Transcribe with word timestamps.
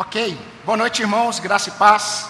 Ok, 0.00 0.38
boa 0.64 0.78
noite, 0.78 1.02
irmãos, 1.02 1.40
graça 1.40 1.70
e 1.70 1.72
paz. 1.72 2.28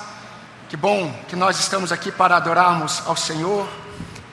Que 0.71 0.75
bom 0.75 1.13
que 1.29 1.37
nós 1.37 1.61
estamos 1.61 1.93
aqui 1.93 2.11
para 2.11 2.35
adorarmos 2.35 3.03
ao 3.07 3.15
Senhor, 3.15 3.69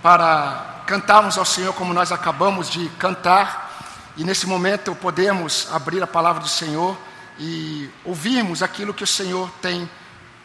para 0.02 0.84
cantarmos 0.88 1.38
ao 1.38 1.44
Senhor 1.44 1.74
como 1.74 1.94
nós 1.94 2.14
acabamos 2.14 2.70
de 2.70 2.88
cantar, 2.92 3.92
e 4.16 4.24
nesse 4.24 4.48
momento 4.48 4.96
podemos 4.96 5.68
abrir 5.74 6.02
a 6.02 6.08
palavra 6.08 6.42
do 6.42 6.48
Senhor 6.48 6.98
e 7.38 7.90
ouvirmos 8.06 8.64
aquilo 8.64 8.94
que 8.94 9.04
o 9.04 9.08
Senhor 9.08 9.52
tem 9.62 9.90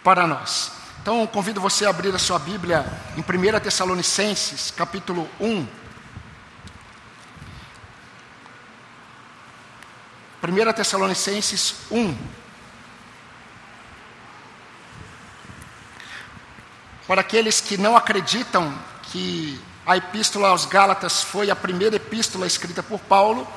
para 0.02 0.26
nós. 0.26 0.72
Então, 1.00 1.24
convido 1.28 1.60
você 1.60 1.86
a 1.86 1.90
abrir 1.90 2.12
a 2.12 2.18
sua 2.18 2.40
Bíblia 2.40 2.84
em 3.16 3.20
1 3.20 3.60
Tessalonicenses, 3.60 4.72
capítulo 4.76 5.30
1. 5.38 5.64
1 10.42 10.72
Tessalonicenses 10.72 11.76
1. 11.88 12.39
Para 17.10 17.22
aqueles 17.22 17.60
que 17.60 17.76
não 17.76 17.96
acreditam 17.96 18.72
que 19.02 19.60
a 19.84 19.96
epístola 19.96 20.50
aos 20.50 20.64
Gálatas 20.64 21.24
foi 21.24 21.50
a 21.50 21.56
primeira 21.56 21.96
epístola 21.96 22.46
escrita 22.46 22.84
por 22.84 23.00
Paulo, 23.00 23.48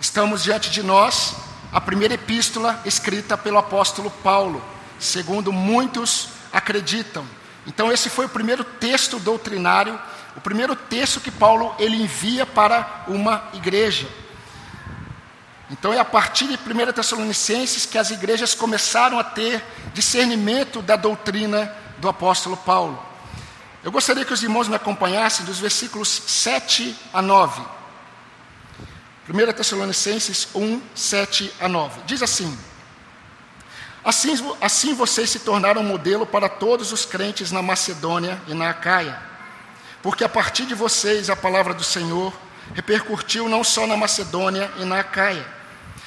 estamos 0.00 0.44
diante 0.44 0.70
de 0.70 0.84
nós 0.84 1.34
a 1.72 1.80
primeira 1.80 2.14
epístola 2.14 2.80
escrita 2.84 3.36
pelo 3.36 3.58
apóstolo 3.58 4.08
Paulo, 4.08 4.64
segundo 5.00 5.52
muitos 5.52 6.28
acreditam. 6.52 7.26
Então 7.66 7.90
esse 7.90 8.08
foi 8.08 8.26
o 8.26 8.28
primeiro 8.28 8.62
texto 8.62 9.18
doutrinário, 9.18 9.98
o 10.36 10.40
primeiro 10.40 10.76
texto 10.76 11.20
que 11.20 11.32
Paulo 11.32 11.74
ele 11.80 12.00
envia 12.00 12.46
para 12.46 13.02
uma 13.08 13.42
igreja. 13.52 14.06
Então 15.72 15.92
é 15.92 15.98
a 15.98 16.04
partir 16.04 16.46
de 16.46 16.54
1 16.54 16.92
Tessalonicenses 16.92 17.84
que 17.84 17.98
as 17.98 18.12
igrejas 18.12 18.54
começaram 18.54 19.18
a 19.18 19.24
ter 19.24 19.60
discernimento 19.92 20.80
da 20.80 20.94
doutrina 20.94 21.81
do 22.02 22.08
apóstolo 22.08 22.56
Paulo. 22.56 23.00
Eu 23.84 23.92
gostaria 23.92 24.24
que 24.24 24.32
os 24.32 24.42
irmãos 24.42 24.66
me 24.66 24.74
acompanhassem 24.74 25.46
dos 25.46 25.60
versículos 25.60 26.08
7 26.08 26.96
a 27.12 27.22
9. 27.22 27.62
1 29.30 29.52
Tessalonicenses 29.52 30.48
1, 30.52 30.82
7 30.96 31.54
a 31.60 31.68
9. 31.68 32.00
Diz 32.04 32.20
assim: 32.20 32.58
assim: 34.04 34.34
Assim 34.60 34.94
vocês 34.94 35.30
se 35.30 35.38
tornaram 35.38 35.84
modelo 35.84 36.26
para 36.26 36.48
todos 36.48 36.90
os 36.90 37.06
crentes 37.06 37.52
na 37.52 37.62
Macedônia 37.62 38.42
e 38.48 38.54
na 38.54 38.70
Acaia, 38.70 39.16
porque 40.02 40.24
a 40.24 40.28
partir 40.28 40.66
de 40.66 40.74
vocês 40.74 41.30
a 41.30 41.36
palavra 41.36 41.72
do 41.72 41.84
Senhor 41.84 42.32
repercutiu 42.74 43.48
não 43.48 43.62
só 43.62 43.86
na 43.86 43.96
Macedônia 43.96 44.68
e 44.78 44.84
na 44.84 44.98
Acaia, 44.98 45.46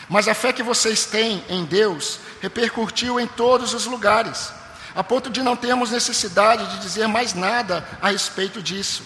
mas 0.10 0.28
a 0.28 0.34
fé 0.34 0.52
que 0.52 0.62
vocês 0.62 1.06
têm 1.06 1.42
em 1.48 1.64
Deus 1.64 2.20
repercutiu 2.42 3.18
em 3.18 3.28
todos 3.28 3.74
os 3.74 3.86
lugares 3.86 4.52
a 4.96 5.04
ponto 5.04 5.30
de 5.30 5.44
não 5.44 5.56
termos 5.56 5.92
necessidade 5.92 6.66
de 6.68 6.80
dizer 6.80 7.08
mais 7.08 7.34
nada 7.34 7.86
a 8.02 8.10
respeito 8.10 8.62
disso. 8.62 9.04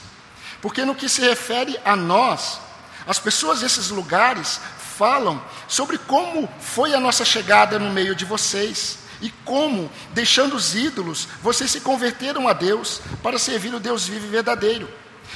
Porque 0.61 0.85
no 0.85 0.95
que 0.95 1.09
se 1.09 1.21
refere 1.21 1.79
a 1.83 1.95
nós, 1.95 2.59
as 3.07 3.17
pessoas 3.17 3.61
desses 3.61 3.89
lugares 3.89 4.59
falam 4.97 5.41
sobre 5.67 5.97
como 5.97 6.47
foi 6.59 6.93
a 6.93 6.99
nossa 6.99 7.25
chegada 7.25 7.79
no 7.79 7.89
meio 7.89 8.13
de 8.13 8.25
vocês 8.25 8.99
e 9.21 9.29
como, 9.43 9.91
deixando 10.13 10.55
os 10.55 10.75
ídolos, 10.75 11.27
vocês 11.41 11.71
se 11.71 11.81
converteram 11.81 12.47
a 12.47 12.53
Deus 12.53 13.01
para 13.23 13.39
servir 13.39 13.73
o 13.73 13.79
Deus 13.79 14.07
vivo 14.07 14.25
e 14.25 14.29
verdadeiro 14.29 14.89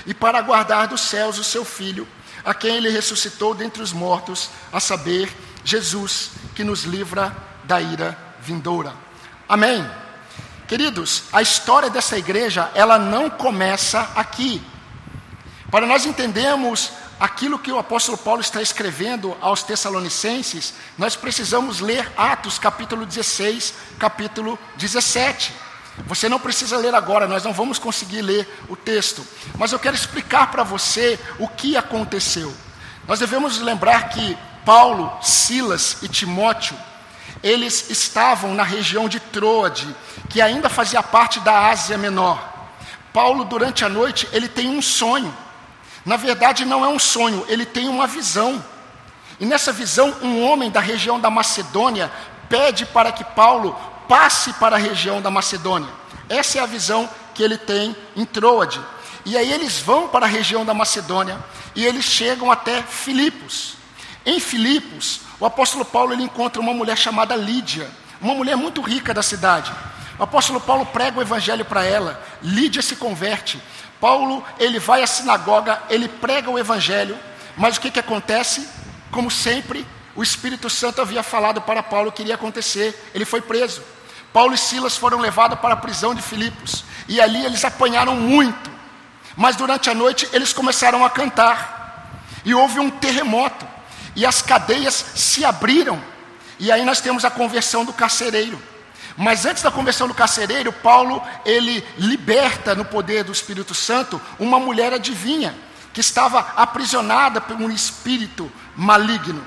e 0.05 0.13
para 0.13 0.37
aguardar 0.37 0.87
dos 0.87 1.01
céus 1.01 1.37
o 1.39 1.43
seu 1.43 1.63
Filho, 1.63 2.07
a 2.43 2.53
quem 2.53 2.75
ele 2.75 2.89
ressuscitou 2.89 3.53
dentre 3.53 3.81
os 3.81 3.93
mortos, 3.93 4.49
a 4.71 4.79
saber, 4.79 5.31
Jesus, 5.63 6.31
que 6.55 6.63
nos 6.63 6.83
livra 6.83 7.35
da 7.63 7.79
ira 7.81 8.17
vindoura. 8.41 8.93
Amém. 9.47 10.02
Queridos, 10.73 11.25
a 11.31 11.39
história 11.39 11.87
dessa 11.87 12.17
igreja, 12.17 12.71
ela 12.73 12.97
não 12.97 13.29
começa 13.29 14.09
aqui. 14.15 14.59
Para 15.69 15.85
nós 15.85 16.03
entendermos 16.03 16.89
aquilo 17.19 17.59
que 17.59 17.71
o 17.71 17.77
apóstolo 17.77 18.17
Paulo 18.17 18.41
está 18.41 18.59
escrevendo 18.59 19.37
aos 19.39 19.61
Tessalonicenses, 19.61 20.73
nós 20.97 21.15
precisamos 21.15 21.79
ler 21.79 22.11
Atos 22.17 22.57
capítulo 22.57 23.05
16, 23.05 23.71
capítulo 23.99 24.57
17. 24.75 25.53
Você 26.07 26.27
não 26.27 26.39
precisa 26.39 26.75
ler 26.75 26.95
agora, 26.95 27.27
nós 27.27 27.43
não 27.43 27.53
vamos 27.53 27.77
conseguir 27.77 28.23
ler 28.23 28.65
o 28.67 28.75
texto, 28.75 29.23
mas 29.59 29.71
eu 29.71 29.77
quero 29.77 29.95
explicar 29.95 30.49
para 30.49 30.63
você 30.63 31.19
o 31.37 31.47
que 31.47 31.77
aconteceu. 31.77 32.51
Nós 33.07 33.19
devemos 33.19 33.59
lembrar 33.59 34.09
que 34.09 34.35
Paulo, 34.65 35.15
Silas 35.21 35.97
e 36.01 36.07
Timóteo, 36.07 36.75
eles 37.43 37.89
estavam 37.89 38.53
na 38.53 38.63
região 38.63 39.09
de 39.09 39.19
Troade, 39.19 39.93
que 40.29 40.41
ainda 40.41 40.69
fazia 40.69 41.03
parte 41.03 41.41
da 41.41 41.67
Ásia 41.67 41.97
Menor. 41.97 42.41
Paulo, 43.11 43.43
durante 43.43 43.83
a 43.83 43.89
noite, 43.89 44.27
ele 44.31 44.47
tem 44.47 44.69
um 44.69 44.81
sonho. 44.81 45.35
Na 46.05 46.15
verdade, 46.15 46.65
não 46.65 46.83
é 46.83 46.87
um 46.87 46.97
sonho, 46.97 47.45
ele 47.49 47.65
tem 47.65 47.89
uma 47.89 48.07
visão. 48.07 48.63
E 49.39 49.45
nessa 49.45 49.71
visão, 49.71 50.15
um 50.21 50.41
homem 50.43 50.71
da 50.71 50.79
região 50.79 51.19
da 51.19 51.29
Macedônia 51.29 52.09
pede 52.47 52.85
para 52.85 53.11
que 53.11 53.23
Paulo 53.23 53.77
passe 54.07 54.53
para 54.53 54.75
a 54.77 54.79
região 54.79 55.21
da 55.21 55.29
Macedônia. 55.29 55.89
Essa 56.29 56.59
é 56.59 56.61
a 56.61 56.65
visão 56.65 57.09
que 57.33 57.43
ele 57.43 57.57
tem 57.57 57.95
em 58.15 58.25
Troade. 58.25 58.79
E 59.25 59.37
aí 59.37 59.51
eles 59.51 59.79
vão 59.79 60.07
para 60.07 60.25
a 60.25 60.29
região 60.29 60.65
da 60.65 60.73
Macedônia 60.73 61.37
e 61.75 61.85
eles 61.85 62.05
chegam 62.05 62.51
até 62.51 62.81
Filipos. 62.83 63.75
Em 64.25 64.39
Filipos, 64.39 65.21
o 65.39 65.45
apóstolo 65.45 65.83
Paulo 65.83 66.13
ele 66.13 66.23
encontra 66.23 66.61
uma 66.61 66.73
mulher 66.73 66.97
chamada 66.97 67.35
Lídia, 67.35 67.89
uma 68.21 68.33
mulher 68.33 68.55
muito 68.55 68.81
rica 68.81 69.13
da 69.13 69.23
cidade. 69.23 69.71
O 70.17 70.23
apóstolo 70.23 70.61
Paulo 70.61 70.85
prega 70.85 71.19
o 71.19 71.21
evangelho 71.21 71.65
para 71.65 71.83
ela, 71.83 72.21
Lídia 72.41 72.81
se 72.81 72.95
converte. 72.95 73.61
Paulo, 73.99 74.43
ele 74.59 74.79
vai 74.79 75.01
à 75.01 75.07
sinagoga, 75.07 75.81
ele 75.89 76.07
prega 76.07 76.49
o 76.49 76.59
evangelho, 76.59 77.17
mas 77.55 77.77
o 77.77 77.81
que, 77.81 77.89
que 77.89 77.99
acontece? 77.99 78.67
Como 79.11 79.31
sempre, 79.31 79.85
o 80.15 80.21
Espírito 80.21 80.69
Santo 80.69 81.01
havia 81.01 81.23
falado 81.23 81.61
para 81.61 81.81
Paulo 81.81 82.11
que 82.11 82.21
iria 82.21 82.35
acontecer, 82.35 83.11
ele 83.13 83.25
foi 83.25 83.41
preso. 83.41 83.81
Paulo 84.31 84.53
e 84.53 84.57
Silas 84.57 84.97
foram 84.97 85.19
levados 85.19 85.59
para 85.59 85.73
a 85.73 85.77
prisão 85.77 86.13
de 86.13 86.21
Filipos, 86.21 86.83
e 87.07 87.21
ali 87.21 87.45
eles 87.45 87.63
apanharam 87.63 88.15
muito, 88.15 88.71
mas 89.35 89.55
durante 89.55 89.89
a 89.89 89.93
noite 89.93 90.27
eles 90.33 90.51
começaram 90.51 91.05
a 91.05 91.09
cantar, 91.09 92.21
e 92.43 92.53
houve 92.53 92.79
um 92.79 92.89
terremoto 92.89 93.65
e 94.15 94.25
as 94.25 94.41
cadeias 94.41 94.93
se 95.15 95.43
abriram. 95.43 96.01
E 96.59 96.71
aí 96.71 96.85
nós 96.85 97.01
temos 97.01 97.25
a 97.25 97.31
conversão 97.31 97.83
do 97.83 97.93
carcereiro. 97.93 98.61
Mas 99.15 99.45
antes 99.45 99.61
da 99.61 99.71
conversão 99.71 100.07
do 100.07 100.13
carcereiro, 100.13 100.71
Paulo 100.71 101.21
ele 101.45 101.83
liberta 101.97 102.73
no 102.73 102.85
poder 102.85 103.23
do 103.23 103.31
Espírito 103.31 103.73
Santo 103.73 104.19
uma 104.39 104.59
mulher 104.59 104.93
adivinha 104.93 105.55
que 105.93 106.01
estava 106.01 106.39
aprisionada 106.55 107.39
por 107.39 107.55
um 107.55 107.69
espírito 107.69 108.51
maligno. 108.75 109.45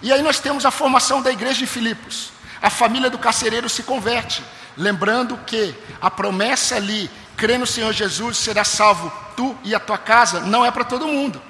E 0.00 0.12
aí 0.12 0.22
nós 0.22 0.38
temos 0.38 0.64
a 0.64 0.70
formação 0.70 1.20
da 1.20 1.32
igreja 1.32 1.58
de 1.58 1.66
Filipos. 1.66 2.30
A 2.62 2.70
família 2.70 3.10
do 3.10 3.18
carcereiro 3.18 3.68
se 3.68 3.82
converte, 3.82 4.44
lembrando 4.76 5.36
que 5.38 5.74
a 6.00 6.08
promessa 6.08 6.76
ali, 6.76 7.10
crê 7.36 7.58
no 7.58 7.66
Senhor 7.66 7.92
Jesus, 7.92 8.36
será 8.36 8.62
salvo 8.62 9.12
tu 9.36 9.56
e 9.64 9.74
a 9.74 9.80
tua 9.80 9.98
casa, 9.98 10.40
não 10.40 10.64
é 10.64 10.70
para 10.70 10.84
todo 10.84 11.08
mundo. 11.08 11.42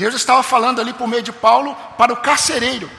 Deus 0.00 0.14
estava 0.14 0.42
falando 0.42 0.80
ali 0.80 0.94
por 0.94 1.06
meio 1.06 1.22
de 1.22 1.30
Paulo 1.30 1.76
para 1.98 2.10
o 2.10 2.16
carcereiro. 2.16 2.90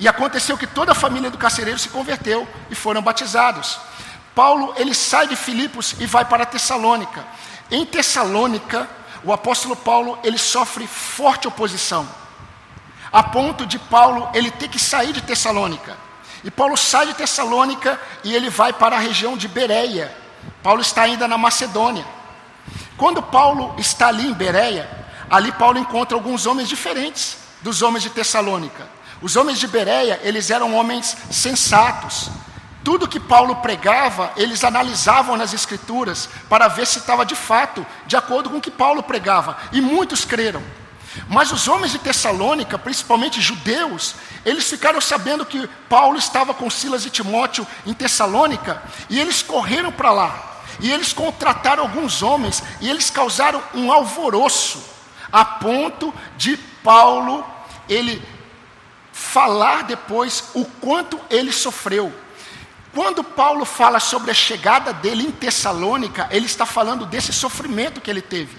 E 0.00 0.08
aconteceu 0.08 0.58
que 0.58 0.66
toda 0.66 0.90
a 0.90 0.94
família 0.94 1.30
do 1.30 1.38
carcereiro 1.38 1.78
se 1.78 1.88
converteu 1.88 2.48
e 2.68 2.74
foram 2.74 3.00
batizados. 3.00 3.78
Paulo, 4.34 4.74
ele 4.76 4.92
sai 4.92 5.28
de 5.28 5.36
Filipos 5.36 5.94
e 6.00 6.06
vai 6.06 6.24
para 6.24 6.44
Tessalônica. 6.44 7.24
Em 7.70 7.86
Tessalônica, 7.86 8.90
o 9.22 9.32
apóstolo 9.32 9.76
Paulo, 9.76 10.18
ele 10.24 10.36
sofre 10.36 10.84
forte 10.84 11.46
oposição. 11.46 12.08
A 13.12 13.22
ponto 13.22 13.64
de 13.64 13.78
Paulo, 13.78 14.28
ele 14.34 14.50
ter 14.50 14.66
que 14.66 14.80
sair 14.80 15.12
de 15.12 15.22
Tessalônica. 15.22 15.96
E 16.42 16.50
Paulo 16.50 16.76
sai 16.76 17.06
de 17.06 17.14
Tessalônica 17.14 18.00
e 18.24 18.34
ele 18.34 18.50
vai 18.50 18.72
para 18.72 18.96
a 18.96 18.98
região 18.98 19.36
de 19.36 19.46
Bereia. 19.46 20.12
Paulo 20.60 20.80
está 20.80 21.02
ainda 21.02 21.28
na 21.28 21.38
Macedônia. 21.38 22.04
Quando 22.96 23.22
Paulo 23.22 23.76
está 23.78 24.08
ali 24.08 24.26
em 24.26 24.32
Bereia, 24.32 25.01
ali 25.32 25.50
Paulo 25.50 25.78
encontra 25.78 26.14
alguns 26.14 26.44
homens 26.44 26.68
diferentes 26.68 27.38
dos 27.62 27.80
homens 27.80 28.02
de 28.02 28.10
Tessalônica. 28.10 28.86
Os 29.22 29.34
homens 29.34 29.58
de 29.58 29.66
Bereia, 29.66 30.20
eles 30.22 30.50
eram 30.50 30.74
homens 30.74 31.16
sensatos. 31.30 32.28
Tudo 32.84 33.08
que 33.08 33.18
Paulo 33.18 33.56
pregava, 33.56 34.30
eles 34.36 34.62
analisavam 34.62 35.34
nas 35.34 35.54
escrituras 35.54 36.28
para 36.50 36.68
ver 36.68 36.86
se 36.86 36.98
estava 36.98 37.24
de 37.24 37.34
fato 37.34 37.86
de 38.06 38.14
acordo 38.14 38.50
com 38.50 38.58
o 38.58 38.60
que 38.60 38.70
Paulo 38.70 39.02
pregava, 39.02 39.56
e 39.72 39.80
muitos 39.80 40.26
creram. 40.26 40.62
Mas 41.28 41.50
os 41.50 41.66
homens 41.66 41.92
de 41.92 41.98
Tessalônica, 41.98 42.78
principalmente 42.78 43.40
judeus, 43.40 44.14
eles 44.44 44.68
ficaram 44.68 45.00
sabendo 45.00 45.46
que 45.46 45.66
Paulo 45.88 46.18
estava 46.18 46.52
com 46.52 46.68
Silas 46.68 47.06
e 47.06 47.10
Timóteo 47.10 47.66
em 47.86 47.94
Tessalônica, 47.94 48.82
e 49.08 49.18
eles 49.18 49.40
correram 49.40 49.92
para 49.92 50.10
lá. 50.12 50.48
E 50.80 50.90
eles 50.90 51.12
contrataram 51.12 51.84
alguns 51.84 52.22
homens 52.22 52.62
e 52.80 52.90
eles 52.90 53.08
causaram 53.08 53.62
um 53.74 53.92
alvoroço 53.92 54.92
a 55.32 55.44
ponto 55.44 56.12
de 56.36 56.56
Paulo 56.84 57.44
ele 57.88 58.22
falar 59.12 59.84
depois 59.84 60.50
o 60.54 60.64
quanto 60.64 61.18
ele 61.30 61.52
sofreu. 61.52 62.12
Quando 62.94 63.24
Paulo 63.24 63.64
fala 63.64 63.98
sobre 63.98 64.30
a 64.30 64.34
chegada 64.34 64.92
dele 64.92 65.24
em 65.24 65.30
Tessalônica, 65.30 66.28
ele 66.30 66.46
está 66.46 66.66
falando 66.66 67.06
desse 67.06 67.32
sofrimento 67.32 68.00
que 68.00 68.10
ele 68.10 68.20
teve, 68.20 68.56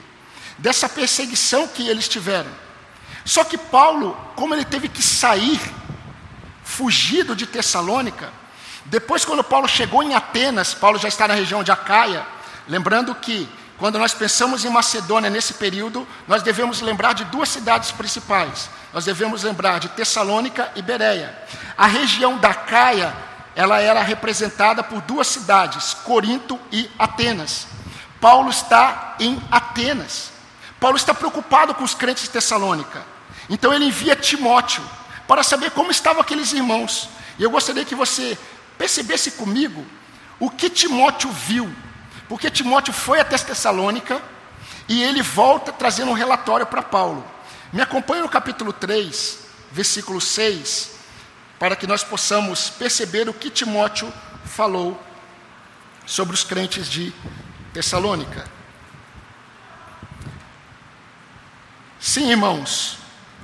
dessa 0.57 0.89
perseguição 0.89 1.67
que 1.67 1.87
eles 1.87 2.07
tiveram. 2.07 2.49
Só 3.23 3.43
que 3.43 3.57
Paulo, 3.57 4.17
como 4.35 4.55
ele 4.55 4.65
teve 4.65 4.89
que 4.89 5.03
sair, 5.03 5.61
fugido 6.63 7.35
de 7.35 7.45
Tessalônica, 7.45 8.31
depois, 8.85 9.23
quando 9.23 9.43
Paulo 9.43 9.67
chegou 9.67 10.03
em 10.03 10.13
Atenas, 10.13 10.73
Paulo 10.73 10.99
já 10.99 11.07
está 11.07 11.27
na 11.27 11.33
região 11.33 11.63
de 11.63 11.71
Acaia, 11.71 12.25
lembrando 12.67 13.15
que 13.15 13.47
quando 13.83 13.99
nós 13.99 14.13
pensamos 14.13 14.63
em 14.63 14.69
Macedônia 14.69 15.29
nesse 15.29 15.55
período, 15.55 16.07
nós 16.25 16.41
devemos 16.41 16.79
lembrar 16.79 17.11
de 17.11 17.25
duas 17.25 17.49
cidades 17.49 17.91
principais. 17.91 18.69
Nós 18.93 19.03
devemos 19.03 19.43
lembrar 19.43 19.81
de 19.81 19.89
Tessalônica 19.89 20.71
e 20.73 20.81
Bereia. 20.81 21.37
A 21.77 21.85
região 21.85 22.37
da 22.37 22.53
Caia, 22.53 23.13
ela 23.53 23.81
era 23.81 24.01
representada 24.01 24.81
por 24.81 25.01
duas 25.01 25.27
cidades, 25.27 25.93
Corinto 25.95 26.57
e 26.71 26.89
Atenas. 26.97 27.67
Paulo 28.21 28.49
está 28.49 29.17
em 29.19 29.37
Atenas. 29.51 30.31
Paulo 30.79 30.95
está 30.95 31.13
preocupado 31.13 31.75
com 31.75 31.83
os 31.83 31.93
crentes 31.93 32.23
de 32.23 32.29
Tessalônica. 32.29 33.03
Então 33.49 33.73
ele 33.73 33.87
envia 33.87 34.15
Timóteo 34.15 34.81
para 35.27 35.43
saber 35.43 35.71
como 35.71 35.91
estavam 35.91 36.21
aqueles 36.21 36.53
irmãos. 36.53 37.09
E 37.37 37.43
eu 37.43 37.51
gostaria 37.51 37.83
que 37.83 37.95
você 37.95 38.37
percebesse 38.77 39.31
comigo 39.31 39.85
o 40.39 40.49
que 40.49 40.69
Timóteo 40.69 41.29
viu 41.29 41.69
porque 42.33 42.49
Timóteo 42.49 42.91
foi 42.91 43.19
até 43.19 43.37
Tessalônica 43.37 44.19
e 44.89 45.03
ele 45.03 45.21
volta 45.21 45.71
trazendo 45.71 46.09
um 46.09 46.15
relatório 46.15 46.65
para 46.65 46.81
Paulo. 46.81 47.23
Me 47.71 47.79
acompanhe 47.79 48.23
no 48.23 48.27
capítulo 48.27 48.73
3, 48.73 49.37
versículo 49.71 50.19
6, 50.19 50.95
para 51.59 51.75
que 51.75 51.85
nós 51.85 52.03
possamos 52.03 52.71
perceber 52.71 53.29
o 53.29 53.33
que 53.35 53.51
Timóteo 53.51 54.11
falou 54.45 54.99
sobre 56.07 56.33
os 56.33 56.43
crentes 56.43 56.89
de 56.89 57.13
Tessalônica. 57.71 58.45
Sim, 61.99 62.31
irmãos. 62.31 62.97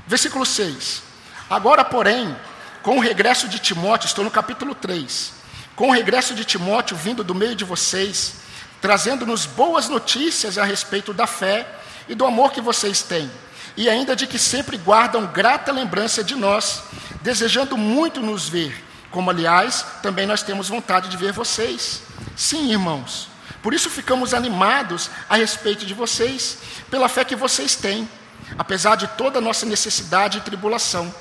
Versículo 0.08 0.48
6. 0.48 1.04
Agora, 1.48 1.86
porém, 1.86 2.36
com 2.82 2.98
o 2.98 3.00
regresso 3.00 3.48
de 3.48 3.60
Timóteo, 3.60 4.08
estou 4.08 4.26
no 4.26 4.32
capítulo 4.32 4.74
3. 4.74 5.34
Com 5.76 5.90
o 5.90 5.94
regresso 5.94 6.34
de 6.34 6.44
Timóteo 6.44 6.98
vindo 6.98 7.24
do 7.24 7.36
meio 7.36 7.54
de 7.54 7.64
vocês, 7.64 8.49
trazendo-nos 8.82 9.46
boas 9.46 9.88
notícias 9.90 10.58
a 10.58 10.64
respeito 10.64 11.14
da 11.14 11.28
fé 11.28 11.68
e 12.08 12.16
do 12.16 12.26
amor 12.26 12.52
que 12.52 12.62
vocês 12.62 13.02
têm, 13.02 13.30
e 13.78 13.90
ainda 13.90 14.16
de 14.16 14.28
que 14.28 14.40
sempre 14.40 14.78
guardam 14.78 15.28
grata 15.28 15.72
lembrança 15.72 16.24
de 16.24 16.36
nós, 16.36 16.84
desejando 17.22 17.78
muito 17.78 18.22
nos 18.22 18.50
ver, 18.50 18.84
como 19.12 19.30
aliás 19.30 19.86
também 20.02 20.26
nós 20.26 20.42
temos 20.42 20.70
vontade 20.70 21.10
de 21.10 21.18
ver 21.18 21.32
vocês. 21.32 22.02
Sim, 22.36 22.72
irmãos, 22.72 23.28
por 23.62 23.74
isso 23.74 23.90
ficamos 23.90 24.34
animados 24.34 25.10
a 25.30 25.36
respeito 25.36 25.86
de 25.86 25.94
vocês, 25.94 26.58
pela 26.90 27.10
fé 27.10 27.24
que 27.26 27.36
vocês 27.36 27.76
têm, 27.76 28.10
apesar 28.58 28.96
de 28.96 29.08
toda 29.10 29.40
a 29.40 29.42
nossa 29.42 29.66
necessidade 29.66 30.38
e 30.38 30.42
tribulação. 30.42 31.14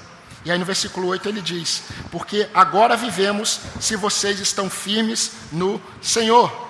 E 0.44 0.50
aí 0.50 0.58
no 0.58 0.64
versículo 0.64 1.08
8 1.08 1.28
ele 1.28 1.42
diz: 1.42 1.82
Porque 2.10 2.48
agora 2.54 2.96
vivemos 2.96 3.60
se 3.80 3.96
vocês 3.96 4.38
estão 4.40 4.70
firmes 4.70 5.32
no 5.50 5.80
Senhor. 6.00 6.67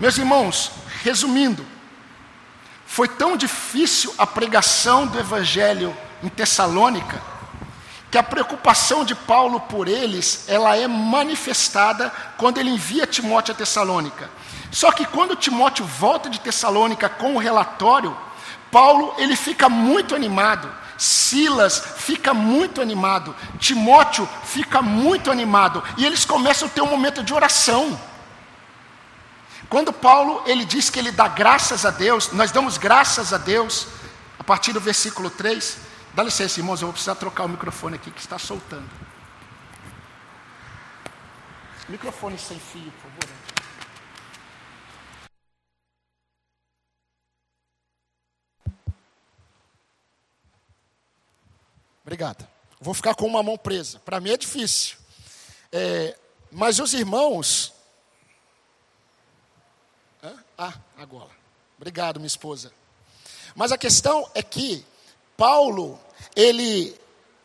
Meus 0.00 0.16
irmãos, 0.16 0.70
resumindo, 1.02 1.64
foi 2.86 3.08
tão 3.08 3.36
difícil 3.36 4.14
a 4.16 4.26
pregação 4.26 5.06
do 5.06 5.18
Evangelho 5.18 5.94
em 6.22 6.28
Tessalônica, 6.28 7.20
que 8.10 8.16
a 8.16 8.22
preocupação 8.22 9.04
de 9.04 9.14
Paulo 9.14 9.60
por 9.60 9.86
eles, 9.86 10.44
ela 10.48 10.76
é 10.76 10.88
manifestada 10.88 12.10
quando 12.38 12.58
ele 12.58 12.70
envia 12.70 13.06
Timóteo 13.06 13.52
a 13.52 13.56
Tessalônica. 13.56 14.30
Só 14.70 14.90
que 14.90 15.04
quando 15.04 15.36
Timóteo 15.36 15.84
volta 15.84 16.30
de 16.30 16.40
Tessalônica 16.40 17.08
com 17.08 17.34
o 17.34 17.38
relatório, 17.38 18.16
Paulo 18.70 19.14
ele 19.18 19.36
fica 19.36 19.68
muito 19.68 20.14
animado, 20.14 20.72
Silas 20.96 21.78
fica 21.98 22.34
muito 22.34 22.80
animado, 22.80 23.34
Timóteo 23.58 24.28
fica 24.44 24.82
muito 24.82 25.30
animado, 25.30 25.82
e 25.96 26.04
eles 26.04 26.24
começam 26.24 26.66
a 26.66 26.70
ter 26.70 26.80
um 26.80 26.90
momento 26.90 27.22
de 27.22 27.34
oração. 27.34 27.98
Quando 29.68 29.92
Paulo 29.92 30.42
ele 30.46 30.64
diz 30.64 30.88
que 30.88 30.98
ele 30.98 31.12
dá 31.12 31.28
graças 31.28 31.84
a 31.84 31.90
Deus, 31.90 32.32
nós 32.32 32.50
damos 32.50 32.78
graças 32.78 33.32
a 33.34 33.38
Deus, 33.38 33.86
a 34.38 34.44
partir 34.44 34.72
do 34.72 34.80
versículo 34.80 35.28
3. 35.28 35.78
Dá 36.14 36.22
licença, 36.22 36.58
irmãos, 36.58 36.80
eu 36.80 36.86
vou 36.86 36.92
precisar 36.94 37.14
trocar 37.16 37.44
o 37.44 37.48
microfone 37.48 37.96
aqui 37.96 38.10
que 38.10 38.20
está 38.20 38.38
soltando. 38.38 38.88
Microfone 41.88 42.38
sem 42.38 42.58
fio, 42.58 42.90
por 42.92 43.10
favor. 43.10 43.38
Obrigado. 52.02 52.48
Vou 52.80 52.94
ficar 52.94 53.14
com 53.14 53.26
uma 53.26 53.42
mão 53.42 53.58
presa. 53.58 53.98
Para 53.98 54.18
mim 54.18 54.30
é 54.30 54.36
difícil. 54.38 54.96
É, 55.70 56.16
mas 56.50 56.78
os 56.78 56.94
irmãos, 56.94 57.74
ah, 60.58 60.74
agora. 60.96 61.30
Obrigado, 61.76 62.18
minha 62.18 62.26
esposa. 62.26 62.72
Mas 63.54 63.70
a 63.70 63.78
questão 63.78 64.28
é 64.34 64.42
que 64.42 64.84
Paulo, 65.36 66.00
ele, 66.34 66.96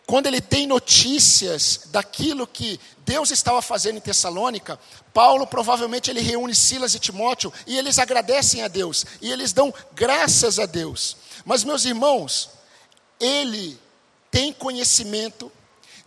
quando 0.07 0.25
ele 0.25 0.41
tem 0.41 0.65
notícias 0.65 1.81
daquilo 1.91 2.47
que 2.47 2.79
Deus 3.05 3.29
estava 3.29 3.61
fazendo 3.61 3.97
em 3.97 4.01
Tessalônica, 4.01 4.79
Paulo 5.13 5.45
provavelmente 5.45 6.09
ele 6.09 6.21
reúne 6.21 6.55
Silas 6.55 6.95
e 6.95 6.99
Timóteo 6.99 7.53
e 7.67 7.77
eles 7.77 7.99
agradecem 7.99 8.63
a 8.63 8.67
Deus 8.67 9.05
e 9.21 9.31
eles 9.31 9.53
dão 9.53 9.71
graças 9.93 10.57
a 10.57 10.65
Deus. 10.65 11.15
Mas 11.45 11.63
meus 11.63 11.85
irmãos, 11.85 12.49
ele 13.19 13.79
tem 14.31 14.51
conhecimento 14.51 15.51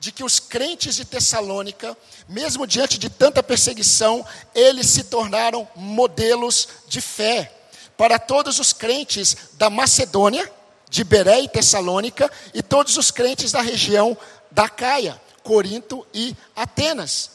de 0.07 0.13
que 0.13 0.23
os 0.23 0.39
crentes 0.39 0.95
de 0.95 1.05
Tessalônica, 1.05 1.97
mesmo 2.29 2.65
diante 2.65 2.97
de 2.97 3.11
tanta 3.11 3.43
perseguição, 3.43 4.25
eles 4.55 4.87
se 4.87 5.03
tornaram 5.03 5.69
modelos 5.75 6.69
de 6.87 7.01
fé 7.01 7.53
para 7.97 8.17
todos 8.17 8.61
os 8.61 8.73
crentes 8.73 9.37
da 9.55 9.69
Macedônia, 9.69 10.49
de 10.89 11.03
Beré 11.03 11.41
e 11.41 11.49
Tessalônica, 11.49 12.31
e 12.55 12.63
todos 12.63 12.97
os 12.97 13.11
crentes 13.11 13.51
da 13.51 13.61
região 13.61 14.17
da 14.49 14.69
Caia, 14.69 15.21
Corinto 15.43 16.07
e 16.15 16.37
Atenas. 16.55 17.33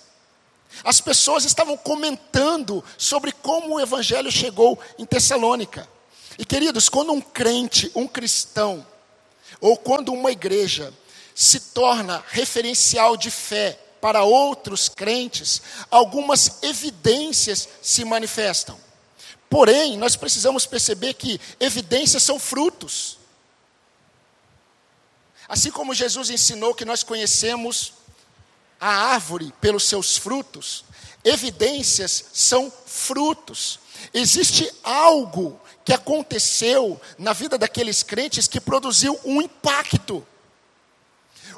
As 0.81 1.01
pessoas 1.01 1.43
estavam 1.43 1.75
comentando 1.75 2.81
sobre 2.97 3.33
como 3.33 3.75
o 3.75 3.81
evangelho 3.81 4.31
chegou 4.31 4.79
em 4.97 5.05
Tessalônica. 5.05 5.89
E 6.39 6.45
queridos, 6.45 6.87
quando 6.87 7.11
um 7.11 7.19
crente, 7.19 7.91
um 7.93 8.07
cristão, 8.07 8.87
ou 9.59 9.75
quando 9.75 10.13
uma 10.13 10.31
igreja 10.31 10.93
se 11.41 11.59
torna 11.59 12.23
referencial 12.27 13.17
de 13.17 13.31
fé 13.31 13.79
para 13.99 14.21
outros 14.21 14.87
crentes, 14.87 15.59
algumas 15.89 16.61
evidências 16.61 17.67
se 17.81 18.05
manifestam. 18.05 18.79
Porém, 19.49 19.97
nós 19.97 20.15
precisamos 20.15 20.67
perceber 20.67 21.15
que 21.15 21.41
evidências 21.59 22.21
são 22.21 22.37
frutos. 22.37 23.17
Assim 25.49 25.71
como 25.71 25.95
Jesus 25.95 26.29
ensinou 26.29 26.75
que 26.75 26.85
nós 26.85 27.01
conhecemos 27.01 27.93
a 28.79 28.89
árvore 28.89 29.51
pelos 29.59 29.85
seus 29.85 30.17
frutos, 30.17 30.85
evidências 31.23 32.25
são 32.31 32.71
frutos. 32.85 33.79
Existe 34.13 34.71
algo 34.83 35.59
que 35.83 35.91
aconteceu 35.91 37.01
na 37.17 37.33
vida 37.33 37.57
daqueles 37.57 38.03
crentes 38.03 38.47
que 38.47 38.61
produziu 38.61 39.19
um 39.25 39.41
impacto. 39.41 40.25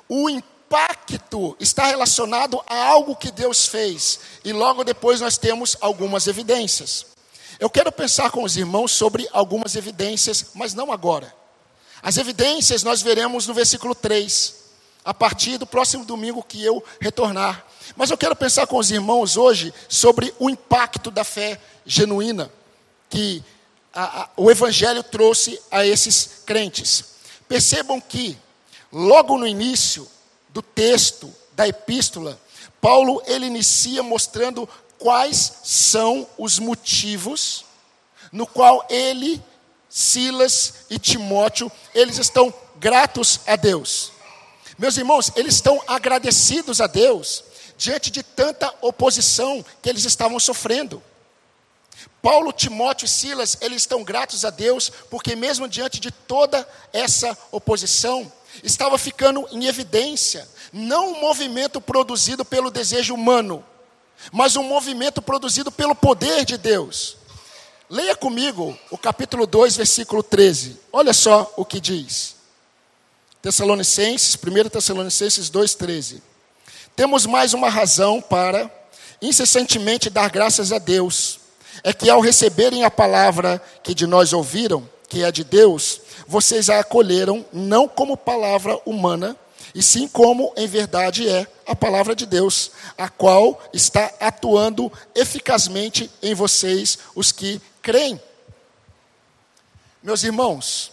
O 0.08 0.30
impacto 0.30 1.56
está 1.60 1.86
relacionado 1.86 2.62
a 2.68 2.88
algo 2.88 3.16
que 3.16 3.32
Deus 3.32 3.68
fez, 3.68 4.20
e 4.44 4.52
logo 4.52 4.84
depois 4.84 5.22
nós 5.22 5.38
temos 5.38 5.78
algumas 5.82 6.28
evidências. 6.28 7.06
Eu 7.60 7.70
quero 7.70 7.92
pensar 7.92 8.32
com 8.32 8.44
os 8.44 8.58
irmãos 8.58 8.92
sobre 8.92 9.28
algumas 9.32 9.76
evidências, 9.76 10.48
mas 10.54 10.74
não 10.74 10.92
agora. 10.92 11.34
As 12.02 12.18
evidências 12.18 12.84
nós 12.84 13.02
veremos 13.02 13.48
no 13.48 13.54
versículo 13.54 13.96
3, 13.96 14.56
a 15.06 15.14
partir 15.14 15.58
do 15.58 15.66
próximo 15.66 16.04
domingo 16.04 16.44
que 16.44 16.64
eu 16.64 16.84
retornar. 17.00 17.66
Mas 17.96 18.10
eu 18.10 18.18
quero 18.18 18.36
pensar 18.36 18.68
com 18.68 18.78
os 18.78 18.92
irmãos 18.92 19.38
hoje 19.38 19.74
sobre 19.88 20.34
o 20.40 20.50
impacto 20.50 21.12
da 21.12 21.24
fé 21.24 21.60
genuína 21.86 22.52
que 23.10 23.44
a, 23.94 24.24
a, 24.24 24.30
o 24.36 24.50
Evangelho 24.50 25.04
trouxe 25.04 25.60
a 25.70 25.86
esses 25.86 26.42
crentes. 26.46 27.06
Percebam 27.48 28.02
que 28.02 28.38
Logo 28.94 29.40
no 29.40 29.48
início 29.48 30.08
do 30.50 30.62
texto 30.62 31.34
da 31.54 31.68
epístola, 31.68 32.40
Paulo 32.80 33.24
ele 33.26 33.48
inicia 33.48 34.04
mostrando 34.04 34.70
quais 35.00 35.54
são 35.64 36.28
os 36.38 36.60
motivos 36.60 37.66
no 38.32 38.46
qual 38.46 38.86
ele, 38.92 39.42
Silas 39.90 40.86
e 40.92 41.00
Timóteo, 41.00 41.72
eles 41.96 42.20
estão 42.20 42.54
gratos 42.78 43.40
a 43.48 43.56
Deus. 43.56 44.12
Meus 44.78 44.96
irmãos, 44.96 45.32
eles 45.36 45.56
estão 45.56 45.82
agradecidos 45.88 46.80
a 46.80 46.86
Deus 46.86 47.44
diante 47.78 48.12
de 48.12 48.22
tanta 48.22 48.72
oposição 48.80 49.66
que 49.82 49.90
eles 49.90 50.06
estavam 50.06 50.40
sofrendo. 50.40 51.02
Paulo, 52.22 52.54
Timóteo 52.54 53.06
e 53.06 53.10
Silas, 53.10 53.58
eles 53.60 53.82
estão 53.82 54.04
gratos 54.04 54.46
a 54.46 54.52
Deus, 54.52 54.92
porque 55.10 55.36
mesmo 55.36 55.68
diante 55.68 56.00
de 56.00 56.12
toda 56.12 56.68
essa 56.94 57.38
oposição, 57.52 58.32
estava 58.62 58.98
ficando 58.98 59.48
em 59.52 59.66
evidência, 59.66 60.48
não 60.72 61.14
um 61.14 61.22
movimento 61.22 61.80
produzido 61.80 62.44
pelo 62.44 62.70
desejo 62.70 63.14
humano, 63.14 63.64
mas 64.32 64.56
um 64.56 64.64
movimento 64.64 65.22
produzido 65.22 65.72
pelo 65.72 65.96
poder 65.96 66.46
de 66.46 66.58
Deus. 66.58 67.18
Leia 67.90 68.16
comigo 68.16 68.78
o 68.90 68.98
capítulo 68.98 69.46
2, 69.46 69.78
versículo 69.78 70.24
13. 70.24 70.80
Olha 70.92 71.14
só 71.14 71.54
o 71.56 71.66
que 71.66 71.80
diz. 71.80 72.36
Tessalonicenses, 73.42 74.36
1 74.36 74.70
Tessalonicenses 74.70 75.52
2,13. 75.52 76.22
Temos 76.96 77.26
mais 77.26 77.54
uma 77.54 77.70
razão 77.70 78.22
para 78.22 78.72
incessantemente 79.22 80.10
dar 80.10 80.30
graças 80.30 80.72
a 80.72 80.80
Deus. 80.80 81.40
É 81.84 81.92
que 81.92 82.10
ao 82.10 82.22
receberem 82.22 82.84
a 82.84 82.92
palavra 82.92 83.62
que 83.84 83.94
de 83.94 84.08
nós 84.08 84.32
ouviram, 84.32 84.88
que 85.10 85.24
é 85.24 85.32
de 85.32 85.44
Deus, 85.44 86.02
vocês 86.28 86.70
a 86.70 86.80
acolheram 86.80 87.46
não 87.52 87.88
como 87.88 88.18
palavra 88.18 88.80
humana, 88.86 89.38
e 89.74 89.82
sim 89.82 90.08
como 90.08 90.54
em 90.56 90.68
verdade 90.68 91.28
é 91.28 91.48
a 91.66 91.76
palavra 91.76 92.16
de 92.16 92.26
Deus, 92.26 92.72
a 92.98 93.10
qual 93.10 93.62
está 93.74 94.12
atuando 94.20 94.92
eficazmente 95.16 96.10
em 96.22 96.36
vocês, 96.36 97.00
os 97.16 97.32
que 97.32 97.62
creem. 97.82 98.22
Meus 100.02 100.24
irmãos, 100.24 100.92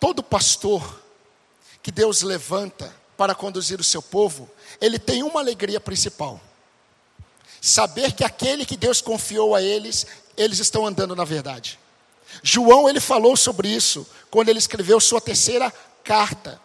todo 0.00 0.22
pastor 0.22 1.02
que 1.82 1.92
Deus 1.92 2.22
levanta 2.22 2.92
para 3.16 3.34
conduzir 3.34 3.80
o 3.80 3.84
seu 3.84 4.02
povo, 4.02 4.48
ele 4.80 4.98
tem 4.98 5.22
uma 5.22 5.40
alegria 5.40 5.78
principal: 5.78 6.40
saber 7.60 8.12
que 8.12 8.24
aquele 8.24 8.64
que 8.64 8.76
Deus 8.76 9.00
confiou 9.00 9.54
a 9.54 9.62
eles, 9.62 10.06
eles 10.36 10.58
estão 10.58 10.86
andando 10.86 11.14
na 11.14 11.24
verdade. 11.24 11.78
João 12.42 12.88
ele 12.88 13.00
falou 13.00 13.36
sobre 13.36 13.68
isso 13.68 14.06
quando 14.30 14.48
ele 14.48 14.58
escreveu 14.58 15.00
sua 15.00 15.20
terceira 15.20 15.72
carta. 16.04 16.60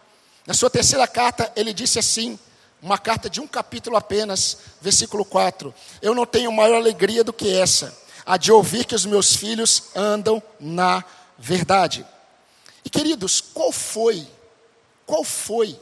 Na 0.46 0.54
sua 0.54 0.70
terceira 0.70 1.08
carta, 1.08 1.52
ele 1.56 1.74
disse 1.74 2.00
assim: 2.00 2.38
uma 2.82 2.98
carta 2.98 3.30
de 3.30 3.40
um 3.40 3.48
capítulo 3.48 3.96
apenas, 3.96 4.58
versículo 4.82 5.24
4: 5.24 5.74
Eu 6.02 6.14
não 6.14 6.26
tenho 6.26 6.52
maior 6.52 6.76
alegria 6.76 7.24
do 7.24 7.32
que 7.32 7.50
essa, 7.50 7.98
a 8.26 8.36
de 8.38 8.52
ouvir 8.52 8.86
que 8.86 8.94
os 8.94 9.06
meus 9.06 9.36
filhos 9.36 9.84
andam 9.96 10.44
na 10.60 11.04
verdade. 11.38 12.06
E 12.84 12.90
queridos, 12.90 13.40
qual 13.40 13.72
foi, 13.72 14.28
qual 15.06 15.24
foi 15.24 15.80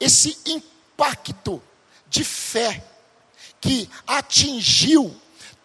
esse 0.00 0.36
impacto 0.44 1.62
de 2.08 2.24
fé 2.24 2.84
que 3.60 3.88
atingiu 4.06 5.14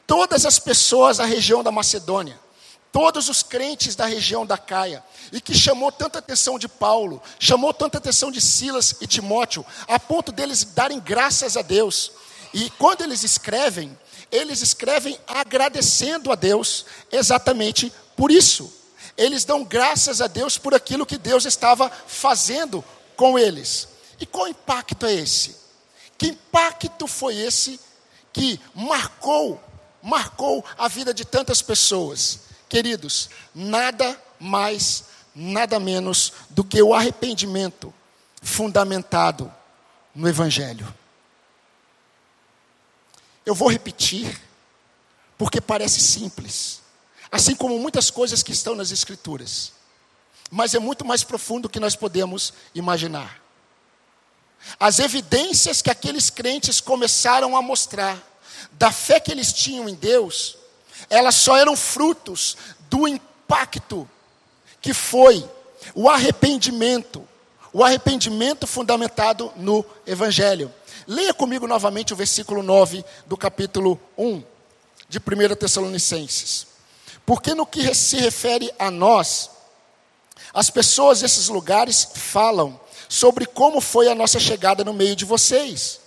todas 0.05 0.45
as 0.45 0.60
pessoas 0.60 1.17
da 1.17 1.25
região 1.25 1.63
da 1.63 1.71
Macedônia? 1.71 2.39
Todos 2.91 3.29
os 3.29 3.41
crentes 3.41 3.95
da 3.95 4.05
região 4.05 4.45
da 4.45 4.57
Caia, 4.57 5.03
e 5.31 5.39
que 5.39 5.53
chamou 5.53 5.91
tanta 5.91 6.19
atenção 6.19 6.60
de 6.60 6.67
Paulo, 6.67 7.21
chamou 7.39 7.74
tanta 7.74 7.98
atenção 7.98 8.31
de 8.31 8.41
Silas 8.41 8.95
e 9.00 9.07
Timóteo, 9.07 9.65
a 9.88 9.98
ponto 9.98 10.31
deles 10.31 10.63
darem 10.63 11.00
graças 11.00 11.55
a 11.55 11.62
Deus. 11.62 12.12
E 12.53 12.69
quando 12.71 13.01
eles 13.01 13.24
escrevem, 13.24 13.98
eles 14.31 14.62
escrevem 14.62 15.17
agradecendo 15.27 16.31
a 16.31 16.36
Deus 16.36 16.86
exatamente 17.12 17.91
por 18.15 18.29
isso. 18.29 18.71
Eles 19.17 19.45
dão 19.45 19.63
graças 19.63 20.21
a 20.21 20.27
Deus 20.27 20.57
por 20.57 20.74
aquilo 20.74 21.05
que 21.05 21.17
Deus 21.17 21.45
estava 21.45 21.89
fazendo 21.89 22.83
com 23.15 23.38
eles. 23.38 23.88
E 24.19 24.25
qual 24.25 24.48
impacto 24.48 25.05
é 25.05 25.13
esse? 25.13 25.55
Que 26.17 26.27
impacto 26.27 27.07
foi 27.07 27.36
esse 27.36 27.79
que 28.33 28.60
marcou, 28.74 29.62
marcou 30.01 30.63
a 30.77 30.88
vida 30.88 31.13
de 31.13 31.25
tantas 31.25 31.62
pessoas? 31.62 32.50
Queridos, 32.71 33.29
nada 33.53 34.17
mais, 34.39 35.03
nada 35.35 35.77
menos 35.77 36.31
do 36.51 36.63
que 36.63 36.81
o 36.81 36.93
arrependimento 36.93 37.93
fundamentado 38.41 39.53
no 40.15 40.25
Evangelho. 40.25 40.87
Eu 43.45 43.53
vou 43.53 43.67
repetir, 43.67 44.39
porque 45.37 45.59
parece 45.59 45.99
simples, 45.99 46.81
assim 47.29 47.55
como 47.55 47.77
muitas 47.77 48.09
coisas 48.09 48.41
que 48.41 48.53
estão 48.53 48.73
nas 48.73 48.89
Escrituras, 48.89 49.73
mas 50.49 50.73
é 50.73 50.79
muito 50.79 51.03
mais 51.03 51.25
profundo 51.25 51.63
do 51.63 51.69
que 51.69 51.77
nós 51.77 51.97
podemos 51.97 52.53
imaginar. 52.73 53.41
As 54.79 54.97
evidências 54.97 55.81
que 55.81 55.91
aqueles 55.91 56.29
crentes 56.29 56.79
começaram 56.79 57.57
a 57.57 57.61
mostrar 57.61 58.17
da 58.71 58.93
fé 58.93 59.19
que 59.19 59.29
eles 59.29 59.51
tinham 59.51 59.89
em 59.89 59.93
Deus 59.93 60.60
elas 61.10 61.36
só 61.36 61.58
eram 61.58 61.75
frutos 61.75 62.58
do 62.89 63.08
impacto 63.08 64.10
que 64.81 64.93
foi 64.93 65.48
o 65.93 66.10
arrependimento, 66.10 67.27
o 67.72 67.84
arrependimento 67.84 68.65
fundamentado 68.65 69.51
no 69.55 69.86
Evangelho. 70.05 70.74
Leia 71.08 71.34
comigo 71.34 71.67
novamente 71.67 72.13
o 72.13 72.15
versículo 72.15 72.62
9 72.63 73.03
do 73.25 73.38
capítulo 73.38 74.00
1 74.17 74.43
de 75.08 75.20
1 75.20 75.55
Tessalonicenses. 75.55 76.67
Porque 77.25 77.53
no 77.53 77.65
que 77.65 77.93
se 77.93 78.17
refere 78.17 78.74
a 78.77 78.89
nós, 78.89 79.51
as 80.53 80.70
pessoas 80.70 81.22
desses 81.22 81.48
lugares 81.48 82.08
falam 82.15 82.79
sobre 83.08 83.46
como 83.46 83.79
foi 83.79 84.10
a 84.10 84.15
nossa 84.15 84.39
chegada 84.39 84.84
no 84.84 84.93
meio 84.93 85.15
de 85.15 85.25
vocês 85.25 86.00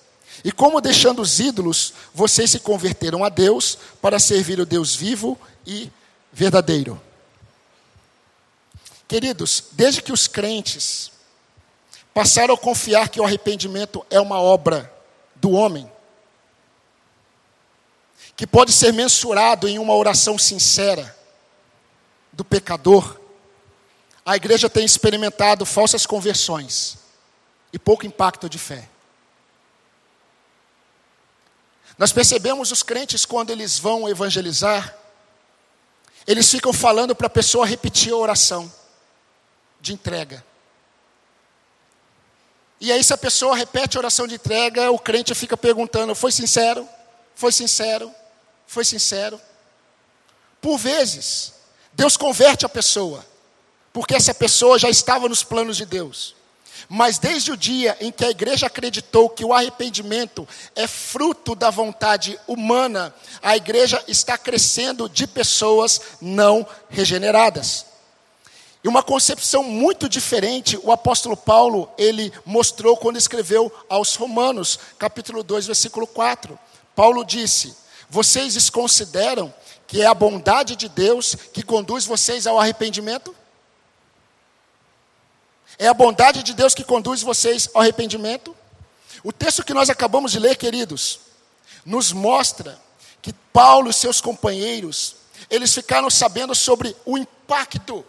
e 0.44 0.52
como 0.52 0.78
deixando 0.78 1.22
os 1.22 1.40
ídolos, 1.40 1.94
vocês 2.12 2.50
se 2.50 2.60
converteram 2.60 3.24
a 3.24 3.30
Deus 3.30 3.78
para 4.02 4.18
servir 4.18 4.60
o 4.60 4.66
Deus 4.66 4.94
vivo 4.94 5.40
e 5.66 5.90
verdadeiro. 6.30 7.00
Queridos, 9.08 9.64
desde 9.72 10.02
que 10.02 10.12
os 10.12 10.26
crentes 10.28 11.10
passaram 12.12 12.54
a 12.54 12.58
confiar 12.58 13.08
que 13.08 13.18
o 13.18 13.24
arrependimento 13.24 14.04
é 14.10 14.20
uma 14.20 14.38
obra 14.38 14.92
do 15.36 15.52
homem, 15.52 15.90
que 18.36 18.46
pode 18.46 18.72
ser 18.72 18.92
mensurado 18.92 19.66
em 19.66 19.78
uma 19.78 19.94
oração 19.94 20.36
sincera 20.36 21.16
do 22.32 22.44
pecador, 22.44 23.18
a 24.26 24.36
igreja 24.36 24.68
tem 24.68 24.84
experimentado 24.84 25.64
falsas 25.64 26.04
conversões 26.04 26.98
e 27.72 27.78
pouco 27.78 28.06
impacto 28.06 28.48
de 28.48 28.58
fé. 28.58 28.88
Nós 31.96 32.12
percebemos 32.12 32.72
os 32.72 32.82
crentes 32.82 33.24
quando 33.24 33.50
eles 33.50 33.78
vão 33.78 34.08
evangelizar, 34.08 34.96
eles 36.26 36.50
ficam 36.50 36.72
falando 36.72 37.14
para 37.14 37.26
a 37.26 37.30
pessoa 37.30 37.66
repetir 37.66 38.12
a 38.12 38.16
oração 38.16 38.72
de 39.80 39.92
entrega. 39.92 40.44
E 42.80 42.90
aí, 42.90 43.02
se 43.04 43.12
a 43.12 43.18
pessoa 43.18 43.56
repete 43.56 43.96
a 43.96 44.00
oração 44.00 44.26
de 44.26 44.34
entrega, 44.34 44.90
o 44.90 44.98
crente 44.98 45.34
fica 45.34 45.56
perguntando: 45.56 46.14
foi 46.14 46.32
sincero? 46.32 46.88
Foi 47.34 47.52
sincero? 47.52 48.12
Foi 48.66 48.84
sincero? 48.84 49.40
Por 50.60 50.78
vezes, 50.78 51.52
Deus 51.92 52.16
converte 52.16 52.66
a 52.66 52.68
pessoa, 52.68 53.24
porque 53.92 54.14
essa 54.14 54.34
pessoa 54.34 54.78
já 54.78 54.88
estava 54.88 55.28
nos 55.28 55.44
planos 55.44 55.76
de 55.76 55.86
Deus. 55.86 56.34
Mas 56.88 57.18
desde 57.18 57.50
o 57.50 57.56
dia 57.56 57.96
em 58.00 58.12
que 58.12 58.24
a 58.24 58.30
igreja 58.30 58.66
acreditou 58.66 59.28
que 59.28 59.44
o 59.44 59.52
arrependimento 59.52 60.46
é 60.74 60.86
fruto 60.86 61.54
da 61.54 61.70
vontade 61.70 62.38
humana, 62.46 63.14
a 63.42 63.56
igreja 63.56 64.02
está 64.06 64.36
crescendo 64.36 65.08
de 65.08 65.26
pessoas 65.26 66.00
não 66.20 66.66
regeneradas. 66.88 67.86
E 68.84 68.88
uma 68.88 69.02
concepção 69.02 69.62
muito 69.62 70.10
diferente, 70.10 70.78
o 70.82 70.92
apóstolo 70.92 71.34
Paulo, 71.34 71.90
ele 71.96 72.30
mostrou 72.44 72.98
quando 72.98 73.16
escreveu 73.16 73.72
aos 73.88 74.14
Romanos, 74.14 74.78
capítulo 74.98 75.42
2, 75.42 75.66
versículo 75.66 76.06
4. 76.06 76.58
Paulo 76.94 77.24
disse: 77.24 77.74
Vocês 78.10 78.52
desconsideram 78.52 79.52
que 79.86 80.02
é 80.02 80.06
a 80.06 80.12
bondade 80.12 80.76
de 80.76 80.88
Deus 80.88 81.34
que 81.34 81.62
conduz 81.62 82.04
vocês 82.04 82.46
ao 82.46 82.60
arrependimento? 82.60 83.34
É 85.78 85.86
a 85.86 85.94
bondade 85.94 86.42
de 86.42 86.54
Deus 86.54 86.74
que 86.74 86.84
conduz 86.84 87.22
vocês 87.22 87.68
ao 87.74 87.82
arrependimento. 87.82 88.54
O 89.22 89.32
texto 89.32 89.64
que 89.64 89.74
nós 89.74 89.90
acabamos 89.90 90.32
de 90.32 90.38
ler, 90.38 90.56
queridos, 90.56 91.20
nos 91.84 92.12
mostra 92.12 92.78
que 93.20 93.32
Paulo 93.52 93.90
e 93.90 93.94
seus 93.94 94.20
companheiros, 94.20 95.16
eles 95.50 95.72
ficaram 95.72 96.10
sabendo 96.10 96.54
sobre 96.54 96.94
o 97.04 97.16
impacto 97.16 98.04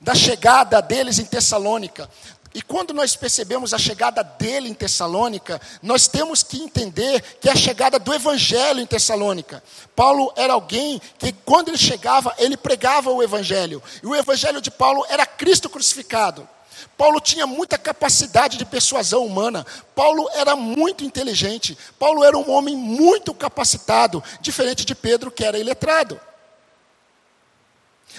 da 0.00 0.14
chegada 0.14 0.80
deles 0.80 1.18
em 1.18 1.24
Tessalônica, 1.24 2.08
e 2.54 2.62
quando 2.62 2.94
nós 2.94 3.14
percebemos 3.14 3.74
a 3.74 3.78
chegada 3.78 4.22
dele 4.22 4.68
em 4.68 4.74
Tessalônica, 4.74 5.60
nós 5.82 6.08
temos 6.08 6.42
que 6.42 6.62
entender 6.62 7.20
que 7.40 7.48
é 7.48 7.52
a 7.52 7.56
chegada 7.56 7.98
do 7.98 8.12
evangelho 8.14 8.80
em 8.80 8.86
Tessalônica. 8.86 9.62
Paulo 9.94 10.32
era 10.34 10.54
alguém 10.54 11.00
que, 11.18 11.30
quando 11.30 11.68
ele 11.68 11.76
chegava, 11.76 12.34
ele 12.38 12.56
pregava 12.56 13.10
o 13.10 13.22
evangelho. 13.22 13.82
E 14.02 14.06
o 14.06 14.16
evangelho 14.16 14.62
de 14.62 14.70
Paulo 14.70 15.04
era 15.10 15.26
Cristo 15.26 15.68
crucificado. 15.68 16.48
Paulo 16.96 17.20
tinha 17.20 17.46
muita 17.46 17.76
capacidade 17.76 18.56
de 18.56 18.64
persuasão 18.64 19.26
humana. 19.26 19.66
Paulo 19.94 20.28
era 20.32 20.56
muito 20.56 21.04
inteligente. 21.04 21.76
Paulo 21.98 22.24
era 22.24 22.36
um 22.36 22.50
homem 22.50 22.74
muito 22.74 23.34
capacitado, 23.34 24.24
diferente 24.40 24.86
de 24.86 24.94
Pedro, 24.94 25.30
que 25.30 25.44
era 25.44 25.58
iletrado. 25.58 26.18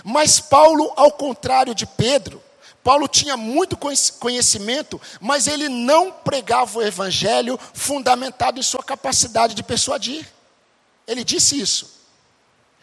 Mas 0.04 0.40
Paulo, 0.40 0.94
ao 0.96 1.12
contrário 1.12 1.74
de 1.74 1.86
Pedro, 1.86 2.42
Paulo 2.89 3.08
tinha 3.08 3.38
muito 3.38 3.77
conhecimento, 3.77 5.00
mas 5.22 5.46
ele 5.46 5.69
não 5.69 6.12
pregava 6.12 6.79
o 6.79 6.81
evangelho 6.81 7.60
fundamentado 7.72 8.60
em 8.60 8.63
sua 8.63 8.81
capacidade 8.81 9.53
de 9.53 9.62
persuadir. 9.62 10.27
Ele 11.05 11.24
disse 11.24 11.62
isso. 11.62 12.00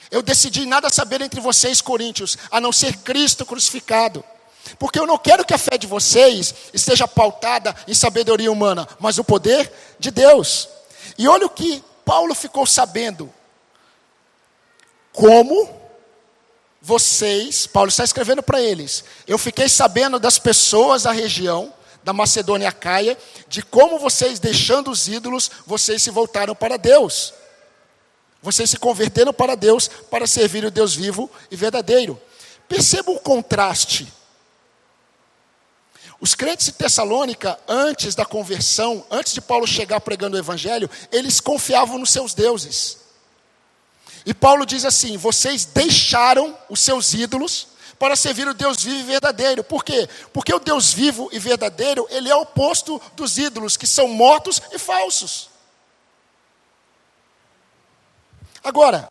Eu 0.09 0.23
decidi 0.23 0.65
nada 0.65 0.89
saber 0.91 1.23
entre 1.23 1.41
vocês, 1.41 1.81
coríntios, 1.81 2.39
a 2.53 2.61
não 2.61 2.71
ser 2.71 2.99
Cristo 2.99 3.45
crucificado. 3.45 4.25
Porque 4.79 4.97
eu 4.97 5.09
não 5.09 5.19
quero 5.19 5.45
que 5.45 5.53
a 5.53 5.59
fé 5.59 5.77
de 5.77 5.89
vocês 5.89 6.55
esteja 6.73 7.09
pautada 7.09 7.75
em 7.89 7.93
sabedoria 7.93 8.53
humana, 8.53 8.87
mas 9.01 9.19
o 9.19 9.25
poder 9.25 9.73
de 9.99 10.13
Deus. 10.13 10.69
E 11.19 11.27
olha 11.27 11.47
o 11.47 11.51
que 11.51 11.83
Paulo 12.05 12.33
ficou 12.33 12.65
sabendo. 12.65 13.29
Como 15.13 15.69
vocês, 16.87 17.67
Paulo 17.67 17.89
está 17.89 18.05
escrevendo 18.05 18.43
para 18.43 18.63
eles, 18.63 19.05
eu 19.27 19.37
fiquei 19.37 19.69
sabendo 19.69 20.21
das 20.21 20.39
pessoas 20.39 21.03
da 21.03 21.11
região, 21.11 21.75
da 22.05 22.13
Macedônia 22.13 22.71
Caia, 22.71 23.19
de 23.49 23.61
como 23.61 23.99
vocês, 23.99 24.39
deixando 24.39 24.93
os 24.93 25.09
ídolos, 25.09 25.51
vocês 25.67 26.01
se 26.01 26.11
voltaram 26.11 26.55
para 26.55 26.77
Deus. 26.77 27.35
Vocês 28.41 28.71
se 28.71 28.77
converteram 28.77 29.33
para 29.33 29.57
Deus 29.57 29.89
para 30.09 30.29
servir 30.29 30.65
o 30.65 30.71
Deus 30.71 30.95
vivo 30.95 31.29
e 31.51 31.57
verdadeiro. 31.57 32.21
Perceba 32.69 33.11
o 33.11 33.19
contraste 33.19 34.13
os 36.21 36.35
crentes 36.35 36.67
de 36.67 36.73
Tessalônica, 36.73 37.59
antes 37.69 38.15
da 38.15 38.25
conversão, 38.25 39.05
antes 39.11 39.35
de 39.35 39.41
Paulo 39.41 39.67
chegar 39.67 40.01
pregando 40.01 40.37
o 40.37 40.41
evangelho, 40.41 40.89
eles 41.13 41.41
confiavam 41.41 41.99
nos 41.99 42.11
seus 42.11 42.33
deuses. 42.33 43.06
E 44.27 44.35
Paulo 44.35 44.67
diz 44.67 44.85
assim: 44.85 45.17
vocês 45.17 45.65
deixaram 45.65 46.59
os 46.69 46.81
seus 46.81 47.15
ídolos 47.15 47.69
para 47.97 48.17
servir 48.17 48.47
o 48.49 48.53
Deus 48.53 48.83
vivo 48.83 48.99
e 48.99 49.03
verdadeiro. 49.05 49.63
Por 49.63 49.85
quê? 49.85 50.09
Porque 50.33 50.53
o 50.53 50.59
Deus 50.59 50.93
vivo 50.93 51.31
e 51.33 51.39
verdadeiro, 51.39 52.07
ele 52.11 52.29
é 52.29 52.35
oposto 52.35 53.01
dos 53.15 53.39
ídolos, 53.39 53.77
que 53.77 53.87
são 53.87 54.09
mortos 54.09 54.61
e 54.73 54.79
falsos. 54.79 55.49
Agora, 58.63 59.11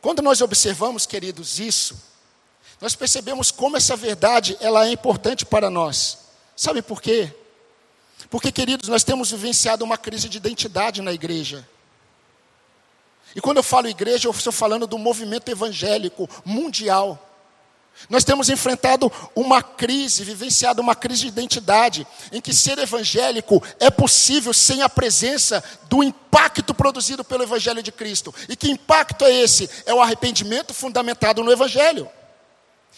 quando 0.00 0.20
nós 0.20 0.40
observamos, 0.40 1.06
queridos, 1.06 1.60
isso, 1.60 1.96
nós 2.80 2.96
percebemos 2.96 3.52
como 3.52 3.76
essa 3.76 3.96
verdade 3.96 4.56
ela 4.60 4.86
é 4.86 4.90
importante 4.90 5.46
para 5.46 5.70
nós. 5.70 6.18
Sabe 6.56 6.82
por 6.82 7.00
quê? 7.00 7.32
Porque, 8.28 8.50
queridos, 8.50 8.88
nós 8.88 9.04
temos 9.04 9.30
vivenciado 9.30 9.84
uma 9.84 9.96
crise 9.96 10.28
de 10.28 10.36
identidade 10.36 11.00
na 11.00 11.12
igreja. 11.12 11.66
E 13.34 13.40
quando 13.40 13.58
eu 13.58 13.62
falo 13.62 13.88
igreja, 13.88 14.28
eu 14.28 14.32
estou 14.32 14.52
falando 14.52 14.86
do 14.86 14.98
movimento 14.98 15.50
evangélico 15.50 16.28
mundial. 16.44 17.24
Nós 18.08 18.22
temos 18.22 18.48
enfrentado 18.48 19.10
uma 19.34 19.60
crise, 19.62 20.22
vivenciado 20.22 20.80
uma 20.80 20.94
crise 20.94 21.22
de 21.22 21.28
identidade, 21.28 22.06
em 22.30 22.40
que 22.40 22.54
ser 22.54 22.78
evangélico 22.78 23.62
é 23.80 23.90
possível 23.90 24.54
sem 24.54 24.82
a 24.82 24.88
presença 24.88 25.62
do 25.88 26.02
impacto 26.02 26.72
produzido 26.72 27.24
pelo 27.24 27.42
Evangelho 27.42 27.82
de 27.82 27.90
Cristo. 27.90 28.32
E 28.48 28.54
que 28.54 28.70
impacto 28.70 29.24
é 29.24 29.32
esse? 29.32 29.68
É 29.84 29.92
o 29.92 30.00
arrependimento 30.00 30.72
fundamentado 30.72 31.42
no 31.42 31.50
Evangelho 31.50 32.08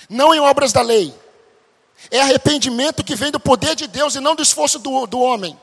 não 0.09 0.35
em 0.35 0.41
obras 0.41 0.73
da 0.73 0.81
lei. 0.81 1.15
É 2.11 2.21
arrependimento 2.21 3.05
que 3.05 3.15
vem 3.15 3.31
do 3.31 3.39
poder 3.39 3.75
de 3.75 3.87
Deus 3.87 4.15
e 4.15 4.21
não 4.21 4.35
do 4.35 4.43
esforço 4.43 4.79
do, 4.79 5.07
do 5.07 5.21
homem. 5.21 5.59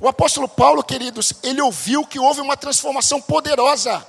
O 0.00 0.08
apóstolo 0.08 0.48
Paulo, 0.48 0.82
queridos, 0.82 1.34
ele 1.42 1.60
ouviu 1.60 2.06
que 2.06 2.18
houve 2.18 2.40
uma 2.40 2.56
transformação 2.56 3.20
poderosa. 3.20 4.04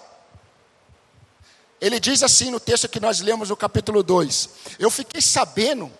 Ele 1.82 2.00
diz 2.00 2.24
assim 2.24 2.50
no 2.50 2.60
texto 2.60 2.88
que 2.88 3.00
nós 3.00 3.20
lemos 3.20 3.50
no 3.50 3.58
capítulo 3.58 4.02
2: 4.02 4.50
Eu 4.80 4.90
fiquei 4.90 5.22
sabendo 5.22 5.92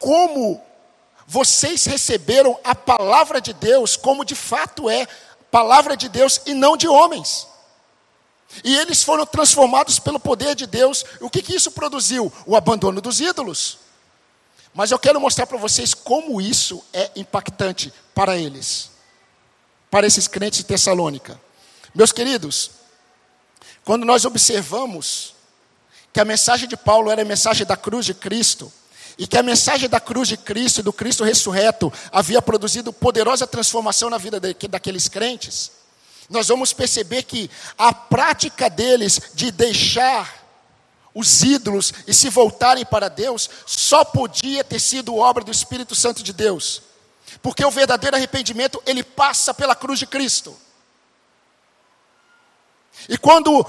como 0.00 0.60
vocês 1.26 1.84
receberam 1.84 2.58
a 2.64 2.74
palavra 2.74 3.40
de 3.40 3.52
Deus, 3.52 3.96
como 3.96 4.24
de 4.24 4.34
fato 4.34 4.90
é 4.90 5.06
palavra 5.50 5.96
de 5.96 6.08
Deus 6.08 6.40
e 6.44 6.52
não 6.52 6.76
de 6.76 6.88
homens. 6.88 7.46
E 8.62 8.76
eles 8.76 9.02
foram 9.02 9.24
transformados 9.24 9.98
pelo 9.98 10.18
poder 10.18 10.54
de 10.54 10.66
Deus. 10.66 11.04
O 11.20 11.30
que, 11.30 11.42
que 11.42 11.54
isso 11.54 11.70
produziu? 11.70 12.32
O 12.46 12.56
abandono 12.56 13.00
dos 13.00 13.20
ídolos. 13.20 13.78
Mas 14.72 14.90
eu 14.90 14.98
quero 14.98 15.20
mostrar 15.20 15.46
para 15.46 15.56
vocês 15.56 15.94
como 15.94 16.40
isso 16.40 16.84
é 16.92 17.10
impactante 17.14 17.92
para 18.12 18.36
eles, 18.36 18.90
para 19.94 20.08
esses 20.08 20.26
crentes 20.26 20.58
de 20.58 20.64
Tessalônica. 20.64 21.40
Meus 21.94 22.10
queridos, 22.10 22.72
quando 23.84 24.04
nós 24.04 24.24
observamos 24.24 25.36
que 26.12 26.18
a 26.18 26.24
mensagem 26.24 26.68
de 26.68 26.76
Paulo 26.76 27.12
era 27.12 27.22
a 27.22 27.24
mensagem 27.24 27.64
da 27.64 27.76
cruz 27.76 28.04
de 28.04 28.12
Cristo, 28.12 28.72
e 29.16 29.24
que 29.24 29.38
a 29.38 29.42
mensagem 29.44 29.88
da 29.88 30.00
cruz 30.00 30.26
de 30.26 30.36
Cristo 30.36 30.80
e 30.80 30.82
do 30.82 30.92
Cristo 30.92 31.22
ressurreto 31.22 31.92
havia 32.10 32.42
produzido 32.42 32.92
poderosa 32.92 33.46
transformação 33.46 34.10
na 34.10 34.18
vida 34.18 34.40
daqueles 34.68 35.06
crentes, 35.06 35.70
nós 36.28 36.48
vamos 36.48 36.72
perceber 36.72 37.22
que 37.22 37.48
a 37.78 37.94
prática 37.94 38.68
deles 38.68 39.20
de 39.32 39.52
deixar 39.52 40.44
os 41.14 41.44
ídolos 41.44 41.94
e 42.04 42.12
se 42.12 42.28
voltarem 42.30 42.84
para 42.84 43.08
Deus 43.08 43.48
só 43.64 44.04
podia 44.04 44.64
ter 44.64 44.80
sido 44.80 45.14
obra 45.14 45.44
do 45.44 45.52
Espírito 45.52 45.94
Santo 45.94 46.20
de 46.20 46.32
Deus. 46.32 46.82
Porque 47.42 47.64
o 47.64 47.70
verdadeiro 47.70 48.16
arrependimento, 48.16 48.82
ele 48.86 49.02
passa 49.02 49.52
pela 49.52 49.74
cruz 49.74 49.98
de 49.98 50.06
Cristo. 50.06 50.56
E 53.08 53.18
quando 53.18 53.66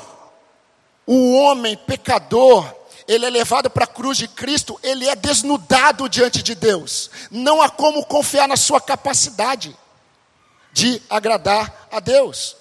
o 1.06 1.34
homem 1.36 1.76
pecador, 1.76 2.74
ele 3.08 3.26
é 3.26 3.30
levado 3.30 3.70
para 3.70 3.86
a 3.86 3.88
cruz 3.88 4.18
de 4.18 4.28
Cristo, 4.28 4.80
ele 4.82 5.08
é 5.08 5.16
desnudado 5.16 6.10
diante 6.10 6.42
de 6.42 6.56
Deus. 6.56 7.10
Não 7.30 7.62
há 7.62 7.70
como 7.70 8.06
confiar 8.06 8.48
na 8.48 8.58
sua 8.58 8.82
capacidade 8.82 9.76
de 10.72 11.02
agradar 11.10 11.88
a 11.92 12.00
Deus. 12.00 12.58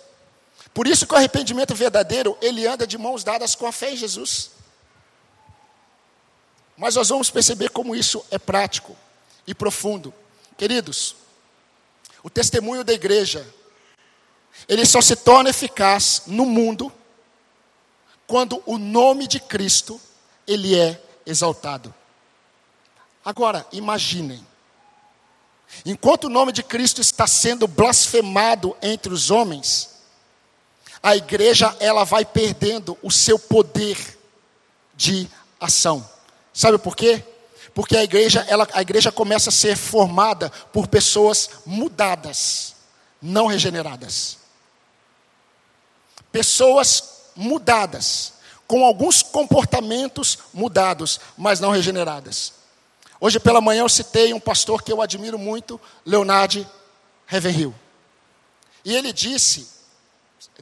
Por 0.73 0.87
isso 0.87 1.07
que 1.07 1.15
o 1.15 1.17
arrependimento 1.17 1.75
verdadeiro, 1.75 2.37
ele 2.41 2.67
anda 2.67 2.87
de 2.87 2.99
mãos 2.99 3.23
dadas 3.23 3.55
com 3.55 3.67
a 3.67 3.73
fé 3.73 3.93
em 3.93 3.97
Jesus. 3.97 4.51
Mas 6.77 6.97
nós 6.97 7.09
vamos 7.09 7.31
perceber 7.31 7.71
como 7.71 7.95
isso 7.95 8.25
é 8.31 8.39
prático 8.39 8.97
e 9.47 9.55
profundo. 9.55 10.13
Queridos, 10.57 11.17
o 12.23 12.31
testemunho 12.31 12.85
da 12.85 12.93
igreja, 12.93 13.47
ele 14.69 14.87
só 14.87 15.01
se 15.01 15.17
torna 15.17 15.51
eficaz 15.51 16.23
no 16.27 16.47
mundo 16.47 16.93
quando 18.27 18.63
o 18.65 18.79
nome 18.79 19.27
de 19.27 19.39
Cristo, 19.39 20.01
ele 20.47 20.79
é 20.79 21.03
exaltado. 21.27 21.95
Agora, 23.25 23.67
imaginem, 23.73 24.45
Enquanto 25.85 26.25
o 26.25 26.31
nome 26.31 26.53
de 26.53 26.63
Cristo 26.63 27.01
está 27.01 27.27
sendo 27.27 27.67
blasfemado 27.67 28.77
entre 28.83 29.13
os 29.13 29.31
homens, 29.31 29.91
a 31.03 31.17
igreja 31.17 31.75
ela 31.81 32.05
vai 32.05 32.25
perdendo 32.25 32.97
o 33.03 33.11
seu 33.11 33.39
poder 33.39 34.19
de 34.95 35.29
ação. 35.59 36.09
Sabe 36.53 36.79
por 36.79 36.95
quê? 36.95 37.23
Porque 37.75 37.97
a 37.97 38.05
igreja, 38.05 38.45
ela, 38.49 38.69
a 38.73 38.81
igreja 38.81 39.11
começa 39.11 39.51
a 39.51 39.53
ser 39.53 39.77
formada 39.77 40.49
por 40.73 40.87
pessoas 40.87 41.51
mudadas, 41.67 42.75
não 43.21 43.47
regeneradas. 43.47 44.39
Pessoas 46.31 47.33
mudadas, 47.35 48.35
com 48.67 48.85
alguns 48.85 49.23
comportamentos 49.23 50.39
mudados, 50.53 51.21
mas 51.37 51.59
não 51.59 51.71
regeneradas. 51.71 52.53
Hoje 53.21 53.41
pela 53.41 53.61
manhã 53.61 53.83
eu 53.83 53.89
citei 53.89 54.33
um 54.33 54.41
pastor 54.41 54.83
que 54.83 54.93
eu 54.93 55.03
admiro 55.03 55.39
muito, 55.39 55.81
Leonardo 56.07 56.67
Ravenhill. 57.27 57.75
E 58.85 58.95
ele 58.95 59.13
disse, 59.13 59.67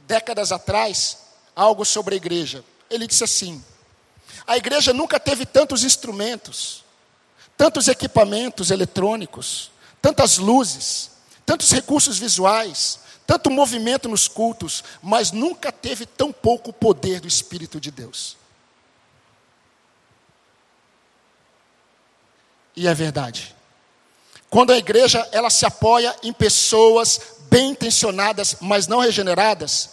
décadas 0.07 0.51
atrás, 0.51 1.17
algo 1.55 1.85
sobre 1.85 2.15
a 2.15 2.17
igreja. 2.17 2.63
Ele 2.89 3.07
disse 3.07 3.23
assim: 3.23 3.63
a 4.45 4.57
igreja 4.57 4.93
nunca 4.93 5.19
teve 5.19 5.45
tantos 5.45 5.83
instrumentos, 5.83 6.83
tantos 7.57 7.87
equipamentos 7.87 8.71
eletrônicos, 8.71 9.71
tantas 10.01 10.37
luzes, 10.37 11.11
tantos 11.45 11.71
recursos 11.71 12.17
visuais, 12.17 12.99
tanto 13.25 13.49
movimento 13.49 14.09
nos 14.09 14.27
cultos, 14.27 14.83
mas 15.01 15.31
nunca 15.31 15.71
teve 15.71 16.05
tão 16.05 16.31
pouco 16.31 16.73
poder 16.73 17.19
do 17.19 17.27
Espírito 17.27 17.79
de 17.79 17.91
Deus. 17.91 18.37
E 22.75 22.87
é 22.87 22.93
verdade. 22.93 23.55
Quando 24.49 24.71
a 24.71 24.77
igreja 24.77 25.27
ela 25.31 25.49
se 25.49 25.65
apoia 25.65 26.15
em 26.21 26.33
pessoas 26.33 27.19
bem 27.49 27.69
intencionadas, 27.69 28.57
mas 28.59 28.87
não 28.87 28.99
regeneradas, 28.99 29.91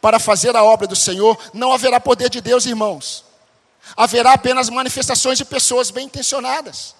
para 0.00 0.18
fazer 0.18 0.56
a 0.56 0.64
obra 0.64 0.86
do 0.86 0.96
Senhor, 0.96 1.38
não 1.54 1.72
haverá 1.72 2.00
poder 2.00 2.28
de 2.28 2.40
Deus, 2.40 2.66
irmãos. 2.66 3.24
haverá 3.96 4.32
apenas 4.32 4.68
manifestações 4.68 5.38
de 5.38 5.44
pessoas 5.44 5.90
bem 5.90 6.06
intencionadas. 6.06 6.94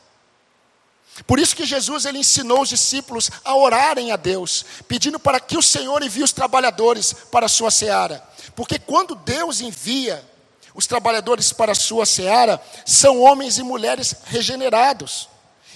Por 1.26 1.38
isso 1.38 1.54
que 1.54 1.66
Jesus 1.66 2.06
ele 2.06 2.18
ensinou 2.18 2.62
os 2.62 2.70
discípulos 2.70 3.30
a 3.44 3.54
orarem 3.54 4.12
a 4.12 4.16
Deus, 4.16 4.64
pedindo 4.88 5.18
para 5.18 5.38
que 5.38 5.58
o 5.58 5.62
Senhor 5.62 6.02
envie 6.02 6.22
os 6.22 6.32
trabalhadores 6.32 7.12
para 7.30 7.46
a 7.46 7.50
sua 7.50 7.70
seara. 7.70 8.22
Porque 8.56 8.78
quando 8.78 9.14
Deus 9.14 9.60
envia 9.60 10.24
os 10.74 10.86
trabalhadores 10.86 11.52
para 11.52 11.72
a 11.72 11.76
sua 11.76 12.06
seara, 12.06 12.60
são 12.86 13.20
homens 13.20 13.58
e 13.58 13.62
mulheres 13.62 14.14
regenerados. 14.24 15.28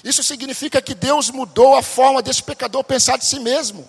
Isso 0.03 0.23
significa 0.23 0.81
que 0.81 0.95
Deus 0.95 1.31
mudou 1.31 1.77
a 1.77 1.83
forma 1.83 2.23
desse 2.23 2.43
pecador 2.43 2.83
pensar 2.85 3.19
de 3.19 3.27
si 3.27 3.39
mesmo. 3.39 3.89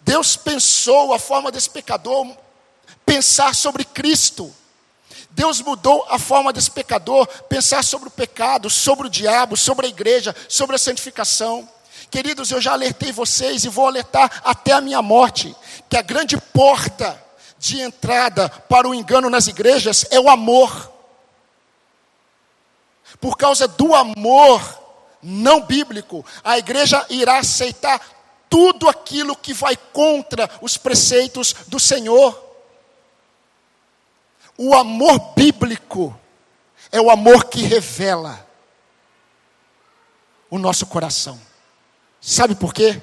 Deus 0.00 0.36
pensou 0.36 1.14
a 1.14 1.18
forma 1.18 1.52
desse 1.52 1.70
pecador 1.70 2.36
pensar 3.06 3.54
sobre 3.54 3.84
Cristo. 3.84 4.54
Deus 5.34 5.60
mudou 5.60 6.06
a 6.08 6.18
forma 6.18 6.52
desse 6.52 6.70
pecador 6.70 7.26
pensar 7.48 7.82
sobre 7.82 8.08
o 8.08 8.10
pecado, 8.10 8.70
sobre 8.70 9.08
o 9.08 9.10
diabo, 9.10 9.56
sobre 9.56 9.86
a 9.86 9.88
igreja, 9.88 10.34
sobre 10.48 10.76
a 10.76 10.78
santificação. 10.78 11.68
Queridos, 12.08 12.52
eu 12.52 12.60
já 12.60 12.72
alertei 12.72 13.10
vocês 13.10 13.64
e 13.64 13.68
vou 13.68 13.88
alertar 13.88 14.30
até 14.44 14.72
a 14.72 14.80
minha 14.80 15.02
morte, 15.02 15.54
que 15.88 15.96
a 15.96 16.02
grande 16.02 16.36
porta 16.36 17.20
de 17.58 17.80
entrada 17.80 18.48
para 18.48 18.88
o 18.88 18.94
engano 18.94 19.28
nas 19.28 19.48
igrejas 19.48 20.06
é 20.10 20.20
o 20.20 20.30
amor. 20.30 20.92
Por 23.20 23.36
causa 23.36 23.66
do 23.66 23.92
amor 23.92 24.62
não 25.20 25.62
bíblico, 25.62 26.24
a 26.44 26.58
igreja 26.58 27.04
irá 27.10 27.38
aceitar 27.38 28.00
tudo 28.48 28.88
aquilo 28.88 29.34
que 29.34 29.52
vai 29.52 29.76
contra 29.76 30.48
os 30.60 30.76
preceitos 30.76 31.54
do 31.66 31.80
Senhor. 31.80 32.43
O 34.56 34.74
amor 34.74 35.34
bíblico 35.34 36.18
é 36.92 37.00
o 37.00 37.10
amor 37.10 37.46
que 37.46 37.62
revela 37.62 38.46
o 40.48 40.58
nosso 40.58 40.86
coração. 40.86 41.40
Sabe 42.20 42.54
por 42.54 42.72
quê? 42.72 43.02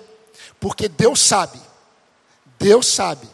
Porque 0.60 0.88
Deus 0.88 1.20
sabe, 1.20 1.60
Deus 2.58 2.88
sabe, 2.88 3.28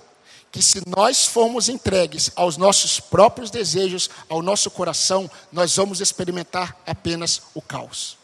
que 0.52 0.62
se 0.62 0.82
nós 0.88 1.26
formos 1.26 1.70
entregues 1.70 2.32
aos 2.36 2.58
nossos 2.58 3.00
próprios 3.00 3.52
desejos, 3.52 4.10
ao 4.28 4.42
nosso 4.42 4.72
coração, 4.72 5.30
nós 5.52 5.76
vamos 5.76 6.02
experimentar 6.02 6.76
apenas 6.88 7.44
o 7.54 7.62
caos. 7.62 8.18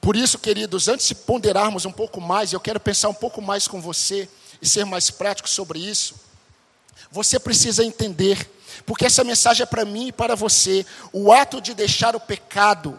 Por 0.00 0.16
isso, 0.16 0.38
queridos, 0.38 0.88
antes 0.88 1.06
de 1.06 1.14
ponderarmos 1.14 1.86
um 1.86 1.92
pouco 1.92 2.20
mais, 2.20 2.52
eu 2.52 2.60
quero 2.60 2.80
pensar 2.80 3.08
um 3.08 3.14
pouco 3.14 3.40
mais 3.40 3.66
com 3.66 3.80
você 3.80 4.28
e 4.62 4.68
ser 4.68 4.86
mais 4.86 5.10
prático 5.10 5.50
sobre 5.50 5.80
isso, 5.80 6.14
você 7.10 7.38
precisa 7.38 7.84
entender, 7.84 8.48
porque 8.86 9.04
essa 9.04 9.24
mensagem 9.24 9.64
é 9.64 9.66
para 9.66 9.84
mim 9.84 10.06
e 10.06 10.12
para 10.12 10.36
você, 10.36 10.86
o 11.12 11.32
ato 11.32 11.60
de 11.60 11.74
deixar 11.74 12.14
o 12.14 12.20
pecado 12.20 12.98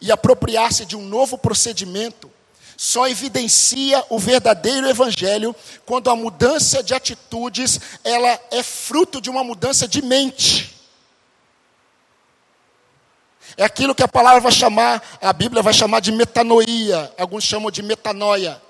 e 0.00 0.12
apropriar-se 0.12 0.84
de 0.84 0.96
um 0.96 1.02
novo 1.02 1.38
procedimento 1.38 2.30
só 2.76 3.06
evidencia 3.08 4.02
o 4.08 4.18
verdadeiro 4.18 4.88
evangelho 4.88 5.54
quando 5.84 6.08
a 6.08 6.16
mudança 6.16 6.82
de 6.82 6.94
atitudes 6.94 7.78
ela 8.02 8.40
é 8.50 8.62
fruto 8.62 9.20
de 9.20 9.28
uma 9.28 9.44
mudança 9.44 9.86
de 9.86 10.00
mente. 10.00 10.74
É 13.54 13.64
aquilo 13.64 13.94
que 13.94 14.02
a 14.02 14.08
palavra 14.08 14.40
vai 14.40 14.52
chamar, 14.52 15.18
a 15.20 15.32
Bíblia 15.32 15.62
vai 15.62 15.74
chamar 15.74 16.00
de 16.00 16.10
metanoia, 16.10 17.12
alguns 17.18 17.44
chamam 17.44 17.70
de 17.70 17.82
metanoia 17.82 18.60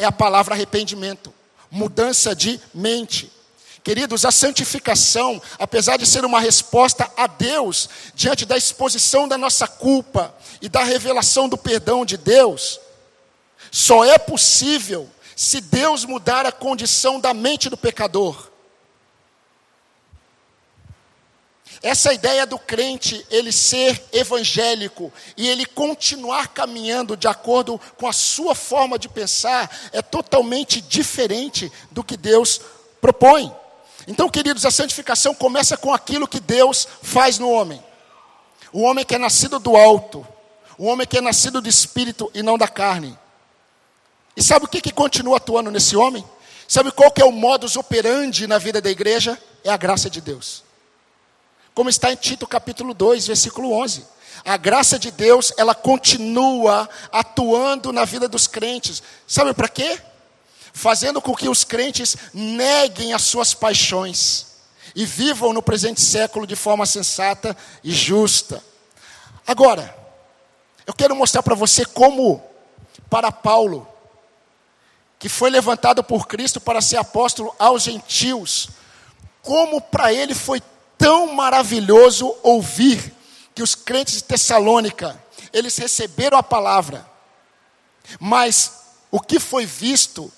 é 0.00 0.06
a 0.06 0.10
palavra 0.10 0.54
arrependimento, 0.54 1.32
mudança 1.70 2.34
de 2.34 2.58
mente. 2.72 3.30
Queridos, 3.84 4.24
a 4.24 4.30
santificação, 4.30 5.40
apesar 5.58 5.98
de 5.98 6.06
ser 6.06 6.24
uma 6.24 6.40
resposta 6.40 7.10
a 7.14 7.26
Deus, 7.26 7.86
diante 8.14 8.46
da 8.46 8.56
exposição 8.56 9.28
da 9.28 9.36
nossa 9.36 9.68
culpa 9.68 10.34
e 10.62 10.70
da 10.70 10.82
revelação 10.82 11.50
do 11.50 11.58
perdão 11.58 12.06
de 12.06 12.16
Deus, 12.16 12.80
só 13.70 14.02
é 14.02 14.16
possível 14.16 15.06
se 15.36 15.60
Deus 15.60 16.06
mudar 16.06 16.46
a 16.46 16.52
condição 16.52 17.20
da 17.20 17.34
mente 17.34 17.68
do 17.68 17.76
pecador. 17.76 18.49
Essa 21.82 22.12
ideia 22.12 22.44
do 22.44 22.58
crente, 22.58 23.24
ele 23.30 23.50
ser 23.50 24.04
evangélico 24.12 25.10
e 25.34 25.48
ele 25.48 25.64
continuar 25.64 26.48
caminhando 26.48 27.16
de 27.16 27.26
acordo 27.26 27.80
com 27.96 28.06
a 28.06 28.12
sua 28.12 28.54
forma 28.54 28.98
de 28.98 29.08
pensar, 29.08 29.88
é 29.90 30.02
totalmente 30.02 30.82
diferente 30.82 31.72
do 31.90 32.04
que 32.04 32.18
Deus 32.18 32.60
propõe. 33.00 33.54
Então, 34.06 34.28
queridos, 34.28 34.66
a 34.66 34.70
santificação 34.70 35.34
começa 35.34 35.74
com 35.74 35.92
aquilo 35.92 36.28
que 36.28 36.38
Deus 36.38 36.86
faz 37.02 37.38
no 37.38 37.50
homem. 37.50 37.82
O 38.72 38.82
homem 38.82 39.04
que 39.04 39.14
é 39.14 39.18
nascido 39.18 39.58
do 39.58 39.74
alto, 39.74 40.26
o 40.76 40.84
homem 40.84 41.06
que 41.06 41.16
é 41.16 41.20
nascido 41.22 41.62
do 41.62 41.68
espírito 41.68 42.30
e 42.34 42.42
não 42.42 42.58
da 42.58 42.68
carne. 42.68 43.18
E 44.36 44.42
sabe 44.42 44.66
o 44.66 44.68
que, 44.68 44.82
que 44.82 44.92
continua 44.92 45.38
atuando 45.38 45.70
nesse 45.70 45.96
homem? 45.96 46.24
Sabe 46.68 46.92
qual 46.92 47.10
que 47.10 47.22
é 47.22 47.24
o 47.24 47.32
modus 47.32 47.74
operandi 47.74 48.46
na 48.46 48.58
vida 48.58 48.82
da 48.82 48.90
igreja? 48.90 49.40
É 49.64 49.70
a 49.70 49.76
graça 49.78 50.10
de 50.10 50.20
Deus 50.20 50.69
como 51.74 51.88
está 51.88 52.12
em 52.12 52.16
Tito 52.16 52.46
capítulo 52.46 52.94
2, 52.94 53.26
versículo 53.26 53.72
11. 53.72 54.04
A 54.44 54.56
graça 54.56 54.98
de 54.98 55.10
Deus, 55.10 55.52
ela 55.56 55.74
continua 55.74 56.88
atuando 57.12 57.92
na 57.92 58.04
vida 58.04 58.28
dos 58.28 58.46
crentes. 58.46 59.02
Sabe 59.26 59.52
para 59.52 59.68
quê? 59.68 60.00
Fazendo 60.72 61.20
com 61.20 61.34
que 61.34 61.48
os 61.48 61.64
crentes 61.64 62.16
neguem 62.32 63.12
as 63.12 63.22
suas 63.22 63.54
paixões 63.54 64.46
e 64.94 65.04
vivam 65.04 65.52
no 65.52 65.62
presente 65.62 66.00
século 66.00 66.46
de 66.46 66.56
forma 66.56 66.86
sensata 66.86 67.56
e 67.84 67.92
justa. 67.92 68.62
Agora, 69.46 69.96
eu 70.86 70.94
quero 70.94 71.14
mostrar 71.14 71.42
para 71.42 71.54
você 71.54 71.84
como, 71.84 72.42
para 73.08 73.30
Paulo, 73.30 73.86
que 75.18 75.28
foi 75.28 75.50
levantado 75.50 76.02
por 76.02 76.26
Cristo 76.26 76.60
para 76.60 76.80
ser 76.80 76.96
apóstolo 76.96 77.54
aos 77.58 77.82
gentios, 77.82 78.70
como 79.42 79.80
para 79.80 80.12
ele 80.12 80.34
foi 80.34 80.62
tão 81.00 81.32
maravilhoso 81.34 82.36
ouvir 82.42 83.12
que 83.54 83.62
os 83.62 83.74
crentes 83.74 84.16
de 84.16 84.24
Tessalônica, 84.24 85.18
eles 85.50 85.76
receberam 85.78 86.36
a 86.36 86.42
palavra, 86.42 87.08
mas 88.20 88.82
o 89.10 89.18
que 89.18 89.40
foi 89.40 89.64
visto 89.64 90.30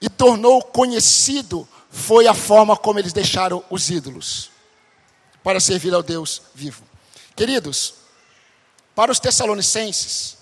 e 0.00 0.10
tornou 0.10 0.62
conhecido 0.62 1.66
foi 1.90 2.26
a 2.26 2.34
forma 2.34 2.76
como 2.76 2.98
eles 2.98 3.14
deixaram 3.14 3.64
os 3.70 3.88
ídolos 3.88 4.50
para 5.42 5.58
servir 5.58 5.94
ao 5.94 6.02
Deus 6.02 6.42
vivo. 6.54 6.84
Queridos, 7.34 7.94
para 8.94 9.10
os 9.10 9.18
tessalonicenses, 9.18 10.36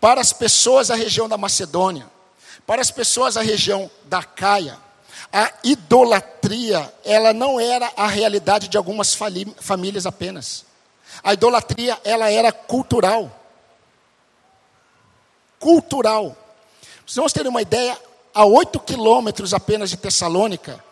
para 0.00 0.20
as 0.20 0.32
pessoas 0.32 0.88
da 0.88 0.94
região 0.94 1.28
da 1.28 1.36
Macedônia, 1.36 2.08
para 2.66 2.80
as 2.80 2.90
pessoas 2.90 3.34
da 3.34 3.42
região 3.42 3.90
da 4.04 4.22
Caia, 4.22 4.78
a 5.32 5.52
idolatria, 5.62 6.92
ela 7.04 7.32
não 7.32 7.60
era 7.60 7.92
a 7.96 8.06
realidade 8.06 8.68
de 8.68 8.76
algumas 8.76 9.14
famílias 9.14 10.06
apenas. 10.06 10.64
A 11.22 11.34
idolatria, 11.34 11.98
ela 12.04 12.30
era 12.30 12.50
cultural. 12.50 13.30
Cultural. 15.58 16.36
Vocês 17.06 17.32
ter 17.32 17.46
uma 17.46 17.60
ideia, 17.60 17.98
a 18.34 18.44
oito 18.44 18.80
quilômetros 18.80 19.52
apenas 19.52 19.90
de 19.90 19.96
Tessalônica, 19.96 20.82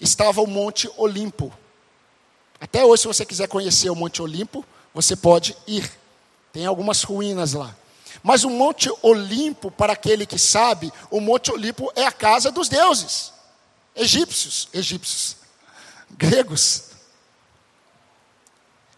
estava 0.00 0.40
o 0.40 0.46
Monte 0.46 0.90
Olimpo. 0.96 1.52
Até 2.60 2.84
hoje, 2.84 3.02
se 3.02 3.08
você 3.08 3.24
quiser 3.24 3.46
conhecer 3.46 3.90
o 3.90 3.96
Monte 3.96 4.22
Olimpo, 4.22 4.64
você 4.92 5.14
pode 5.14 5.56
ir. 5.66 5.90
Tem 6.52 6.66
algumas 6.66 7.02
ruínas 7.02 7.52
lá. 7.52 7.76
Mas 8.22 8.42
o 8.42 8.50
Monte 8.50 8.90
Olimpo, 9.02 9.70
para 9.70 9.92
aquele 9.92 10.24
que 10.24 10.38
sabe, 10.38 10.92
o 11.10 11.20
Monte 11.20 11.52
Olimpo 11.52 11.92
é 11.94 12.04
a 12.04 12.12
casa 12.12 12.50
dos 12.50 12.68
deuses 12.68 13.33
egípcios, 13.94 14.68
egípcios, 14.72 15.36
gregos. 16.10 16.90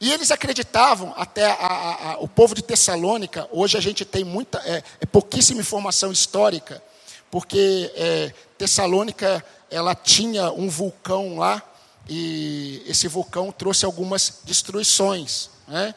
E 0.01 0.13
eles 0.13 0.31
acreditavam, 0.31 1.15
até 1.17 1.47
a, 1.47 1.55
a, 1.55 2.13
a, 2.13 2.19
o 2.19 2.29
povo 2.29 2.55
de 2.55 2.63
Tessalônica, 2.63 3.49
hoje 3.51 3.79
a 3.79 3.81
gente 3.81 4.05
tem 4.05 4.25
muita, 4.25 4.59
é, 4.59 4.83
é 5.01 5.07
pouquíssima 5.07 5.61
informação 5.61 6.13
histórica, 6.13 6.83
porque 7.31 7.91
é, 7.95 8.33
Tessalônica, 8.59 9.45
ela 9.71 9.95
tinha 9.95 10.51
um 10.53 10.69
vulcão 10.69 11.39
lá, 11.39 11.63
e 12.09 12.83
esse 12.87 13.09
vulcão 13.09 13.51
trouxe 13.51 13.85
algumas 13.85 14.41
destruições. 14.45 15.51
Né? 15.67 15.95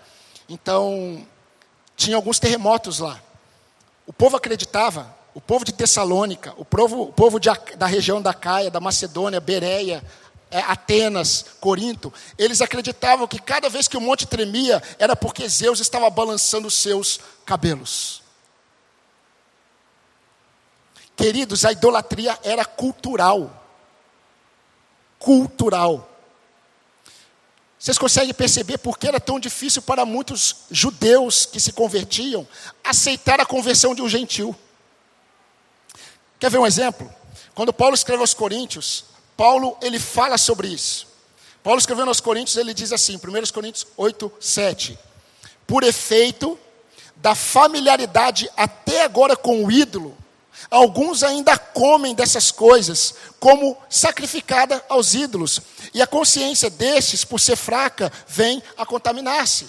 Então, 0.47 1.25
tinha 1.95 2.15
alguns 2.15 2.39
terremotos 2.39 2.99
lá. 2.99 3.21
O 4.07 4.13
povo 4.13 4.35
acreditava 4.35 5.15
o 5.39 5.41
povo 5.41 5.63
de 5.63 5.71
Tessalônica, 5.71 6.53
o 6.57 6.65
povo, 6.65 7.03
o 7.03 7.13
povo 7.13 7.39
de, 7.39 7.49
da 7.77 7.85
região 7.85 8.21
da 8.21 8.33
Caia, 8.33 8.69
da 8.69 8.81
Macedônia, 8.81 9.39
Bereia, 9.39 10.03
é, 10.51 10.59
Atenas, 10.59 11.45
Corinto, 11.61 12.13
eles 12.37 12.59
acreditavam 12.59 13.25
que 13.25 13.39
cada 13.39 13.69
vez 13.69 13.87
que 13.87 13.95
o 13.95 14.01
monte 14.01 14.27
tremia 14.27 14.83
era 14.99 15.15
porque 15.15 15.47
Zeus 15.47 15.79
estava 15.79 16.09
balançando 16.09 16.67
os 16.67 16.73
seus 16.73 17.21
cabelos. 17.45 18.21
Queridos, 21.15 21.63
a 21.63 21.71
idolatria 21.71 22.37
era 22.43 22.65
cultural. 22.65 23.65
Cultural. 25.17 26.09
Vocês 27.79 27.97
conseguem 27.97 28.33
perceber 28.33 28.77
por 28.79 28.99
que 28.99 29.07
era 29.07 29.21
tão 29.21 29.39
difícil 29.39 29.81
para 29.81 30.03
muitos 30.03 30.65
judeus 30.69 31.45
que 31.45 31.61
se 31.61 31.71
convertiam 31.71 32.45
aceitar 32.83 33.39
a 33.39 33.45
conversão 33.45 33.95
de 33.95 34.01
um 34.01 34.09
gentil? 34.09 34.53
Quer 36.39 36.49
ver 36.49 36.57
um 36.57 36.65
exemplo? 36.65 37.13
Quando 37.53 37.73
Paulo 37.73 37.93
escreve 37.93 38.21
aos 38.21 38.33
Coríntios, 38.33 39.05
Paulo 39.35 39.77
ele 39.81 39.99
fala 39.99 40.37
sobre 40.37 40.69
isso. 40.69 41.07
Paulo 41.61 41.79
escrevendo 41.79 42.07
aos 42.07 42.21
Coríntios, 42.21 42.55
ele 42.55 42.73
diz 42.73 42.93
assim, 42.93 43.17
1 43.17 43.19
Coríntios 43.53 43.85
8, 43.97 44.31
7. 44.39 44.97
Por 45.67 45.83
efeito 45.83 46.57
da 47.17 47.35
familiaridade 47.35 48.49
até 48.55 49.03
agora 49.03 49.35
com 49.35 49.65
o 49.65 49.71
ídolo, 49.71 50.17
alguns 50.71 51.21
ainda 51.21 51.57
comem 51.57 52.15
dessas 52.15 52.49
coisas 52.49 53.13
como 53.39 53.77
sacrificada 53.89 54.83
aos 54.87 55.13
ídolos, 55.13 55.61
e 55.93 56.01
a 56.01 56.07
consciência 56.07 56.69
destes, 56.69 57.25
por 57.25 57.39
ser 57.39 57.57
fraca, 57.57 58.11
vem 58.27 58.63
a 58.77 58.85
contaminar-se. 58.85 59.67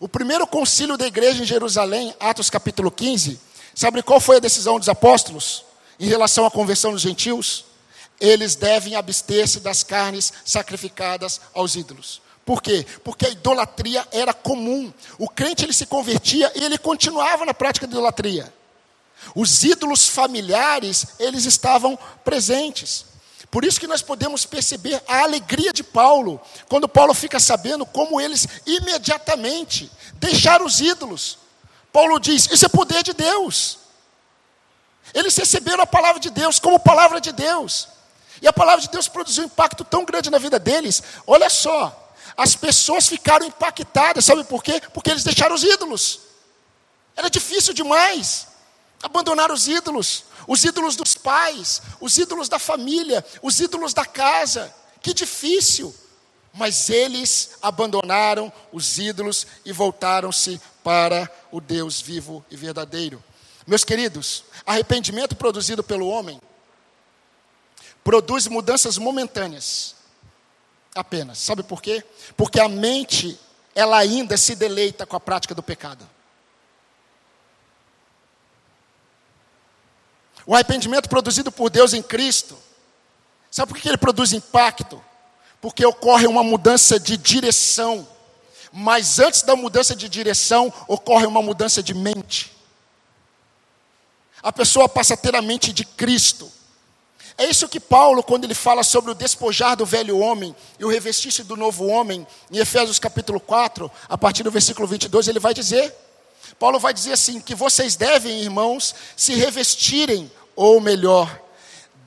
O 0.00 0.08
primeiro 0.08 0.46
concílio 0.46 0.96
da 0.96 1.06
igreja 1.06 1.42
em 1.42 1.46
Jerusalém, 1.46 2.14
Atos 2.18 2.50
capítulo 2.50 2.90
15, 2.90 3.38
sabe 3.74 4.02
qual 4.02 4.20
foi 4.20 4.36
a 4.36 4.40
decisão 4.40 4.78
dos 4.78 4.88
apóstolos 4.88 5.64
em 5.98 6.06
relação 6.06 6.46
à 6.46 6.50
conversão 6.50 6.92
dos 6.92 7.02
gentios? 7.02 7.64
Eles 8.20 8.54
devem 8.54 8.94
abster-se 8.94 9.60
das 9.60 9.82
carnes 9.82 10.32
sacrificadas 10.44 11.40
aos 11.52 11.74
ídolos. 11.74 12.22
Por 12.44 12.62
quê? 12.62 12.86
Porque 13.02 13.26
a 13.26 13.30
idolatria 13.30 14.06
era 14.12 14.34
comum. 14.34 14.92
O 15.18 15.28
crente 15.28 15.64
ele 15.64 15.72
se 15.72 15.86
convertia 15.86 16.52
e 16.54 16.62
ele 16.62 16.76
continuava 16.76 17.44
na 17.44 17.54
prática 17.54 17.86
da 17.86 17.92
idolatria. 17.92 18.52
Os 19.34 19.64
ídolos 19.64 20.08
familiares, 20.08 21.06
eles 21.18 21.46
estavam 21.46 21.98
presentes. 22.24 23.06
Por 23.50 23.64
isso 23.64 23.80
que 23.80 23.86
nós 23.86 24.02
podemos 24.02 24.44
perceber 24.44 25.00
a 25.06 25.22
alegria 25.22 25.72
de 25.72 25.84
Paulo, 25.84 26.40
quando 26.68 26.88
Paulo 26.88 27.14
fica 27.14 27.38
sabendo 27.38 27.86
como 27.86 28.20
eles 28.20 28.46
imediatamente 28.66 29.90
deixaram 30.14 30.66
os 30.66 30.80
ídolos. 30.80 31.38
Paulo 31.94 32.18
diz: 32.18 32.48
Isso 32.50 32.66
é 32.66 32.68
poder 32.68 33.04
de 33.04 33.12
Deus. 33.12 33.78
Eles 35.14 35.36
receberam 35.36 35.84
a 35.84 35.86
palavra 35.86 36.20
de 36.20 36.28
Deus 36.28 36.58
como 36.58 36.76
palavra 36.80 37.20
de 37.20 37.30
Deus. 37.30 37.86
E 38.42 38.48
a 38.48 38.52
palavra 38.52 38.80
de 38.80 38.88
Deus 38.88 39.06
produziu 39.06 39.44
um 39.44 39.46
impacto 39.46 39.84
tão 39.84 40.04
grande 40.04 40.28
na 40.28 40.38
vida 40.38 40.58
deles. 40.58 41.00
Olha 41.24 41.48
só, 41.48 42.12
as 42.36 42.56
pessoas 42.56 43.06
ficaram 43.06 43.46
impactadas, 43.46 44.24
sabe 44.24 44.42
por 44.42 44.60
quê? 44.60 44.82
Porque 44.92 45.08
eles 45.08 45.22
deixaram 45.22 45.54
os 45.54 45.62
ídolos. 45.62 46.18
Era 47.14 47.30
difícil 47.30 47.72
demais 47.72 48.48
abandonar 49.00 49.52
os 49.52 49.68
ídolos, 49.68 50.24
os 50.48 50.64
ídolos 50.64 50.96
dos 50.96 51.14
pais, 51.14 51.80
os 52.00 52.18
ídolos 52.18 52.48
da 52.48 52.58
família, 52.58 53.24
os 53.40 53.60
ídolos 53.60 53.94
da 53.94 54.04
casa. 54.04 54.74
Que 55.00 55.14
difícil. 55.14 55.94
Mas 56.54 56.88
eles 56.88 57.58
abandonaram 57.60 58.52
os 58.72 58.98
ídolos 58.98 59.46
e 59.64 59.72
voltaram-se 59.72 60.60
para 60.82 61.30
o 61.50 61.60
Deus 61.60 62.00
vivo 62.00 62.44
e 62.50 62.56
verdadeiro. 62.56 63.22
Meus 63.66 63.84
queridos, 63.84 64.44
arrependimento 64.64 65.34
produzido 65.34 65.82
pelo 65.82 66.06
homem 66.06 66.40
produz 68.04 68.46
mudanças 68.46 68.98
momentâneas. 68.98 69.96
Apenas. 70.94 71.38
Sabe 71.38 71.62
por 71.62 71.82
quê? 71.82 72.04
Porque 72.36 72.60
a 72.60 72.68
mente, 72.68 73.40
ela 73.74 73.96
ainda 73.96 74.36
se 74.36 74.54
deleita 74.54 75.06
com 75.06 75.16
a 75.16 75.20
prática 75.20 75.54
do 75.54 75.62
pecado. 75.62 76.08
O 80.46 80.54
arrependimento 80.54 81.08
produzido 81.08 81.50
por 81.50 81.70
Deus 81.70 81.94
em 81.94 82.02
Cristo, 82.02 82.56
sabe 83.50 83.72
por 83.72 83.80
que 83.80 83.88
ele 83.88 83.96
produz 83.96 84.32
impacto? 84.32 85.02
Porque 85.64 85.86
ocorre 85.86 86.26
uma 86.26 86.44
mudança 86.44 87.00
de 87.00 87.16
direção. 87.16 88.06
Mas 88.70 89.18
antes 89.18 89.40
da 89.40 89.56
mudança 89.56 89.96
de 89.96 90.10
direção, 90.10 90.70
ocorre 90.86 91.24
uma 91.24 91.40
mudança 91.40 91.82
de 91.82 91.94
mente. 91.94 92.52
A 94.42 94.52
pessoa 94.52 94.90
passa 94.90 95.14
a 95.14 95.16
ter 95.16 95.34
a 95.34 95.40
mente 95.40 95.72
de 95.72 95.86
Cristo. 95.86 96.52
É 97.38 97.46
isso 97.46 97.66
que 97.66 97.80
Paulo, 97.80 98.22
quando 98.22 98.44
ele 98.44 98.52
fala 98.52 98.84
sobre 98.84 99.10
o 99.10 99.14
despojar 99.14 99.74
do 99.74 99.86
velho 99.86 100.18
homem 100.18 100.54
e 100.78 100.84
o 100.84 100.90
revestir-se 100.90 101.42
do 101.44 101.56
novo 101.56 101.86
homem, 101.86 102.26
em 102.52 102.58
Efésios 102.58 102.98
capítulo 102.98 103.40
4, 103.40 103.90
a 104.06 104.18
partir 104.18 104.42
do 104.42 104.50
versículo 104.50 104.86
22, 104.86 105.28
ele 105.28 105.40
vai 105.40 105.54
dizer: 105.54 105.94
Paulo 106.58 106.78
vai 106.78 106.92
dizer 106.92 107.14
assim: 107.14 107.40
que 107.40 107.54
vocês 107.54 107.96
devem, 107.96 108.42
irmãos, 108.42 108.94
se 109.16 109.32
revestirem, 109.32 110.30
ou 110.54 110.78
melhor, 110.78 111.40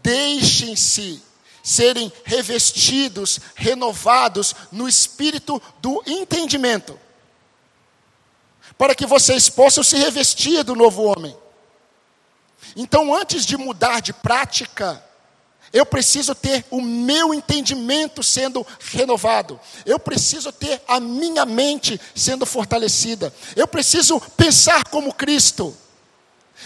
deixem-se 0.04 1.26
serem 1.68 2.10
revestidos, 2.24 3.42
renovados 3.54 4.56
no 4.72 4.88
espírito 4.88 5.62
do 5.82 6.02
entendimento, 6.08 6.98
para 8.78 8.96
que 8.96 9.06
vocês 9.06 9.50
possam 9.50 9.84
se 9.84 9.98
revestir 9.98 10.64
do 10.64 10.78
novo 10.78 11.04
homem. 11.04 11.36
Então, 12.74 13.14
antes 13.14 13.46
de 13.46 13.58
mudar 13.58 14.00
de 14.00 14.14
prática, 14.14 15.04
eu 15.74 15.86
preciso 15.86 16.34
ter 16.34 16.64
o 16.72 16.82
meu 16.82 17.34
entendimento 17.34 18.24
sendo 18.24 18.66
renovado. 18.80 19.60
Eu 19.86 20.00
preciso 20.00 20.54
ter 20.54 20.82
a 20.88 21.02
minha 21.02 21.46
mente 21.46 22.00
sendo 22.16 22.46
fortalecida. 22.46 23.34
Eu 23.58 23.68
preciso 23.68 24.22
pensar 24.38 24.88
como 24.88 25.14
Cristo. 25.14 25.76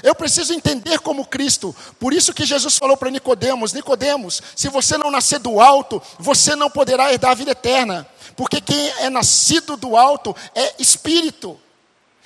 Eu 0.01 0.15
preciso 0.15 0.53
entender 0.53 0.99
como 0.99 1.25
Cristo. 1.25 1.75
Por 1.99 2.13
isso 2.13 2.33
que 2.33 2.45
Jesus 2.45 2.77
falou 2.77 2.95
para 2.95 3.09
Nicodemos: 3.09 3.73
Nicodemos, 3.73 4.41
se 4.55 4.69
você 4.69 4.97
não 4.97 5.11
nascer 5.11 5.39
do 5.39 5.59
alto, 5.59 6.01
você 6.17 6.55
não 6.55 6.69
poderá 6.69 7.11
herdar 7.11 7.31
a 7.31 7.35
vida 7.35 7.51
eterna. 7.51 8.07
Porque 8.35 8.61
quem 8.61 8.89
é 8.99 9.09
nascido 9.09 9.75
do 9.75 9.97
alto 9.97 10.35
é 10.55 10.75
espírito. 10.79 11.59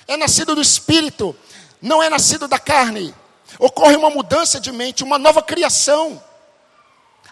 É 0.08 0.16
nascido 0.16 0.54
do 0.54 0.62
espírito, 0.62 1.34
não 1.82 2.02
é 2.02 2.08
nascido 2.08 2.46
da 2.46 2.58
carne. 2.58 3.14
Ocorre 3.58 3.96
uma 3.96 4.10
mudança 4.10 4.60
de 4.60 4.70
mente, 4.70 5.02
uma 5.02 5.18
nova 5.18 5.42
criação. 5.42 6.22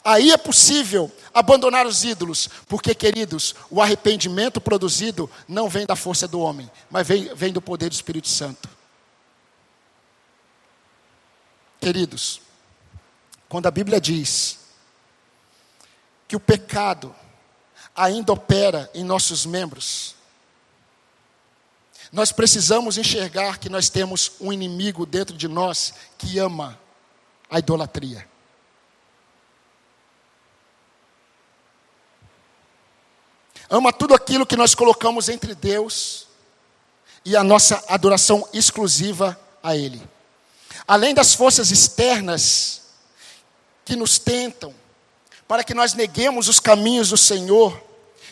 Aí 0.05 0.33
é 0.33 0.37
possível 0.37 1.11
abandonar 1.33 1.87
os 1.87 2.05
ídolos, 2.05 2.49
porque, 2.69 2.95
queridos, 2.95 3.55
o 3.71 3.81
arrependimento 3.81 4.61
produzido 4.61 5.31
não 5.49 5.69
vem 5.69 5.87
da 5.87 5.97
força 5.97 6.29
do 6.29 6.41
homem, 6.41 6.71
mas 6.91 7.07
vem, 7.07 7.35
vem 7.35 7.53
do 7.53 7.61
poder 7.61 7.89
do 7.89 7.95
Espírito 7.95 8.29
Santo. 8.29 8.69
Queridos, 11.85 12.41
quando 13.47 13.67
a 13.67 13.71
Bíblia 13.71 14.01
diz 14.01 14.59
que 16.27 16.35
o 16.35 16.41
pecado 16.41 17.15
ainda 17.95 18.33
opera 18.33 18.91
em 18.95 19.05
nossos 19.05 19.45
membros, 19.45 20.17
nós 22.11 22.33
precisamos 22.33 22.97
enxergar 22.97 23.59
que 23.59 23.69
nós 23.69 23.91
temos 23.91 24.33
um 24.41 24.51
inimigo 24.51 25.05
dentro 25.05 25.37
de 25.37 25.47
nós 25.47 25.93
que 26.17 26.39
ama 26.39 26.81
a 27.51 27.59
idolatria. 27.59 28.27
ama 33.69 33.93
tudo 33.93 34.15
aquilo 34.15 34.47
que 34.47 34.57
nós 34.57 34.75
colocamos 34.75 35.29
entre 35.29 35.55
Deus 35.55 36.29
e 37.27 37.37
a 37.37 37.45
nossa 37.45 37.85
adoração 37.89 38.49
exclusiva 38.55 39.39
a 39.63 39.77
Ele. 39.77 40.14
Além 40.87 41.15
das 41.15 41.35
forças 41.35 41.71
externas 41.71 42.83
que 43.85 43.97
nos 43.97 44.19
tentam, 44.19 44.75
para 45.47 45.65
que 45.65 45.75
nós 45.75 45.95
neguemos 45.95 46.49
os 46.49 46.61
caminhos 46.61 47.11
do 47.11 47.17
Senhor, 47.17 47.83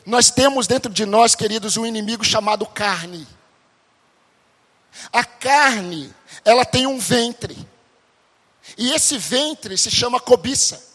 nós 0.05 0.31
temos 0.31 0.67
dentro 0.67 0.93
de 0.93 1.07
nós, 1.07 1.35
queridos, 1.35 1.77
um 1.77 1.87
inimigo 1.87 2.25
chamado 2.25 2.67
carne. 2.67 3.27
A 5.13 5.25
carne, 5.25 6.13
ela 6.45 6.65
tem 6.65 6.87
um 6.87 6.99
ventre, 6.99 7.57
e 8.77 8.93
esse 8.93 9.19
ventre 9.19 9.77
se 9.77 9.91
chama 9.91 10.21
cobiça. 10.21 10.93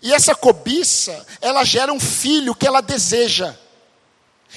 E 0.00 0.14
essa 0.14 0.34
cobiça, 0.34 1.26
ela 1.40 1.64
gera 1.64 1.92
um 1.92 2.00
filho 2.00 2.54
que 2.54 2.66
ela 2.66 2.80
deseja. 2.80 3.54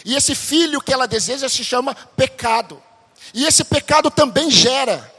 E 0.06 0.16
esse 0.16 0.36
filho 0.36 0.82
que 0.82 0.94
ela 0.94 1.08
deseja 1.08 1.50
se 1.50 1.64
chama 1.64 1.96
pecado. 1.96 2.82
E 3.34 3.46
esse 3.46 3.64
pecado 3.64 4.10
também 4.12 4.50
gera. 4.50 5.12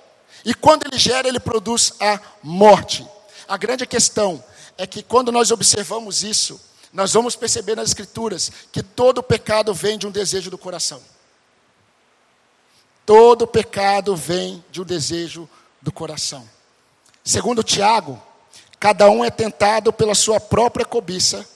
E 0.45 0.55
quando 0.55 0.87
ele 0.87 0.99
gera, 0.99 1.29
ele 1.29 1.41
produz 1.41 1.93
a 2.01 2.21
morte. 2.43 3.07
A 3.47 3.57
grande 3.57 3.87
questão 3.87 4.43
é 4.77 4.87
que 4.87 5.03
quando 5.03 5.31
nós 5.31 5.51
observamos 5.51 6.23
isso, 6.23 6.61
nós 6.93 7.13
vamos 7.13 7.37
perceber 7.37 7.77
nas 7.77 7.89
Escrituras 7.89 8.51
que 8.71 8.83
todo 8.83 9.23
pecado 9.23 9.73
vem 9.73 9.99
de 9.99 10.07
um 10.07 10.11
desejo 10.11 10.51
do 10.51 10.59
coração. 10.59 11.03
Todo 13.05 13.47
pecado 13.47 14.15
vem 14.15 14.65
de 14.71 14.81
um 14.81 14.85
desejo 14.85 15.49
do 15.81 15.93
coração. 15.93 16.49
Segundo 17.25 17.63
Tiago, 17.63 18.21
Cada 18.83 19.09
um 19.09 19.25
é 19.25 19.31
tentado 19.31 19.93
pela 19.93 20.13
sua 20.13 20.41
própria 20.41 20.85
cobiça, 20.85 21.49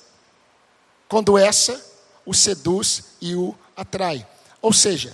quando 1.08 1.36
essa 1.36 1.84
o 2.24 2.32
seduz 2.32 3.02
e 3.20 3.34
o 3.34 3.52
atrai. 3.76 4.24
Ou 4.62 4.72
seja, 4.72 5.12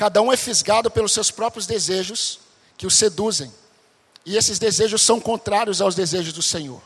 cada 0.00 0.22
um 0.22 0.32
é 0.32 0.36
fisgado 0.38 0.90
pelos 0.90 1.12
seus 1.12 1.30
próprios 1.30 1.66
desejos, 1.66 2.40
que 2.78 2.86
o 2.86 2.90
seduzem. 2.90 3.52
E 4.24 4.34
esses 4.34 4.58
desejos 4.58 5.02
são 5.02 5.20
contrários 5.20 5.82
aos 5.82 5.94
desejos 5.94 6.32
do 6.32 6.40
Senhor. 6.40 6.80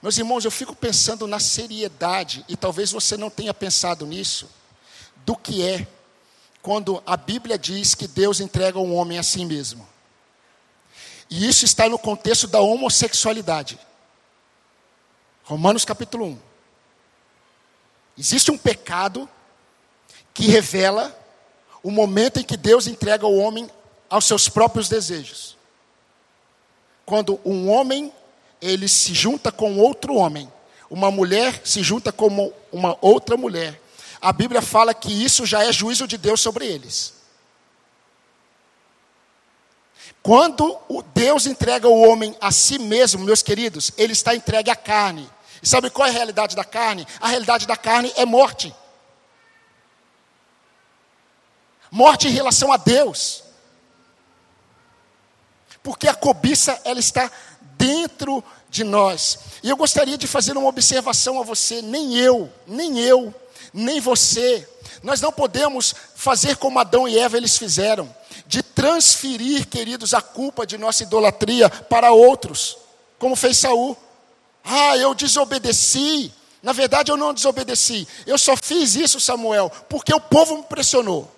Meus 0.00 0.16
irmãos, 0.16 0.42
eu 0.42 0.50
fico 0.50 0.74
pensando 0.74 1.26
na 1.26 1.38
seriedade, 1.38 2.42
e 2.48 2.56
talvez 2.56 2.90
você 2.90 3.18
não 3.18 3.28
tenha 3.28 3.52
pensado 3.52 4.06
nisso, 4.06 4.48
do 5.26 5.36
que 5.36 5.62
é 5.62 5.86
quando 6.62 7.02
a 7.04 7.18
Bíblia 7.18 7.58
diz 7.58 7.94
que 7.94 8.08
Deus 8.08 8.40
entrega 8.40 8.78
um 8.78 8.94
homem 8.94 9.18
a 9.18 9.22
si 9.22 9.44
mesmo. 9.44 9.86
E 11.28 11.46
isso 11.46 11.66
está 11.66 11.86
no 11.86 11.98
contexto 11.98 12.46
da 12.46 12.60
homossexualidade. 12.60 13.78
Romanos 15.44 15.84
capítulo 15.84 16.28
1. 16.28 16.38
Existe 18.16 18.50
um 18.50 18.56
pecado 18.56 19.28
que 20.40 20.46
revela 20.46 21.14
o 21.82 21.90
momento 21.90 22.40
em 22.40 22.42
que 22.42 22.56
Deus 22.56 22.86
entrega 22.86 23.26
o 23.26 23.36
homem 23.36 23.68
aos 24.08 24.24
seus 24.24 24.48
próprios 24.48 24.88
desejos. 24.88 25.54
Quando 27.04 27.38
um 27.44 27.68
homem 27.68 28.10
ele 28.58 28.88
se 28.88 29.12
junta 29.12 29.52
com 29.52 29.78
outro 29.78 30.14
homem, 30.14 30.50
uma 30.88 31.10
mulher 31.10 31.60
se 31.62 31.82
junta 31.82 32.10
com 32.10 32.50
uma 32.72 32.96
outra 33.02 33.36
mulher, 33.36 33.78
a 34.18 34.32
Bíblia 34.32 34.62
fala 34.62 34.94
que 34.94 35.12
isso 35.12 35.44
já 35.44 35.62
é 35.62 35.70
juízo 35.70 36.06
de 36.06 36.16
Deus 36.16 36.40
sobre 36.40 36.66
eles. 36.66 37.12
Quando 40.22 40.74
o 40.88 41.02
Deus 41.02 41.44
entrega 41.44 41.86
o 41.86 42.00
homem 42.00 42.34
a 42.40 42.50
si 42.50 42.78
mesmo, 42.78 43.24
meus 43.24 43.42
queridos, 43.42 43.92
ele 43.98 44.14
está 44.14 44.34
entregue 44.34 44.70
à 44.70 44.76
carne. 44.76 45.28
E 45.62 45.68
sabe 45.68 45.90
qual 45.90 46.08
é 46.08 46.10
a 46.10 46.14
realidade 46.14 46.56
da 46.56 46.64
carne? 46.64 47.06
A 47.20 47.28
realidade 47.28 47.66
da 47.66 47.76
carne 47.76 48.10
é 48.16 48.24
morte. 48.24 48.74
Morte 51.90 52.28
em 52.28 52.32
relação 52.32 52.72
a 52.72 52.76
Deus. 52.76 53.42
Porque 55.82 56.08
a 56.08 56.14
cobiça 56.14 56.80
ela 56.84 57.00
está 57.00 57.30
dentro 57.76 58.44
de 58.68 58.84
nós. 58.84 59.38
E 59.62 59.70
eu 59.70 59.76
gostaria 59.76 60.16
de 60.16 60.26
fazer 60.26 60.56
uma 60.56 60.68
observação 60.68 61.40
a 61.40 61.44
você, 61.44 61.82
nem 61.82 62.16
eu, 62.16 62.52
nem 62.66 62.98
eu 63.00 63.34
nem 63.72 64.00
você. 64.00 64.66
Nós 65.02 65.20
não 65.20 65.32
podemos 65.32 65.94
fazer 66.14 66.56
como 66.56 66.78
Adão 66.78 67.08
e 67.08 67.18
Eva 67.18 67.36
eles 67.36 67.56
fizeram, 67.56 68.14
de 68.46 68.62
transferir, 68.62 69.66
queridos, 69.68 70.12
a 70.12 70.20
culpa 70.20 70.66
de 70.66 70.76
nossa 70.76 71.02
idolatria 71.02 71.70
para 71.70 72.12
outros, 72.12 72.76
como 73.18 73.36
fez 73.36 73.56
Saul. 73.56 73.96
Ah, 74.64 74.96
eu 74.96 75.14
desobedeci. 75.14 76.32
Na 76.62 76.72
verdade, 76.72 77.10
eu 77.10 77.16
não 77.16 77.32
desobedeci. 77.32 78.06
Eu 78.26 78.36
só 78.36 78.56
fiz 78.56 78.94
isso, 78.94 79.20
Samuel, 79.20 79.70
porque 79.88 80.12
o 80.12 80.20
povo 80.20 80.58
me 80.58 80.62
pressionou. 80.64 81.30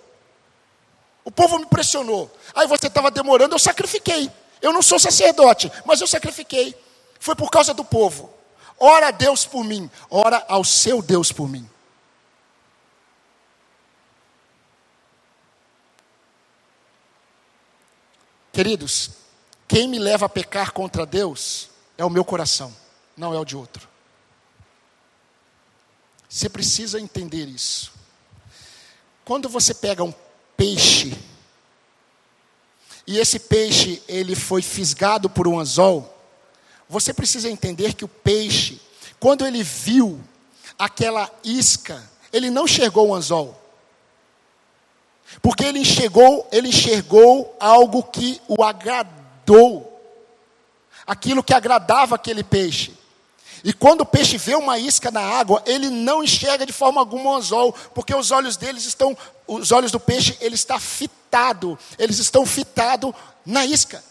O 1.25 1.31
povo 1.31 1.57
me 1.57 1.65
pressionou. 1.65 2.31
Aí 2.53 2.67
você 2.67 2.87
estava 2.87 3.09
demorando, 3.09 3.55
eu 3.55 3.59
sacrifiquei. 3.59 4.29
Eu 4.61 4.73
não 4.73 4.81
sou 4.81 4.99
sacerdote, 4.99 5.71
mas 5.85 6.01
eu 6.01 6.07
sacrifiquei. 6.07 6.75
Foi 7.19 7.35
por 7.35 7.49
causa 7.49 7.73
do 7.73 7.83
povo. 7.83 8.33
Ora 8.79 9.07
a 9.07 9.11
Deus 9.11 9.45
por 9.45 9.63
mim, 9.63 9.89
ora 10.09 10.43
ao 10.47 10.63
seu 10.63 11.01
Deus 11.01 11.31
por 11.31 11.47
mim. 11.47 11.69
Queridos, 18.51 19.11
quem 19.67 19.87
me 19.87 19.97
leva 19.97 20.27
a 20.27 20.29
pecar 20.29 20.71
contra 20.73 21.05
Deus 21.05 21.69
é 21.97 22.05
o 22.05 22.09
meu 22.09 22.23
coração, 22.23 22.75
não 23.17 23.33
é 23.33 23.39
o 23.39 23.45
de 23.45 23.55
outro. 23.55 23.89
Você 26.29 26.49
precisa 26.49 26.99
entender 26.99 27.47
isso. 27.47 27.91
Quando 29.25 29.47
você 29.47 29.73
pega 29.73 30.03
um 30.03 30.13
peixe 30.57 31.17
e 33.05 33.19
esse 33.19 33.37
peixe 33.37 34.01
ele 34.07 34.35
foi 34.35 34.61
fisgado 34.61 35.29
por 35.29 35.47
um 35.47 35.59
anzol, 35.59 36.09
você 36.87 37.13
precisa 37.13 37.49
entender 37.49 37.93
que 37.93 38.05
o 38.05 38.07
peixe, 38.07 38.81
quando 39.19 39.45
ele 39.45 39.61
viu 39.63 40.21
aquela 40.79 41.29
isca, 41.43 42.01
ele 42.31 42.49
não 42.49 42.65
enxergou 42.65 43.09
o 43.09 43.15
anzol. 43.15 43.59
Porque 45.41 45.65
ele 45.65 45.79
enxergou, 45.79 46.47
ele 46.51 46.69
enxergou 46.69 47.55
algo 47.59 48.03
que 48.03 48.39
o 48.47 48.63
agradou. 48.63 49.89
Aquilo 51.05 51.43
que 51.43 51.53
agradava 51.53 52.15
aquele 52.15 52.43
peixe. 52.43 52.93
E 53.63 53.71
quando 53.71 54.01
o 54.01 54.05
peixe 54.05 54.37
vê 54.37 54.55
uma 54.55 54.77
isca 54.77 55.09
na 55.09 55.21
água, 55.21 55.63
ele 55.65 55.89
não 55.89 56.21
enxerga 56.21 56.65
de 56.65 56.73
forma 56.73 56.99
alguma 56.99 57.31
o 57.31 57.35
anzol, 57.35 57.71
porque 57.93 58.13
os 58.13 58.29
olhos 58.29 58.57
deles 58.57 58.85
estão, 58.85 59.17
os 59.47 59.71
olhos 59.71 59.89
do 59.89 59.99
peixe, 59.99 60.37
ele 60.41 60.55
está 60.55 60.77
fitado, 60.79 61.79
eles 61.97 62.19
estão 62.19 62.45
fitados 62.45 63.13
na 63.45 63.65
isca. 63.65 64.03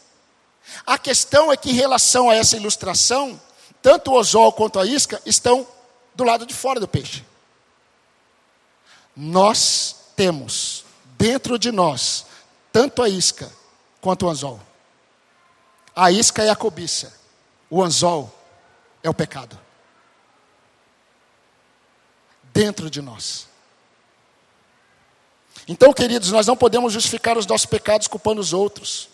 A 0.86 0.96
questão 0.96 1.52
é 1.52 1.56
que 1.56 1.70
em 1.70 1.74
relação 1.74 2.30
a 2.30 2.34
essa 2.34 2.56
ilustração, 2.56 3.38
tanto 3.82 4.12
o 4.12 4.18
anzol 4.18 4.52
quanto 4.52 4.78
a 4.78 4.86
isca 4.86 5.20
estão 5.26 5.66
do 6.14 6.24
lado 6.24 6.46
de 6.46 6.54
fora 6.54 6.80
do 6.80 6.88
peixe. 6.88 7.22
Nós 9.14 9.96
temos 10.16 10.86
dentro 11.18 11.58
de 11.58 11.70
nós 11.70 12.24
tanto 12.72 13.02
a 13.02 13.08
isca 13.08 13.52
quanto 14.00 14.24
o 14.24 14.30
anzol. 14.30 14.58
A 15.94 16.10
isca 16.10 16.42
é 16.42 16.48
a 16.48 16.56
cobiça, 16.56 17.12
o 17.68 17.82
anzol 17.82 18.32
é 19.02 19.10
o 19.10 19.14
pecado. 19.14 19.58
Dentro 22.52 22.90
de 22.90 23.00
nós. 23.00 23.48
Então, 25.66 25.92
queridos, 25.92 26.30
nós 26.30 26.46
não 26.46 26.56
podemos 26.56 26.92
justificar 26.92 27.38
os 27.38 27.46
nossos 27.46 27.66
pecados 27.66 28.08
culpando 28.08 28.40
os 28.40 28.52
outros. 28.52 29.08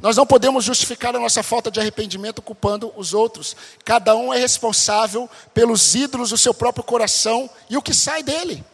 Nós 0.00 0.16
não 0.16 0.26
podemos 0.26 0.64
justificar 0.64 1.14
a 1.14 1.20
nossa 1.20 1.42
falta 1.42 1.70
de 1.70 1.78
arrependimento 1.80 2.42
culpando 2.42 2.92
os 2.96 3.14
outros. 3.14 3.56
Cada 3.84 4.14
um 4.16 4.34
é 4.34 4.38
responsável 4.38 5.30
pelos 5.52 5.94
ídolos 5.94 6.30
do 6.30 6.38
seu 6.38 6.52
próprio 6.52 6.84
coração 6.84 7.48
e 7.70 7.76
o 7.76 7.82
que 7.82 7.94
sai 7.94 8.22
dele. 8.22 8.64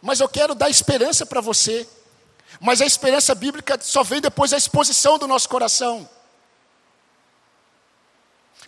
Mas 0.00 0.20
eu 0.20 0.28
quero 0.28 0.54
dar 0.54 0.70
esperança 0.70 1.26
para 1.26 1.40
você. 1.40 1.86
Mas 2.58 2.80
a 2.80 2.86
esperança 2.86 3.34
bíblica 3.34 3.78
só 3.80 4.02
vem 4.02 4.20
depois 4.20 4.50
da 4.50 4.56
exposição 4.56 5.18
do 5.18 5.28
nosso 5.28 5.48
coração. 5.48 6.08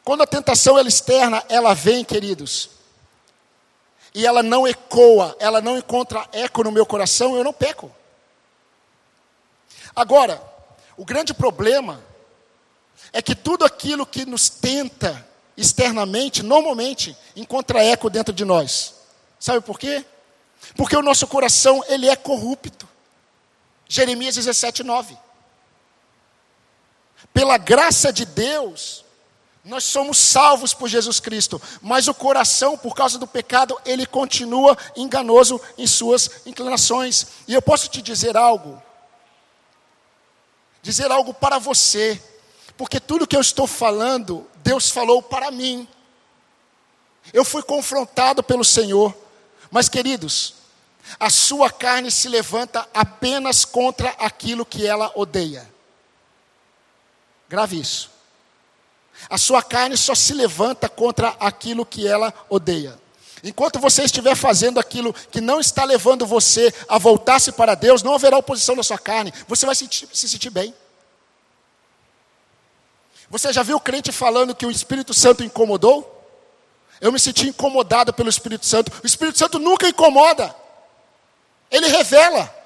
Quando 0.05 0.23
a 0.23 0.27
tentação 0.27 0.79
ela 0.79 0.89
externa, 0.89 1.45
ela 1.49 1.75
vem, 1.75 2.05
queridos, 2.05 2.71
e 4.15 4.27
ela 4.27 4.43
não 4.43 4.67
ecoa, 4.67 5.37
ela 5.39 5.61
não 5.61 5.79
encontra 5.79 6.29
eco 6.33 6.65
no 6.65 6.73
meu 6.73 6.85
coração, 6.85 7.37
eu 7.37 7.45
não 7.45 7.53
peco. 7.53 7.91
Agora, 9.95 10.43
o 10.97 11.05
grande 11.05 11.33
problema 11.33 12.03
é 13.13 13.23
que 13.23 13.35
tudo 13.35 13.65
aquilo 13.65 14.07
que 14.07 14.27
nos 14.27 14.49
tenta 14.49 15.27
externamente, 15.57 16.43
normalmente, 16.43 17.17
encontra 17.37 17.85
eco 17.85 18.11
dentro 18.11 18.33
de 18.33 18.45
nós. 18.45 18.95
Sabe 19.39 19.61
por 19.61 19.79
quê? 19.79 20.05
Porque 20.77 20.97
o 20.97 21.03
nosso 21.03 21.27
coração, 21.27 21.85
ele 21.89 22.09
é 22.09 22.17
corrupto. 22.17 22.89
Jeremias 23.89 24.35
17, 24.35 24.83
9. 24.83 25.17
Pela 27.35 27.59
graça 27.59 28.13
de 28.13 28.25
Deus, 28.25 29.05
nós 29.65 29.85
somos 29.85 30.19
salvos 30.19 30.75
por 30.75 30.89
Jesus 30.89 31.21
Cristo, 31.21 31.63
mas 31.81 32.09
o 32.09 32.15
coração, 32.15 32.77
por 32.77 32.95
causa 32.97 33.17
do 33.17 33.29
pecado, 33.29 33.81
ele 33.85 34.05
continua 34.05 34.77
enganoso 34.97 35.61
em 35.79 35.87
suas 35.87 36.43
inclinações. 36.45 37.29
E 37.47 37.55
eu 37.55 37.63
posso 37.63 37.89
te 37.89 38.03
dizer 38.03 38.37
algo, 38.37 38.83
dizer 40.83 41.13
algo 41.13 41.33
para 41.33 41.61
você, 41.61 42.21
porque 42.77 42.99
tudo 42.99 43.27
que 43.27 43.37
eu 43.37 43.41
estou 43.41 43.69
falando, 43.69 44.49
Deus 44.65 44.91
falou 44.91 45.23
para 45.23 45.53
mim. 45.53 45.87
Eu 47.33 47.45
fui 47.45 47.63
confrontado 47.63 48.43
pelo 48.43 48.65
Senhor. 48.65 49.15
Mas, 49.71 49.89
queridos, 49.89 50.55
a 51.21 51.31
sua 51.31 51.71
carne 51.71 52.11
se 52.11 52.29
levanta 52.29 52.89
apenas 52.93 53.65
contra 53.65 54.11
aquilo 54.19 54.67
que 54.67 54.85
ela 54.87 55.13
odeia. 55.15 55.71
Grave 57.49 57.79
isso. 57.79 58.12
A 59.29 59.39
sua 59.39 59.63
carne 59.63 59.97
só 59.97 60.15
se 60.15 60.35
levanta 60.35 60.89
contra 60.89 61.37
aquilo 61.41 61.87
que 61.87 62.07
ela 62.07 62.33
odeia. 62.49 63.01
Enquanto 63.45 63.81
você 63.81 64.05
estiver 64.05 64.37
fazendo 64.37 64.79
aquilo 64.79 65.13
que 65.13 65.41
não 65.41 65.59
está 65.59 65.85
levando 65.85 66.25
você 66.25 66.73
a 66.89 66.97
voltar-se 66.97 67.51
para 67.53 67.75
Deus, 67.75 68.03
não 68.03 68.15
haverá 68.15 68.39
oposição 68.39 68.77
na 68.77 68.85
sua 68.85 68.99
carne. 68.99 69.33
Você 69.49 69.67
vai 69.67 69.75
se 69.75 69.81
sentir, 69.81 70.09
se 70.13 70.29
sentir 70.29 70.51
bem. 70.51 70.73
Você 73.29 73.53
já 73.53 73.63
viu 73.63 73.79
o 73.79 73.81
crente 73.81 74.13
falando 74.13 74.55
que 74.55 74.67
o 74.67 74.71
Espírito 74.71 75.13
Santo 75.13 75.43
incomodou? 75.43 76.09
Eu 77.01 77.11
me 77.11 77.19
senti 77.19 77.49
incomodado 77.49 78.13
pelo 78.13 78.29
Espírito 78.29 78.65
Santo. 78.65 78.93
O 79.03 79.07
Espírito 79.07 79.39
Santo 79.39 79.59
nunca 79.59 79.89
incomoda. 79.89 80.55
Ele 81.69 81.89
revela. 81.89 82.62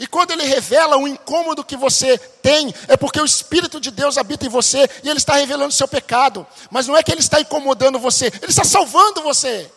E 0.00 0.06
quando 0.06 0.30
ele 0.30 0.44
revela 0.44 0.96
o 0.96 1.06
incômodo 1.06 1.62
que 1.62 1.76
você 1.76 2.16
tem, 2.16 2.74
é 2.88 2.96
porque 2.96 3.20
o 3.20 3.24
Espírito 3.24 3.78
de 3.78 3.90
Deus 3.90 4.16
habita 4.16 4.46
em 4.46 4.48
você 4.48 4.88
e 5.04 5.10
ele 5.10 5.18
está 5.18 5.34
revelando 5.34 5.68
o 5.68 5.76
seu 5.76 5.86
pecado. 5.86 6.46
Mas 6.70 6.86
não 6.86 6.96
é 6.96 7.02
que 7.02 7.12
ele 7.12 7.20
está 7.20 7.38
incomodando 7.38 7.98
você, 7.98 8.28
ele 8.28 8.46
está 8.46 8.64
salvando 8.64 9.22
você. 9.22 9.70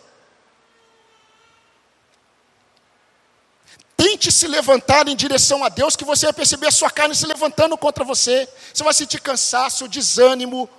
tente 3.95 4.31
se 4.31 4.47
levantar 4.47 5.07
em 5.07 5.15
direção 5.15 5.63
a 5.63 5.69
Deus, 5.69 5.95
que 5.95 6.03
você 6.03 6.25
vai 6.25 6.33
perceber 6.33 6.67
a 6.67 6.71
sua 6.71 6.89
carne 6.89 7.15
se 7.15 7.25
levantando 7.25 7.77
contra 7.77 8.03
você. 8.03 8.47
Você 8.73 8.83
vai 8.83 8.93
sentir 8.93 9.21
cansaço, 9.21 9.87
desânimo. 9.87 10.69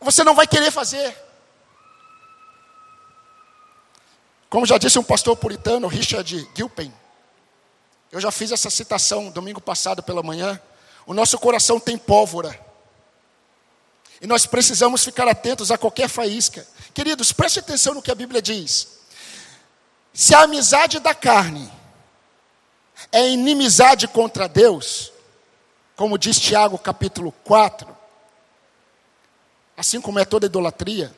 Você 0.00 0.24
não 0.24 0.34
vai 0.34 0.46
querer 0.46 0.70
fazer. 0.70 1.14
Como 4.48 4.64
já 4.64 4.78
disse 4.78 4.98
um 4.98 5.04
pastor 5.04 5.36
puritano, 5.36 5.86
Richard 5.86 6.48
Gilpin, 6.54 6.92
eu 8.14 8.20
já 8.20 8.30
fiz 8.30 8.52
essa 8.52 8.70
citação 8.70 9.28
domingo 9.28 9.60
passado 9.60 10.00
pela 10.00 10.22
manhã. 10.22 10.60
O 11.04 11.12
nosso 11.12 11.36
coração 11.36 11.80
tem 11.80 11.98
pólvora. 11.98 12.56
E 14.20 14.26
nós 14.28 14.46
precisamos 14.46 15.02
ficar 15.02 15.26
atentos 15.26 15.72
a 15.72 15.76
qualquer 15.76 16.08
faísca. 16.08 16.64
Queridos, 16.94 17.32
preste 17.32 17.58
atenção 17.58 17.92
no 17.92 18.00
que 18.00 18.12
a 18.12 18.14
Bíblia 18.14 18.40
diz. 18.40 18.86
Se 20.12 20.32
a 20.32 20.42
amizade 20.42 21.00
da 21.00 21.12
carne 21.12 21.68
é 23.10 23.28
inimizade 23.28 24.06
contra 24.06 24.48
Deus, 24.48 25.12
como 25.96 26.16
diz 26.16 26.38
Tiago 26.38 26.78
capítulo 26.78 27.32
4, 27.42 27.88
assim 29.76 30.00
como 30.00 30.20
é 30.20 30.24
toda 30.24 30.46
idolatria, 30.46 31.12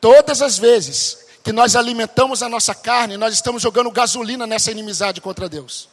todas 0.00 0.42
as 0.42 0.58
vezes 0.58 1.24
que 1.44 1.52
nós 1.52 1.76
alimentamos 1.76 2.42
a 2.42 2.48
nossa 2.48 2.74
carne, 2.74 3.16
nós 3.16 3.32
estamos 3.32 3.62
jogando 3.62 3.92
gasolina 3.92 4.44
nessa 4.44 4.72
inimizade 4.72 5.20
contra 5.20 5.48
Deus. 5.48 5.91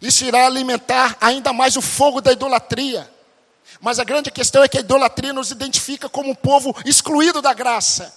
Isso 0.00 0.24
irá 0.24 0.46
alimentar 0.46 1.16
ainda 1.20 1.52
mais 1.52 1.76
o 1.76 1.82
fogo 1.82 2.20
da 2.20 2.32
idolatria. 2.32 3.10
Mas 3.80 3.98
a 3.98 4.04
grande 4.04 4.30
questão 4.30 4.62
é 4.62 4.68
que 4.68 4.78
a 4.78 4.80
idolatria 4.80 5.32
nos 5.32 5.50
identifica 5.50 6.08
como 6.08 6.30
um 6.30 6.34
povo 6.34 6.74
excluído 6.84 7.42
da 7.42 7.52
graça. 7.52 8.14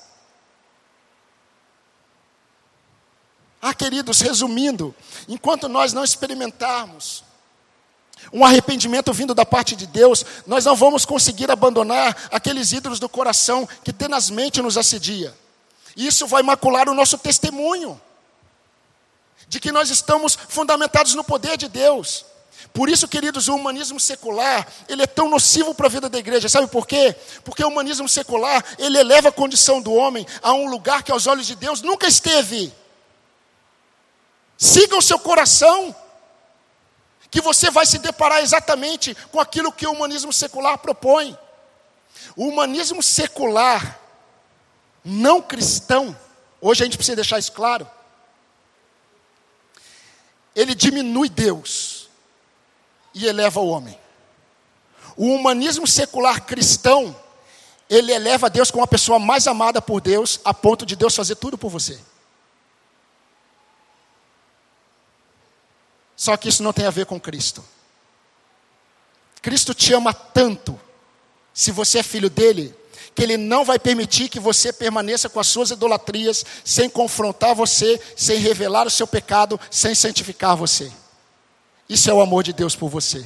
Ah, 3.62 3.74
queridos, 3.74 4.20
resumindo, 4.20 4.94
enquanto 5.28 5.70
nós 5.70 5.94
não 5.94 6.04
experimentarmos 6.04 7.24
um 8.32 8.44
arrependimento 8.44 9.12
vindo 9.14 9.34
da 9.34 9.46
parte 9.46 9.76
de 9.76 9.86
Deus, 9.86 10.26
nós 10.48 10.66
não 10.66 10.76
vamos 10.76 11.06
conseguir 11.06 11.52
abandonar 11.52 12.30
aqueles 12.32 12.72
ídolos 12.72 13.00
do 13.00 13.10
coração 13.10 13.68
que 13.84 13.94
tenazmente 13.94 14.62
nos 14.62 14.78
assedia. 14.78 15.34
Isso 15.96 16.28
vai 16.28 16.44
macular 16.44 16.90
o 16.90 16.94
nosso 16.94 17.18
testemunho 17.18 18.00
de 19.54 19.60
que 19.60 19.72
nós 19.72 19.92
estamos 19.92 20.36
fundamentados 20.50 21.14
no 21.14 21.24
poder 21.24 21.58
de 21.58 21.68
Deus. 21.68 22.26
Por 22.74 22.90
isso, 22.90 23.08
queridos, 23.08 23.48
o 23.48 23.54
humanismo 23.54 24.00
secular, 24.00 24.68
ele 24.90 25.04
é 25.04 25.06
tão 25.06 25.30
nocivo 25.30 25.76
para 25.76 25.86
a 25.86 25.90
vida 25.92 26.10
da 26.10 26.18
igreja. 26.18 26.50
Sabe 26.50 26.66
por 26.66 26.88
quê? 26.88 27.16
Porque 27.44 27.64
o 27.64 27.68
humanismo 27.68 28.10
secular, 28.10 28.66
ele 28.80 28.98
eleva 28.98 29.30
a 29.30 29.32
condição 29.32 29.80
do 29.80 29.94
homem 29.94 30.26
a 30.42 30.54
um 30.54 30.66
lugar 30.66 31.04
que 31.04 31.12
aos 31.12 31.28
olhos 31.28 31.46
de 31.46 31.54
Deus 31.54 31.84
nunca 31.84 32.08
esteve. 32.08 32.74
Siga 34.58 34.98
o 34.98 35.04
seu 35.04 35.20
coração, 35.20 35.96
que 37.30 37.40
você 37.40 37.70
vai 37.70 37.86
se 37.86 38.00
deparar 38.00 38.42
exatamente 38.42 39.16
com 39.32 39.40
aquilo 39.40 39.72
que 39.72 39.86
o 39.86 39.92
humanismo 39.92 40.34
secular 40.34 40.80
propõe. 40.80 41.38
O 42.36 42.48
humanismo 42.48 43.04
secular, 43.04 44.00
não 45.06 45.44
cristão, 45.44 46.18
hoje 46.60 46.82
a 46.82 46.86
gente 46.86 46.98
precisa 46.98 47.18
deixar 47.18 47.38
isso 47.38 47.52
claro, 47.52 47.88
ele 50.56 50.76
diminui 50.76 51.30
Deus 51.30 52.10
e 53.14 53.26
eleva 53.26 53.60
o 53.60 53.68
homem. 53.68 54.00
O 55.16 55.28
humanismo 55.28 55.86
secular 55.86 56.42
cristão, 56.46 57.16
ele 57.90 58.12
eleva 58.12 58.50
Deus 58.50 58.72
como 58.72 58.84
a 58.84 58.88
pessoa 58.88 59.20
mais 59.20 59.48
amada 59.48 59.82
por 59.82 60.02
Deus, 60.02 60.40
a 60.44 60.54
ponto 60.54 60.86
de 60.86 60.96
Deus 60.96 61.16
fazer 61.16 61.36
tudo 61.36 61.58
por 61.58 61.70
você. 61.70 62.00
Só 66.16 66.38
que 66.38 66.50
isso 66.50 66.64
não 66.64 66.74
tem 66.74 66.86
a 66.86 66.92
ver 66.92 67.06
com 67.06 67.20
Cristo. 67.20 67.64
Cristo 69.42 69.74
te 69.74 69.94
ama 69.94 70.14
tanto, 70.14 70.80
se 71.54 71.72
você 71.72 72.00
é 72.00 72.04
filho 72.04 72.30
dele, 72.30 72.74
que 73.16 73.24
ele 73.24 73.38
não 73.38 73.64
vai 73.64 73.80
permitir 73.80 74.30
que 74.30 74.40
você 74.40 74.72
permaneça 74.72 75.30
com 75.30 75.40
as 75.40 75.48
suas 75.48 75.72
idolatrias, 75.72 76.46
sem 76.64 76.90
confrontar 76.90 77.56
você, 77.56 78.00
sem 78.16 78.40
revelar 78.40 78.88
o 78.88 78.92
seu 78.92 79.08
pecado, 79.08 79.60
sem 79.70 79.94
santificar 79.94 80.56
você. 80.56 80.92
Isso 81.88 82.10
é 82.10 82.14
o 82.14 82.22
amor 82.22 82.44
de 82.44 82.54
Deus 82.54 82.76
por 82.76 82.90
você. 82.90 83.26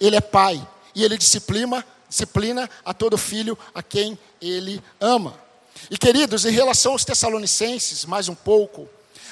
Ele 0.00 0.16
é 0.16 0.20
pai 0.20 0.66
e 0.94 1.04
ele 1.04 1.18
disciplina, 1.18 1.84
disciplina 2.08 2.68
a 2.84 2.92
todo 2.94 3.18
filho 3.18 3.58
a 3.74 3.82
quem 3.82 4.18
ele 4.40 4.82
ama. 5.00 5.38
E 5.90 5.96
queridos, 5.96 6.44
em 6.44 6.52
relação 6.52 6.92
aos 6.92 7.04
Tessalonicenses, 7.04 8.04
mais 8.04 8.28
um 8.28 8.34
pouco, 8.34 8.88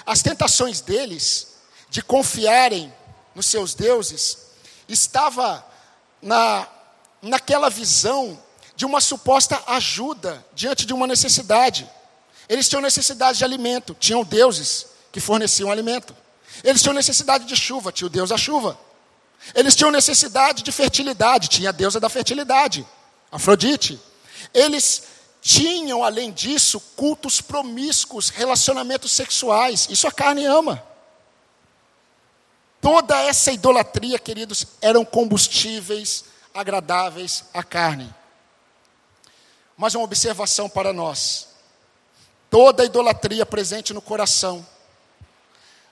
as 0.07 0.23
tentações 0.23 0.81
deles 0.81 1.57
de 1.91 2.03
confiarem 2.03 2.93
nos 3.35 3.47
seus 3.47 3.75
deuses 3.75 4.39
estava 4.89 5.64
na 6.21 6.66
naquela 7.23 7.69
visão 7.69 8.39
de 8.79 8.87
uma 8.87 9.01
suposta 9.01 9.61
ajuda 9.66 10.47
diante 10.55 10.87
de 10.87 10.95
uma 10.95 11.05
necessidade. 11.05 11.91
Eles 12.49 12.68
tinham 12.68 12.81
necessidade 12.81 13.39
de 13.39 13.45
alimento, 13.45 13.93
tinham 13.99 14.22
deuses 14.22 14.87
que 15.11 15.18
forneciam 15.18 15.68
alimento. 15.68 16.14
Eles 16.62 16.81
tinham 16.81 16.95
necessidade 16.95 17.45
de 17.45 17.57
chuva, 17.57 17.91
tinha 17.91 18.07
o 18.07 18.09
Deus 18.09 18.29
da 18.29 18.39
chuva. 18.39 18.79
Eles 19.53 19.74
tinham 19.74 19.91
necessidade 19.91 20.62
de 20.62 20.70
fertilidade, 20.70 21.49
tinha 21.49 21.70
a 21.70 21.72
deusa 21.72 21.99
da 21.99 22.09
fertilidade, 22.09 22.87
Afrodite. 23.33 24.01
Eles 24.55 25.03
tinham, 25.43 26.05
além 26.05 26.31
disso, 26.31 26.79
cultos 26.95 27.41
promíscuos, 27.41 28.29
relacionamentos 28.29 29.11
sexuais. 29.11 29.89
Isso 29.91 30.07
a 30.07 30.12
carne 30.12 30.47
ama. 30.47 30.81
Toda 32.81 33.20
essa 33.22 33.51
idolatria, 33.51 34.20
queridos, 34.20 34.64
eram 34.81 35.05
combustíveis 35.05 36.26
agradáveis 36.55 37.45
à 37.53 37.64
carne. 37.64 38.14
Mas 39.79 39.95
uma 39.95 40.05
observação 40.05 40.68
para 40.68 40.93
nós: 40.93 41.49
toda 42.51 42.85
idolatria 42.85 43.47
presente 43.47 43.95
no 43.95 44.03
coração 44.03 44.66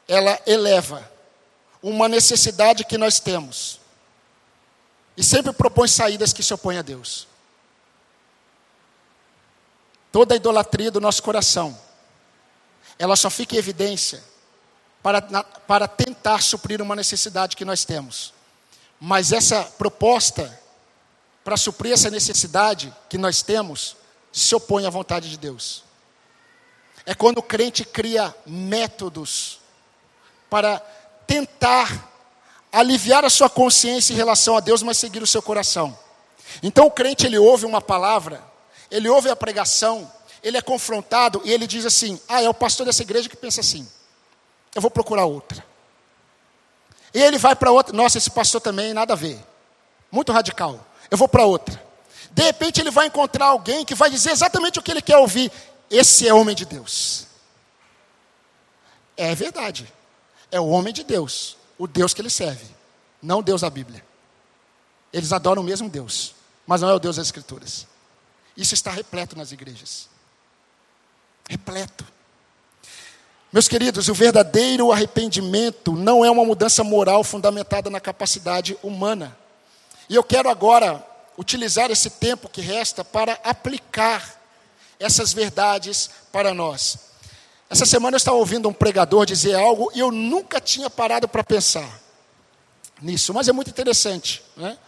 ela 0.09 0.41
eleva 0.47 1.11
uma 1.83 2.09
necessidade 2.09 2.85
que 2.85 2.97
nós 2.97 3.21
temos. 3.21 3.81
E 5.17 5.25
sempre 5.25 5.53
propõe 5.53 5.89
saídas 5.89 6.33
que 6.33 6.43
se 6.43 6.53
opõem 6.53 6.79
a 6.79 6.83
Deus. 6.83 7.27
Toda 10.13 10.35
a 10.35 10.37
idolatria 10.37 10.91
do 10.91 11.01
nosso 11.01 11.23
coração, 11.23 11.79
ela 12.99 13.17
só 13.17 13.29
fica 13.29 13.55
em 13.55 13.59
evidência 13.59 14.23
para, 15.03 15.21
para 15.67 15.89
tentar 15.89 16.43
suprir 16.43 16.81
uma 16.81 16.97
necessidade 16.97 17.57
que 17.57 17.65
nós 17.65 17.85
temos. 17.85 18.33
Mas 19.01 19.33
essa 19.33 19.63
proposta, 19.65 20.59
para 21.47 21.57
suprir 21.57 21.93
essa 21.93 22.11
necessidade 22.11 22.93
que 23.09 23.17
nós 23.17 23.41
temos, 23.41 23.97
se 24.33 24.53
opõe 24.53 24.85
à 24.85 24.91
vontade 24.91 25.31
de 25.31 25.39
Deus. 25.39 25.85
É 27.07 27.15
quando 27.15 27.39
o 27.39 27.43
crente 27.43 27.85
cria 27.85 28.35
métodos 28.45 29.61
para 30.51 30.81
tentar 31.25 32.11
aliviar 32.73 33.25
a 33.25 33.31
sua 33.31 33.49
consciência 33.49 34.13
em 34.13 34.17
relação 34.17 34.57
a 34.57 34.61
Deus, 34.61 34.83
mas 34.83 34.99
seguir 34.99 35.23
o 35.23 35.27
seu 35.27 35.41
coração. 35.41 35.97
Então 36.65 36.87
o 36.87 36.91
crente 36.91 37.27
ele 37.27 37.39
ouve 37.39 37.65
uma 37.65 37.81
palavra, 37.81 38.43
ele 38.91 39.09
ouve 39.09 39.31
a 39.31 39.37
pregação, 39.37 40.11
ele 40.43 40.57
é 40.57 40.61
confrontado 40.61 41.41
e 41.45 41.53
ele 41.53 41.69
diz 41.69 41.87
assim: 41.87 42.21
"Ah, 42.29 42.43
é 42.43 42.49
o 42.49 42.55
pastor 42.55 42.87
dessa 42.87 43.03
igreja 43.03 43.29
que 43.29 43.37
pensa 43.37 43.61
assim. 43.61 43.89
Eu 44.75 44.83
vou 44.83 44.91
procurar 44.91 45.27
outra". 45.27 45.65
E 47.15 47.23
ele 47.23 47.39
vai 47.39 47.55
para 47.55 47.71
outra, 47.71 47.97
nossa, 47.97 48.19
esse 48.19 48.31
pastor 48.33 48.61
também 48.61 48.93
nada 48.93 49.13
a 49.13 49.17
ver. 49.17 49.39
Muito 50.11 50.33
radical. 50.33 50.85
Eu 51.11 51.19
vou 51.19 51.29
para 51.29 51.45
outra. 51.45 51.83
De 52.31 52.43
repente 52.43 52.81
ele 52.81 52.91
vai 52.91 53.07
encontrar 53.07 53.47
alguém 53.47 53.85
que 53.85 53.95
vai 53.95 54.11
dizer 54.11 54.31
exatamente 54.31 54.79
o 54.79 54.83
que 54.83 54.91
ele 54.91 55.03
quer 55.03 55.17
ouvir. 55.17 55.51
Esse 55.91 56.29
é 56.29 56.35
homem 56.35 56.55
de 56.55 56.65
Deus. 56.65 57.27
É 59.17 59.35
verdade 59.35 59.93
é 60.51 60.61
o 60.61 60.69
homem 60.69 60.93
de 60.93 61.05
Deus, 61.05 61.57
o 61.79 61.87
Deus 61.87 62.15
que 62.15 62.21
ele 62.21 62.31
serve, 62.31 62.67
não 63.23 63.43
Deus 63.43 63.61
da 63.61 63.71
Bíblia. 63.71 64.05
Eles 65.13 65.33
adoram 65.33 65.63
o 65.63 65.65
mesmo 65.65 65.89
Deus, 65.89 66.35
mas 66.67 66.81
não 66.81 66.91
é 66.91 66.95
o 66.95 66.99
Deus 66.99 67.17
das 67.17 67.27
Escrituras. 67.27 67.87
Isso 68.57 68.75
está 68.75 68.91
repleto 68.91 69.37
nas 69.37 69.53
igrejas. 69.53 70.09
Repleto. 71.49 72.05
Meus 73.53 73.69
queridos, 73.69 74.09
o 74.09 74.15
verdadeiro 74.15 74.91
arrependimento 74.91 75.93
não 75.93 76.25
é 76.25 76.31
uma 76.31 76.45
mudança 76.45 76.83
moral 76.83 77.23
fundamentada 77.23 77.89
na 77.89 78.01
capacidade 78.01 78.77
humana. 78.83 79.37
E 80.09 80.15
eu 80.15 80.23
quero 80.23 80.49
agora 80.49 81.05
utilizar 81.37 81.91
esse 81.91 82.11
tempo 82.11 82.49
que 82.49 82.61
resta 82.61 83.05
para 83.05 83.39
aplicar 83.45 84.41
essas 84.99 85.33
verdades 85.33 86.11
para 86.33 86.55
nós. 86.55 86.99
Essa 87.69 87.85
semana 87.85 88.15
eu 88.15 88.19
estava 88.19 88.37
ouvindo 88.37 88.69
um 88.69 88.73
pregador 88.73 89.27
dizer 89.27 89.55
algo 89.55 89.91
e 89.95 90.01
eu 90.01 90.11
nunca 90.11 90.61
tinha 90.61 90.89
parado 90.89 91.29
para 91.29 91.43
pensar 91.43 92.01
nisso, 93.03 93.35
mas 93.35 93.49
é 93.49 93.53
muito 93.53 93.69
interessante. 93.69 94.43
Né? 94.57 94.79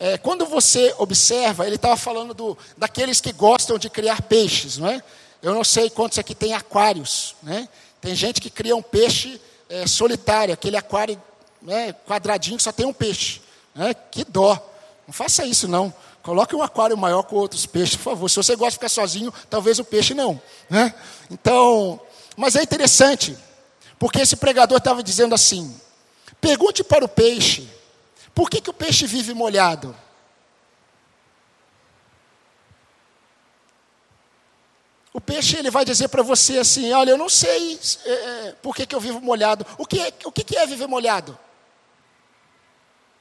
É, 0.00 0.18
quando 0.18 0.46
você 0.46 0.94
observa, 0.98 1.66
ele 1.66 1.76
estava 1.76 1.96
falando 1.96 2.32
do, 2.32 2.56
daqueles 2.76 3.20
que 3.20 3.32
gostam 3.32 3.78
de 3.78 3.90
criar 3.90 4.22
peixes, 4.22 4.78
não 4.78 4.88
é? 4.88 5.02
Eu 5.42 5.54
não 5.54 5.62
sei 5.62 5.88
quantos 5.88 6.18
aqui 6.18 6.34
tem 6.34 6.52
aquários, 6.52 7.36
né? 7.42 7.68
Tem 8.00 8.14
gente 8.14 8.40
que 8.40 8.50
cria 8.50 8.74
um 8.74 8.82
peixe 8.82 9.40
é, 9.68 9.86
solitário, 9.86 10.54
aquele 10.54 10.76
aquário 10.76 11.20
né, 11.60 11.92
quadradinho 12.06 12.56
que 12.56 12.62
só 12.62 12.72
tem 12.72 12.86
um 12.86 12.92
peixe. 12.92 13.40
Né? 13.78 13.94
Que 13.94 14.24
dó. 14.24 14.58
Não 15.06 15.14
faça 15.14 15.46
isso, 15.46 15.68
não. 15.68 15.94
Coloque 16.20 16.54
um 16.54 16.62
aquário 16.62 16.98
maior 16.98 17.22
com 17.22 17.36
outros 17.36 17.64
peixes, 17.64 17.94
por 17.94 18.02
favor. 18.02 18.28
Se 18.28 18.36
você 18.36 18.56
gosta 18.56 18.70
de 18.70 18.76
ficar 18.76 18.88
sozinho, 18.88 19.32
talvez 19.48 19.78
o 19.78 19.84
peixe 19.84 20.14
não. 20.14 20.42
Né? 20.68 20.92
Então, 21.30 22.00
mas 22.36 22.56
é 22.56 22.62
interessante, 22.62 23.38
porque 23.98 24.20
esse 24.20 24.34
pregador 24.34 24.78
estava 24.78 25.00
dizendo 25.00 25.32
assim: 25.32 25.80
pergunte 26.40 26.82
para 26.82 27.04
o 27.04 27.08
peixe, 27.08 27.68
por 28.34 28.50
que, 28.50 28.60
que 28.60 28.68
o 28.68 28.74
peixe 28.74 29.06
vive 29.06 29.32
molhado? 29.32 29.94
O 35.12 35.20
peixe 35.20 35.56
ele 35.56 35.70
vai 35.70 35.84
dizer 35.84 36.08
para 36.08 36.22
você 36.22 36.58
assim: 36.58 36.92
olha, 36.92 37.10
eu 37.10 37.18
não 37.18 37.28
sei 37.28 37.78
é, 38.04 38.10
é, 38.10 38.54
por 38.60 38.74
que, 38.74 38.84
que 38.84 38.94
eu 38.94 39.00
vivo 39.00 39.20
molhado. 39.20 39.64
O 39.78 39.86
que, 39.86 40.00
é, 40.00 40.12
o 40.24 40.32
que, 40.32 40.42
que 40.42 40.56
é 40.58 40.66
viver 40.66 40.88
molhado? 40.88 41.38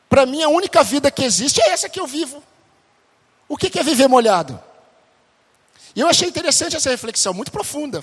Para 0.09 0.25
mim, 0.25 0.41
a 0.41 0.49
única 0.49 0.83
vida 0.83 1.11
que 1.11 1.23
existe 1.23 1.61
é 1.61 1.69
essa 1.69 1.89
que 1.89 1.99
eu 1.99 2.07
vivo. 2.07 2.41
O 3.47 3.57
que, 3.57 3.77
é 3.79 3.83
viver 3.83 4.07
molhado? 4.07 4.59
E 5.95 5.99
eu 5.99 6.07
achei 6.07 6.27
interessante 6.27 6.75
essa 6.75 6.89
reflexão, 6.89 7.33
muito 7.33 7.51
profunda, 7.51 8.01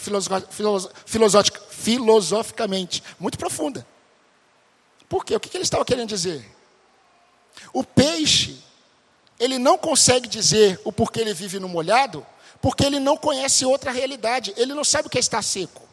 filosoficamente, 1.87 3.03
muito 3.21 3.39
profunda. 3.39 3.87
Por 5.09 5.25
quê? 5.25 5.37
O 5.37 5.41
que, 5.41 5.49
que 5.49 5.57
ele 5.57 5.65
estava 5.65 5.85
querendo 5.85 6.09
dizer? 6.09 6.45
O 7.73 7.85
peixe, 7.85 8.59
ele 9.39 9.59
não 9.59 9.79
consegue 9.79 10.27
dizer 10.27 10.81
o 10.85 10.93
porquê 10.93 11.21
ele 11.21 11.33
vive 11.33 11.61
no 11.61 11.69
molhado, 11.69 12.27
porque 12.61 12.85
ele 12.85 12.99
não 12.99 13.17
conhece 13.17 13.65
outra 13.65 13.93
realidade, 13.93 14.53
ele 14.57 14.75
não 14.75 14.83
sabe 14.83 15.07
o 15.07 15.11
que 15.11 15.19
é 15.19 15.21
estar 15.21 15.43
seco. 15.43 15.84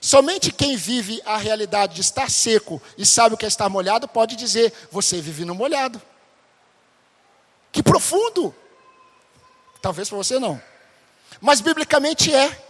Somente 0.00 0.50
quem 0.50 0.76
vive 0.76 1.20
a 1.26 1.36
realidade 1.36 1.94
de 1.94 2.00
estar 2.00 2.30
seco 2.30 2.80
e 2.96 3.04
sabe 3.04 3.34
o 3.34 3.38
que 3.38 3.44
é 3.44 3.48
estar 3.48 3.68
molhado 3.68 4.08
pode 4.08 4.34
dizer: 4.34 4.72
você 4.90 5.20
vive 5.20 5.44
no 5.44 5.54
molhado. 5.54 6.00
Que 7.70 7.82
profundo! 7.82 8.54
Talvez 9.82 10.08
para 10.08 10.18
você 10.18 10.38
não. 10.38 10.60
Mas 11.40 11.60
biblicamente 11.60 12.34
é. 12.34 12.64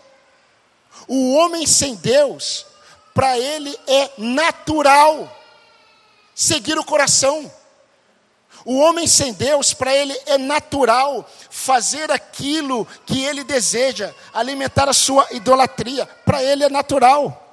O 1.07 1.35
homem 1.35 1.67
sem 1.67 1.95
Deus, 1.95 2.67
para 3.15 3.39
ele 3.39 3.77
é 3.87 4.11
natural 4.19 5.37
seguir 6.35 6.79
o 6.79 6.85
coração. 6.85 7.51
O 8.65 8.77
homem 8.77 9.07
sem 9.07 9.33
Deus, 9.33 9.73
para 9.73 9.95
ele 9.95 10.19
é 10.27 10.37
natural 10.37 11.29
fazer 11.49 12.11
aquilo 12.11 12.87
que 13.07 13.25
ele 13.25 13.43
deseja, 13.43 14.15
alimentar 14.33 14.89
a 14.89 14.93
sua 14.93 15.27
idolatria, 15.31 16.07
para 16.25 16.43
ele 16.43 16.65
é 16.65 16.69
natural. 16.69 17.47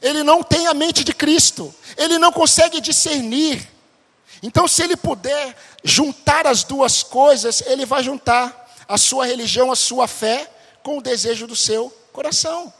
Ele 0.00 0.22
não 0.22 0.42
tem 0.42 0.66
a 0.66 0.74
mente 0.74 1.04
de 1.04 1.12
Cristo, 1.12 1.74
ele 1.96 2.18
não 2.18 2.32
consegue 2.32 2.80
discernir. 2.80 3.68
Então, 4.42 4.66
se 4.66 4.82
ele 4.82 4.96
puder 4.96 5.56
juntar 5.84 6.46
as 6.46 6.64
duas 6.64 7.02
coisas, 7.02 7.62
ele 7.66 7.86
vai 7.86 8.02
juntar 8.02 8.70
a 8.88 8.98
sua 8.98 9.26
religião, 9.26 9.70
a 9.70 9.76
sua 9.76 10.06
fé, 10.06 10.50
com 10.82 10.98
o 10.98 11.02
desejo 11.02 11.46
do 11.46 11.54
seu 11.54 11.90
coração, 12.12 12.72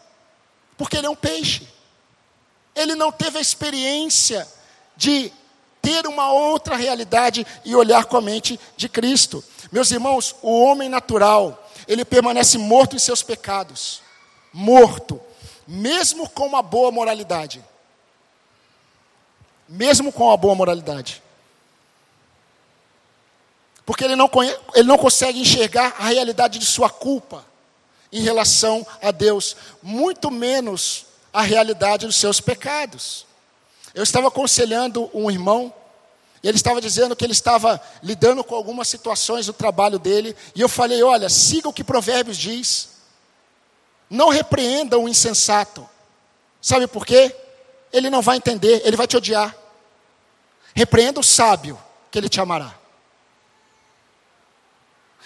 porque 0.77 0.97
ele 0.97 1.07
é 1.07 1.11
um 1.11 1.17
peixe. 1.17 1.69
Ele 2.75 2.95
não 2.95 3.13
teve 3.13 3.39
a 3.39 3.41
experiência 3.41 4.47
de 4.97 5.33
ter 5.83 6.07
uma 6.07 6.33
outra 6.33 6.77
realidade 6.77 7.45
e 7.65 7.75
olhar 7.75 8.05
com 8.05 8.17
a 8.17 8.21
mente 8.21 8.59
de 8.77 8.89
Cristo. 8.89 9.45
Meus 9.73 9.91
irmãos, 9.91 10.37
o 10.41 10.63
homem 10.63 10.89
natural, 10.89 11.69
ele 11.89 12.05
permanece 12.05 12.57
morto 12.57 12.95
em 12.95 13.01
seus 13.01 13.23
pecados. 13.23 14.01
Morto. 14.53 15.21
Mesmo 15.67 16.29
com 16.31 16.47
uma 16.47 16.63
boa 16.63 16.93
moralidade. 16.93 17.63
Mesmo 19.69 20.13
com 20.13 20.25
uma 20.25 20.37
boa 20.37 20.55
moralidade. 20.55 21.21
Porque 23.85 24.05
ele 24.05 24.15
não, 24.15 24.31
ele 24.75 24.87
não 24.87 24.97
consegue 24.97 25.41
enxergar 25.41 25.97
a 25.99 26.05
realidade 26.05 26.59
de 26.59 26.67
sua 26.67 26.89
culpa 26.89 27.45
em 28.13 28.21
relação 28.21 28.87
a 29.01 29.11
Deus, 29.11 29.57
muito 29.83 30.31
menos 30.31 31.07
a 31.33 31.41
realidade 31.43 32.07
dos 32.07 32.17
seus 32.17 32.41
pecados. 32.41 33.27
Eu 33.95 34.03
estava 34.03 34.29
aconselhando 34.29 35.11
um 35.13 35.31
irmão, 35.31 35.73
e 36.43 36.49
ele 36.49 36.57
estava 36.57 36.81
dizendo 36.81 37.15
que 37.15 37.25
ele 37.25 37.33
estava 37.33 37.81
lidando 38.03 38.43
com 38.43 38.55
algumas 38.55 38.89
situações 38.89 39.47
do 39.47 39.53
trabalho 39.53 39.99
dele, 39.99 40.35
e 40.55 40.61
eu 40.61 40.69
falei: 40.69 41.03
olha, 41.03 41.29
siga 41.29 41.69
o 41.69 41.73
que 41.73 41.85
Provérbios 41.85 42.37
diz, 42.37 42.91
não 44.09 44.29
repreenda 44.29 44.99
o 44.99 45.09
insensato, 45.09 45.89
sabe 46.61 46.87
por 46.87 47.07
quê? 47.07 47.35
Ele 47.93 48.09
não 48.09 48.23
vai 48.23 48.39
entender, 48.39 48.83
ele 48.85 48.97
vai 48.97 49.07
te 49.07 49.17
odiar. 49.17 49.55
Repreenda 50.75 51.21
o 51.21 51.25
sábio, 51.25 51.79
que 52.11 52.19
ele 52.19 52.29
te 52.29 52.41
amará. 52.41 52.75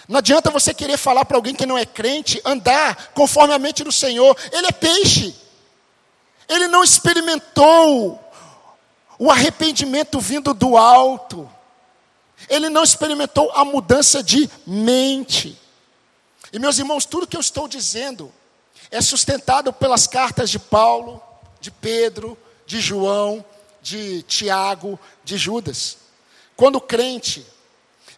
Não 0.07 0.19
adianta 0.19 0.49
você 0.49 0.73
querer 0.73 0.97
falar 0.97 1.25
para 1.25 1.37
alguém 1.37 1.55
que 1.55 1.65
não 1.65 1.77
é 1.77 1.85
crente, 1.85 2.41
andar 2.45 3.11
conforme 3.13 3.53
a 3.53 3.59
mente 3.59 3.83
do 3.83 3.91
Senhor, 3.91 4.37
ele 4.51 4.67
é 4.67 4.71
peixe, 4.71 5.35
ele 6.47 6.67
não 6.67 6.83
experimentou 6.83 8.26
o 9.17 9.31
arrependimento 9.31 10.19
vindo 10.19 10.53
do 10.53 10.77
alto. 10.77 11.49
Ele 12.49 12.69
não 12.69 12.83
experimentou 12.83 13.51
a 13.51 13.65
mudança 13.65 14.21
de 14.21 14.49
mente. 14.65 15.59
E 16.51 16.59
meus 16.59 16.77
irmãos, 16.77 17.05
tudo 17.05 17.27
que 17.27 17.35
eu 17.35 17.41
estou 17.41 17.67
dizendo 17.67 18.31
é 18.91 19.01
sustentado 19.01 19.73
pelas 19.73 20.07
cartas 20.07 20.49
de 20.49 20.59
Paulo, 20.59 21.21
de 21.59 21.71
Pedro, 21.71 22.37
de 22.65 22.79
João, 22.79 23.43
de 23.81 24.21
Tiago, 24.23 24.99
de 25.23 25.37
Judas. 25.37 25.97
Quando 26.55 26.75
o 26.77 26.81
crente, 26.81 27.45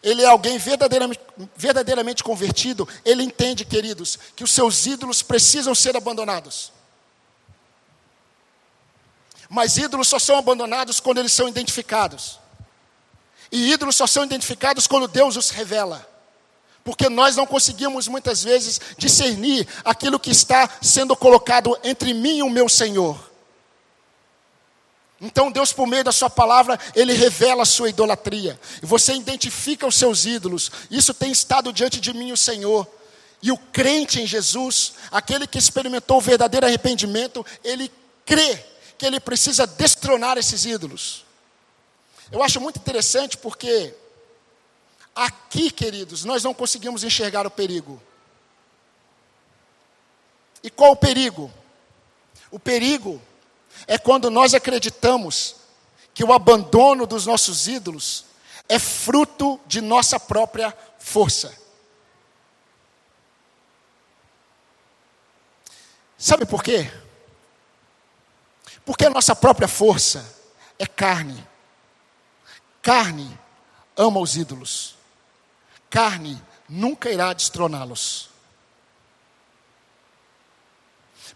ele 0.02 0.22
é 0.22 0.26
alguém 0.26 0.58
verdadeiramente, 0.58 1.20
verdadeiramente 1.56 2.24
convertido, 2.24 2.88
ele 3.04 3.22
entende, 3.22 3.64
queridos, 3.64 4.18
que 4.36 4.44
os 4.44 4.50
seus 4.50 4.86
ídolos 4.86 5.22
precisam 5.22 5.74
ser 5.74 5.96
abandonados. 5.96 6.72
Mas 9.50 9.76
ídolos 9.76 10.06
só 10.06 10.16
são 10.16 10.36
abandonados 10.36 11.00
quando 11.00 11.18
eles 11.18 11.32
são 11.32 11.48
identificados. 11.48 12.38
E 13.50 13.72
ídolos 13.72 13.96
só 13.96 14.06
são 14.06 14.22
identificados 14.22 14.86
quando 14.86 15.08
Deus 15.08 15.36
os 15.36 15.50
revela. 15.50 16.08
Porque 16.84 17.08
nós 17.08 17.34
não 17.34 17.44
conseguimos 17.44 18.06
muitas 18.06 18.44
vezes 18.44 18.80
discernir 18.96 19.66
aquilo 19.84 20.20
que 20.20 20.30
está 20.30 20.70
sendo 20.80 21.16
colocado 21.16 21.76
entre 21.82 22.14
mim 22.14 22.38
e 22.38 22.42
o 22.44 22.48
meu 22.48 22.68
Senhor. 22.68 23.18
Então 25.20 25.50
Deus, 25.50 25.72
por 25.72 25.86
meio 25.88 26.04
da 26.04 26.12
sua 26.12 26.30
palavra, 26.30 26.78
Ele 26.94 27.12
revela 27.12 27.64
a 27.64 27.66
sua 27.66 27.90
idolatria. 27.90 28.58
E 28.80 28.86
você 28.86 29.14
identifica 29.14 29.84
os 29.84 29.96
seus 29.96 30.26
ídolos. 30.26 30.70
Isso 30.88 31.12
tem 31.12 31.32
estado 31.32 31.72
diante 31.72 32.00
de 32.00 32.12
mim 32.12 32.30
o 32.30 32.36
Senhor. 32.36 32.86
E 33.42 33.50
o 33.50 33.58
crente 33.58 34.20
em 34.20 34.26
Jesus, 34.28 34.92
aquele 35.10 35.44
que 35.48 35.58
experimentou 35.58 36.18
o 36.18 36.20
verdadeiro 36.20 36.66
arrependimento, 36.66 37.44
ele 37.64 37.90
crê 38.24 38.69
que 39.00 39.06
ele 39.06 39.18
precisa 39.18 39.66
destronar 39.66 40.36
esses 40.36 40.66
ídolos. 40.66 41.24
Eu 42.30 42.42
acho 42.42 42.60
muito 42.60 42.78
interessante 42.78 43.34
porque 43.34 43.94
aqui, 45.16 45.70
queridos, 45.70 46.22
nós 46.22 46.44
não 46.44 46.52
conseguimos 46.52 47.02
enxergar 47.02 47.46
o 47.46 47.50
perigo. 47.50 47.98
E 50.62 50.68
qual 50.68 50.92
o 50.92 50.96
perigo? 50.96 51.50
O 52.50 52.58
perigo 52.58 53.22
é 53.86 53.96
quando 53.96 54.30
nós 54.30 54.52
acreditamos 54.52 55.56
que 56.12 56.22
o 56.22 56.30
abandono 56.30 57.06
dos 57.06 57.24
nossos 57.24 57.68
ídolos 57.68 58.26
é 58.68 58.78
fruto 58.78 59.58
de 59.66 59.80
nossa 59.80 60.20
própria 60.20 60.76
força. 60.98 61.58
Sabe 66.18 66.44
por 66.44 66.62
quê? 66.62 66.92
Porque 68.90 69.06
a 69.06 69.10
nossa 69.10 69.36
própria 69.36 69.68
força 69.68 70.36
é 70.76 70.84
carne. 70.84 71.46
Carne 72.82 73.38
ama 73.96 74.18
os 74.18 74.36
ídolos. 74.36 74.96
Carne 75.88 76.42
nunca 76.68 77.08
irá 77.08 77.32
destroná-los. 77.32 78.30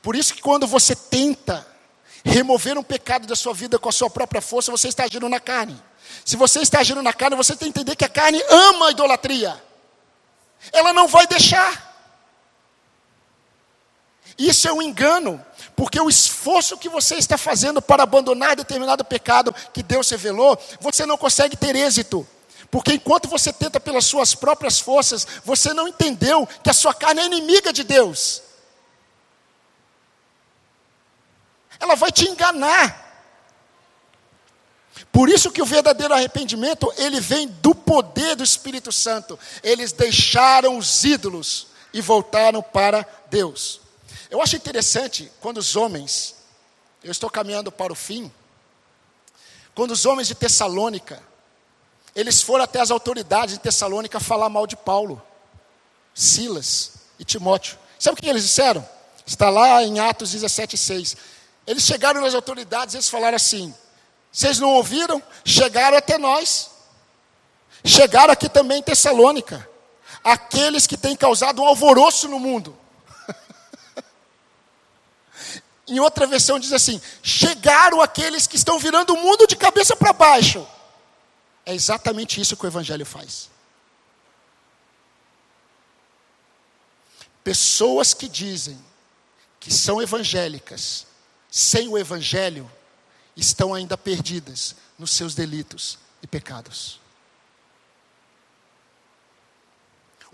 Por 0.02 0.16
isso 0.16 0.34
que 0.34 0.42
quando 0.42 0.66
você 0.66 0.96
tenta 0.96 1.64
remover 2.24 2.76
um 2.76 2.82
pecado 2.82 3.24
da 3.24 3.36
sua 3.36 3.54
vida 3.54 3.78
com 3.78 3.88
a 3.88 3.92
sua 3.92 4.10
própria 4.10 4.42
força, 4.42 4.72
você 4.72 4.88
está 4.88 5.04
agindo 5.04 5.28
na 5.28 5.38
carne. 5.38 5.80
Se 6.24 6.36
você 6.36 6.58
está 6.58 6.80
agindo 6.80 7.04
na 7.04 7.12
carne, 7.12 7.36
você 7.36 7.54
tem 7.54 7.70
que 7.70 7.78
entender 7.78 7.94
que 7.94 8.04
a 8.04 8.08
carne 8.08 8.42
ama 8.50 8.88
a 8.88 8.90
idolatria. 8.90 9.62
Ela 10.72 10.92
não 10.92 11.06
vai 11.06 11.24
deixar. 11.28 11.83
Isso 14.38 14.66
é 14.66 14.72
um 14.72 14.82
engano, 14.82 15.44
porque 15.76 16.00
o 16.00 16.08
esforço 16.08 16.76
que 16.76 16.88
você 16.88 17.16
está 17.16 17.38
fazendo 17.38 17.80
para 17.80 18.02
abandonar 18.02 18.56
determinado 18.56 19.04
pecado 19.04 19.54
que 19.72 19.82
Deus 19.82 20.10
revelou, 20.10 20.58
você 20.80 21.06
não 21.06 21.16
consegue 21.16 21.56
ter 21.56 21.76
êxito. 21.76 22.26
Porque 22.70 22.94
enquanto 22.94 23.28
você 23.28 23.52
tenta 23.52 23.78
pelas 23.78 24.04
suas 24.04 24.34
próprias 24.34 24.80
forças, 24.80 25.24
você 25.44 25.72
não 25.72 25.86
entendeu 25.86 26.48
que 26.62 26.70
a 26.70 26.74
sua 26.74 26.92
carne 26.92 27.20
é 27.20 27.26
inimiga 27.26 27.72
de 27.72 27.84
Deus. 27.84 28.42
Ela 31.78 31.94
vai 31.94 32.10
te 32.10 32.28
enganar. 32.28 33.02
Por 35.12 35.28
isso 35.28 35.52
que 35.52 35.62
o 35.62 35.66
verdadeiro 35.66 36.12
arrependimento, 36.12 36.92
ele 36.96 37.20
vem 37.20 37.46
do 37.46 37.72
poder 37.72 38.34
do 38.34 38.42
Espírito 38.42 38.90
Santo. 38.90 39.38
Eles 39.62 39.92
deixaram 39.92 40.76
os 40.76 41.04
ídolos 41.04 41.68
e 41.92 42.00
voltaram 42.00 42.60
para 42.60 43.06
Deus. 43.30 43.83
Eu 44.34 44.42
acho 44.42 44.56
interessante 44.56 45.30
quando 45.40 45.58
os 45.58 45.76
homens, 45.76 46.34
eu 47.04 47.12
estou 47.12 47.30
caminhando 47.30 47.70
para 47.70 47.92
o 47.92 47.94
fim, 47.94 48.32
quando 49.76 49.92
os 49.92 50.04
homens 50.04 50.26
de 50.26 50.34
Tessalônica, 50.34 51.22
eles 52.16 52.42
foram 52.42 52.64
até 52.64 52.80
as 52.80 52.90
autoridades 52.90 53.54
de 53.54 53.60
Tessalônica 53.60 54.18
falar 54.18 54.48
mal 54.48 54.66
de 54.66 54.74
Paulo, 54.74 55.22
Silas 56.12 56.94
e 57.16 57.24
Timóteo. 57.24 57.78
Sabe 57.96 58.18
o 58.18 58.20
que 58.20 58.28
eles 58.28 58.42
disseram? 58.42 58.84
Está 59.24 59.50
lá 59.50 59.84
em 59.84 60.00
Atos 60.00 60.34
17,6. 60.34 61.16
Eles 61.64 61.84
chegaram 61.84 62.20
nas 62.20 62.34
autoridades 62.34 62.94
e 62.94 62.96
eles 62.96 63.08
falaram 63.08 63.36
assim: 63.36 63.72
vocês 64.32 64.58
não 64.58 64.70
ouviram? 64.70 65.22
Chegaram 65.44 65.96
até 65.96 66.18
nós. 66.18 66.72
Chegaram 67.84 68.32
aqui 68.32 68.48
também 68.48 68.80
em 68.80 68.82
Tessalônica. 68.82 69.70
Aqueles 70.24 70.88
que 70.88 70.96
têm 70.96 71.14
causado 71.14 71.62
um 71.62 71.64
alvoroço 71.64 72.26
no 72.26 72.40
mundo. 72.40 72.76
Em 75.86 76.00
outra 76.00 76.26
versão 76.26 76.58
diz 76.58 76.72
assim: 76.72 77.00
chegaram 77.22 78.00
aqueles 78.00 78.46
que 78.46 78.56
estão 78.56 78.78
virando 78.78 79.14
o 79.14 79.20
mundo 79.20 79.46
de 79.46 79.56
cabeça 79.56 79.94
para 79.94 80.12
baixo. 80.12 80.66
É 81.66 81.74
exatamente 81.74 82.40
isso 82.40 82.56
que 82.56 82.64
o 82.64 82.68
Evangelho 82.68 83.06
faz. 83.06 83.50
Pessoas 87.42 88.14
que 88.14 88.28
dizem 88.28 88.82
que 89.60 89.72
são 89.72 90.00
evangélicas, 90.00 91.06
sem 91.50 91.88
o 91.88 91.98
Evangelho, 91.98 92.70
estão 93.36 93.74
ainda 93.74 93.96
perdidas 93.96 94.76
nos 94.98 95.10
seus 95.10 95.34
delitos 95.34 95.98
e 96.22 96.26
pecados. 96.26 97.00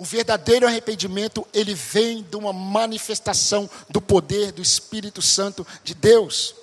O 0.00 0.04
verdadeiro 0.06 0.66
arrependimento, 0.66 1.46
ele 1.52 1.74
vem 1.74 2.22
de 2.22 2.34
uma 2.34 2.54
manifestação 2.54 3.68
do 3.90 4.00
poder 4.00 4.50
do 4.50 4.62
Espírito 4.62 5.20
Santo 5.20 5.66
de 5.84 5.92
Deus. 5.92 6.54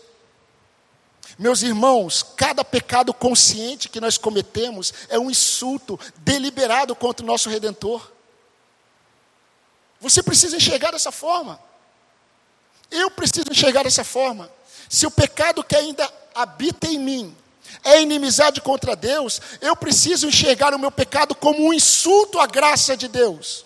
Meus 1.37 1.61
irmãos, 1.61 2.23
cada 2.35 2.65
pecado 2.65 3.13
consciente 3.13 3.89
que 3.89 4.01
nós 4.01 4.17
cometemos 4.17 4.91
é 5.07 5.19
um 5.19 5.29
insulto 5.29 5.99
deliberado 6.17 6.95
contra 6.95 7.23
o 7.23 7.27
nosso 7.27 7.47
redentor. 7.47 8.11
Você 10.01 10.23
precisa 10.23 10.57
enxergar 10.57 10.89
dessa 10.89 11.11
forma. 11.11 11.59
Eu 12.89 13.11
preciso 13.11 13.51
enxergar 13.51 13.83
dessa 13.83 14.03
forma. 14.03 14.51
Se 14.89 15.05
o 15.05 15.11
pecado 15.11 15.63
que 15.63 15.75
ainda 15.75 16.11
habita 16.33 16.87
em 16.87 16.97
mim 16.97 17.37
é 17.83 18.01
inimizade 18.01 18.61
contra 18.61 18.95
Deus, 18.95 19.41
eu 19.61 19.75
preciso 19.75 20.27
enxergar 20.27 20.73
o 20.73 20.79
meu 20.79 20.91
pecado 20.91 21.35
como 21.35 21.67
um 21.67 21.73
insulto 21.73 22.39
à 22.39 22.45
graça 22.45 22.97
de 22.97 23.07
Deus. 23.07 23.65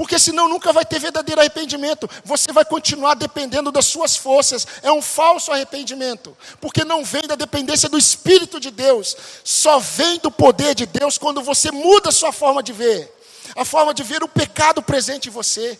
Porque 0.00 0.18
senão 0.18 0.48
nunca 0.48 0.72
vai 0.72 0.82
ter 0.82 0.98
verdadeiro 0.98 1.42
arrependimento. 1.42 2.08
Você 2.24 2.50
vai 2.52 2.64
continuar 2.64 3.12
dependendo 3.12 3.70
das 3.70 3.84
suas 3.84 4.16
forças. 4.16 4.66
É 4.82 4.90
um 4.90 5.02
falso 5.02 5.52
arrependimento. 5.52 6.34
Porque 6.58 6.84
não 6.86 7.04
vem 7.04 7.20
da 7.28 7.34
dependência 7.34 7.86
do 7.86 7.98
Espírito 7.98 8.58
de 8.58 8.70
Deus. 8.70 9.14
Só 9.44 9.78
vem 9.78 10.18
do 10.18 10.30
poder 10.30 10.74
de 10.74 10.86
Deus 10.86 11.18
quando 11.18 11.42
você 11.42 11.70
muda 11.70 12.08
a 12.08 12.12
sua 12.12 12.32
forma 12.32 12.62
de 12.62 12.72
ver. 12.72 13.14
A 13.54 13.62
forma 13.62 13.92
de 13.92 14.02
ver 14.02 14.22
o 14.22 14.28
pecado 14.28 14.82
presente 14.82 15.28
em 15.28 15.30
você. 15.30 15.78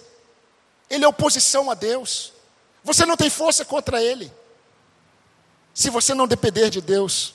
Ele 0.90 1.02
é 1.02 1.08
oposição 1.08 1.70
a 1.70 1.74
Deus. 1.74 2.34
Você 2.84 3.06
não 3.06 3.16
tem 3.16 3.30
força 3.30 3.64
contra 3.64 4.02
Ele. 4.02 4.30
Se 5.80 5.88
você 5.88 6.12
não 6.12 6.28
depender 6.28 6.68
de 6.68 6.82
Deus. 6.82 7.32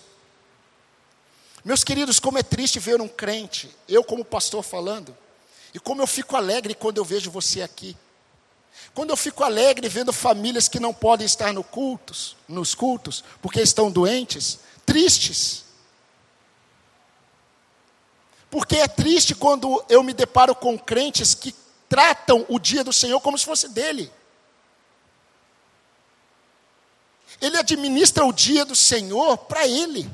Meus 1.64 1.84
queridos, 1.84 2.20
como 2.20 2.38
é 2.38 2.44
triste 2.44 2.80
ver 2.80 3.02
um 3.02 3.08
crente, 3.08 3.76
eu 3.90 4.04
como 4.04 4.24
pastor 4.24 4.62
falando, 4.62 5.18
e 5.74 5.80
como 5.80 6.04
eu 6.04 6.06
fico 6.06 6.36
alegre 6.36 6.76
quando 6.76 7.00
eu 7.00 7.04
vejo 7.04 7.32
você 7.32 7.64
aqui. 7.64 7.98
Quando 8.94 9.10
eu 9.10 9.18
fico 9.18 9.44
alegre 9.44 9.90
vendo 9.90 10.14
famílias 10.14 10.68
que 10.68 10.80
não 10.80 10.94
podem 10.94 11.26
estar 11.26 11.52
no 11.54 11.64
cultos, 11.64 12.38
nos 12.48 12.76
cultos, 12.76 13.24
porque 13.42 13.60
estão 13.62 13.90
doentes, 13.90 14.60
tristes. 14.86 15.64
Porque 18.52 18.76
é 18.76 18.88
triste 18.88 19.34
quando 19.34 19.84
eu 19.90 20.04
me 20.04 20.14
deparo 20.14 20.54
com 20.54 20.78
crentes 20.78 21.34
que 21.34 21.52
tratam 21.90 22.46
o 22.48 22.60
dia 22.60 22.84
do 22.84 22.94
Senhor 22.94 23.20
como 23.22 23.40
se 23.40 23.46
fosse 23.46 23.70
dele. 23.70 24.12
Ele 27.42 27.58
administra 27.58 28.26
o 28.26 28.34
dia 28.34 28.66
do 28.66 28.76
Senhor 28.76 29.38
para 29.38 29.68
ele. 29.68 30.10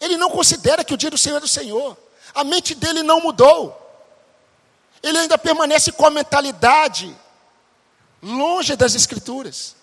Ele 0.00 0.16
não 0.16 0.30
considera 0.30 0.84
que 0.84 0.94
o 0.94 0.96
dia 0.96 1.10
do 1.10 1.18
Senhor 1.18 1.36
é 1.36 1.40
do 1.40 1.48
Senhor. 1.48 1.96
A 2.34 2.44
mente 2.44 2.74
dele 2.74 3.02
não 3.02 3.20
mudou. 3.20 3.76
Ele 5.02 5.18
ainda 5.18 5.36
permanece 5.36 5.92
com 5.92 6.06
a 6.06 6.10
mentalidade 6.10 7.16
longe 8.22 8.76
das 8.76 8.94
Escrituras. 8.94 9.74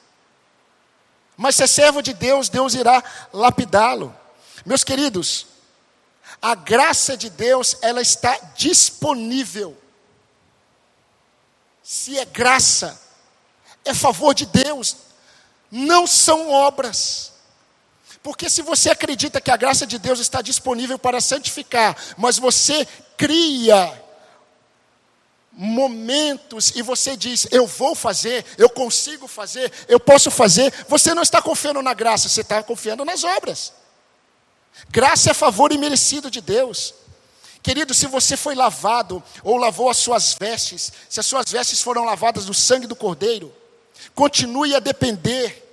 Mas 1.35 1.55
se 1.55 1.63
é 1.63 1.67
servo 1.67 2.01
de 2.01 2.13
Deus, 2.13 2.49
Deus 2.49 2.73
irá 2.73 3.03
lapidá-lo. 3.31 4.15
Meus 4.65 4.83
queridos, 4.83 5.45
a 6.41 6.55
graça 6.55 7.15
de 7.15 7.29
Deus, 7.29 7.77
ela 7.81 8.01
está 8.01 8.37
disponível 8.55 9.77
se 11.87 12.19
é 12.19 12.25
graça, 12.25 13.01
é 13.85 13.93
favor 13.93 14.33
de 14.33 14.45
Deus, 14.45 14.97
não 15.71 16.07
são 16.07 16.49
obras. 16.49 17.33
Porque 18.23 18.49
se 18.49 18.61
você 18.61 18.89
acredita 18.89 19.39
que 19.39 19.51
a 19.51 19.57
graça 19.57 19.87
de 19.87 19.97
Deus 19.97 20.19
está 20.19 20.41
disponível 20.41 20.99
para 20.99 21.21
santificar, 21.21 21.95
mas 22.17 22.37
você 22.37 22.87
cria 23.15 24.03
momentos 25.51 26.73
e 26.75 26.81
você 26.81 27.17
diz, 27.17 27.47
eu 27.51 27.65
vou 27.65 27.95
fazer, 27.95 28.45
eu 28.57 28.69
consigo 28.69 29.27
fazer, 29.27 29.71
eu 29.87 29.99
posso 29.99 30.29
fazer, 30.29 30.71
você 30.87 31.13
não 31.13 31.23
está 31.23 31.41
confiando 31.41 31.81
na 31.81 31.93
graça, 31.93 32.29
você 32.29 32.41
está 32.41 32.61
confiando 32.61 33.03
nas 33.03 33.23
obras. 33.23 33.73
Graça 34.89 35.31
é 35.31 35.33
favor 35.33 35.71
imerecido 35.71 36.29
de 36.29 36.41
Deus. 36.41 36.93
Querido, 37.63 37.93
se 37.93 38.05
você 38.07 38.37
foi 38.37 38.53
lavado 38.53 39.21
ou 39.43 39.57
lavou 39.57 39.89
as 39.89 39.97
suas 39.97 40.35
vestes, 40.39 40.91
se 41.09 41.19
as 41.19 41.25
suas 41.25 41.51
vestes 41.51 41.81
foram 41.81 42.05
lavadas 42.05 42.45
no 42.45 42.53
sangue 42.53 42.87
do 42.87 42.95
Cordeiro, 42.95 43.53
continue 44.13 44.75
a 44.75 44.79
depender 44.79 45.63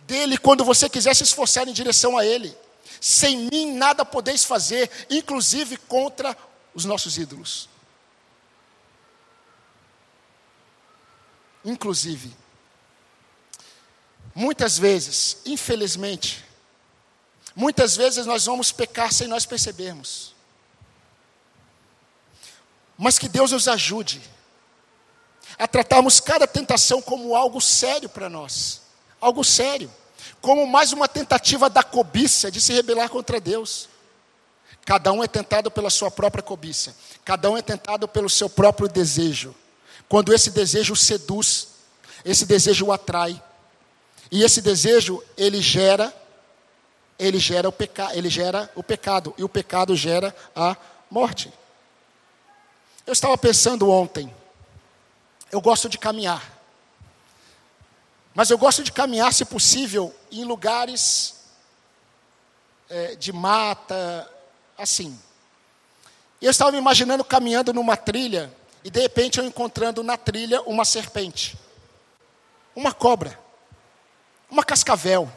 dele 0.00 0.38
quando 0.38 0.64
você 0.64 0.88
quiser 0.88 1.14
se 1.14 1.22
esforçar 1.22 1.68
em 1.68 1.72
direção 1.72 2.16
a 2.16 2.24
ele. 2.24 2.56
Sem 3.00 3.48
mim 3.50 3.72
nada 3.74 4.04
podeis 4.04 4.44
fazer, 4.44 4.90
inclusive 5.10 5.76
contra 5.76 6.36
os 6.74 6.84
nossos 6.84 7.18
ídolos. 7.18 7.68
Inclusive, 11.64 12.34
muitas 14.34 14.78
vezes, 14.78 15.38
infelizmente, 15.46 16.44
muitas 17.56 17.96
vezes 17.96 18.26
nós 18.26 18.44
vamos 18.44 18.70
pecar 18.70 19.12
sem 19.12 19.26
nós 19.26 19.46
percebermos. 19.46 20.34
Mas 22.98 23.18
que 23.18 23.28
Deus 23.28 23.50
nos 23.50 23.66
ajude 23.66 24.33
a 25.58 25.66
tratarmos 25.68 26.20
cada 26.20 26.46
tentação 26.46 27.00
como 27.00 27.34
algo 27.34 27.60
sério 27.60 28.08
para 28.08 28.28
nós, 28.28 28.82
algo 29.20 29.44
sério, 29.44 29.90
como 30.40 30.66
mais 30.66 30.92
uma 30.92 31.08
tentativa 31.08 31.70
da 31.70 31.82
cobiça 31.82 32.50
de 32.50 32.60
se 32.60 32.72
rebelar 32.72 33.08
contra 33.08 33.40
Deus. 33.40 33.88
Cada 34.84 35.12
um 35.12 35.24
é 35.24 35.26
tentado 35.26 35.70
pela 35.70 35.88
sua 35.88 36.10
própria 36.10 36.42
cobiça, 36.42 36.94
cada 37.24 37.50
um 37.50 37.56
é 37.56 37.62
tentado 37.62 38.06
pelo 38.06 38.28
seu 38.28 38.50
próprio 38.50 38.88
desejo. 38.88 39.54
Quando 40.08 40.34
esse 40.34 40.50
desejo 40.50 40.94
seduz, 40.94 41.68
esse 42.24 42.44
desejo 42.44 42.86
o 42.86 42.92
atrai, 42.92 43.42
e 44.30 44.42
esse 44.42 44.60
desejo 44.60 45.22
ele 45.36 45.62
gera, 45.62 46.12
ele 47.18 47.38
gera 47.38 47.68
o 47.68 47.72
pecado, 47.72 48.14
ele 48.14 48.28
gera 48.28 48.70
o 48.74 48.82
pecado, 48.82 49.34
e 49.38 49.44
o 49.44 49.48
pecado 49.48 49.96
gera 49.96 50.34
a 50.54 50.76
morte. 51.10 51.52
Eu 53.06 53.12
estava 53.12 53.36
pensando 53.38 53.88
ontem, 53.88 54.34
eu 55.54 55.60
gosto 55.60 55.88
de 55.88 55.96
caminhar. 55.96 56.42
Mas 58.34 58.50
eu 58.50 58.58
gosto 58.58 58.82
de 58.82 58.90
caminhar, 58.90 59.32
se 59.32 59.44
possível, 59.44 60.12
em 60.32 60.42
lugares 60.42 61.36
é, 62.90 63.14
de 63.14 63.32
mata, 63.32 64.28
assim. 64.76 65.16
Eu 66.42 66.50
estava 66.50 66.72
me 66.72 66.78
imaginando 66.78 67.22
caminhando 67.22 67.72
numa 67.72 67.96
trilha 67.96 68.52
e 68.82 68.90
de 68.90 69.00
repente 69.00 69.38
eu 69.38 69.44
encontrando 69.44 70.02
na 70.02 70.16
trilha 70.16 70.60
uma 70.62 70.84
serpente, 70.84 71.56
uma 72.74 72.92
cobra, 72.92 73.38
uma 74.50 74.64
cascavel. 74.64 75.30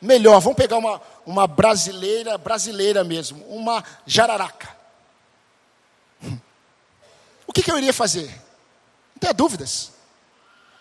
melhor, 0.00 0.40
vamos 0.40 0.56
pegar 0.56 0.78
uma, 0.78 1.02
uma 1.26 1.46
brasileira, 1.46 2.38
brasileira 2.38 3.04
mesmo, 3.04 3.44
uma 3.48 3.84
jararaca. 4.06 4.74
O 7.46 7.52
que, 7.52 7.62
que 7.62 7.70
eu 7.70 7.76
iria 7.76 7.92
fazer? 7.92 8.34
Tenha 9.22 9.32
dúvidas. 9.32 9.92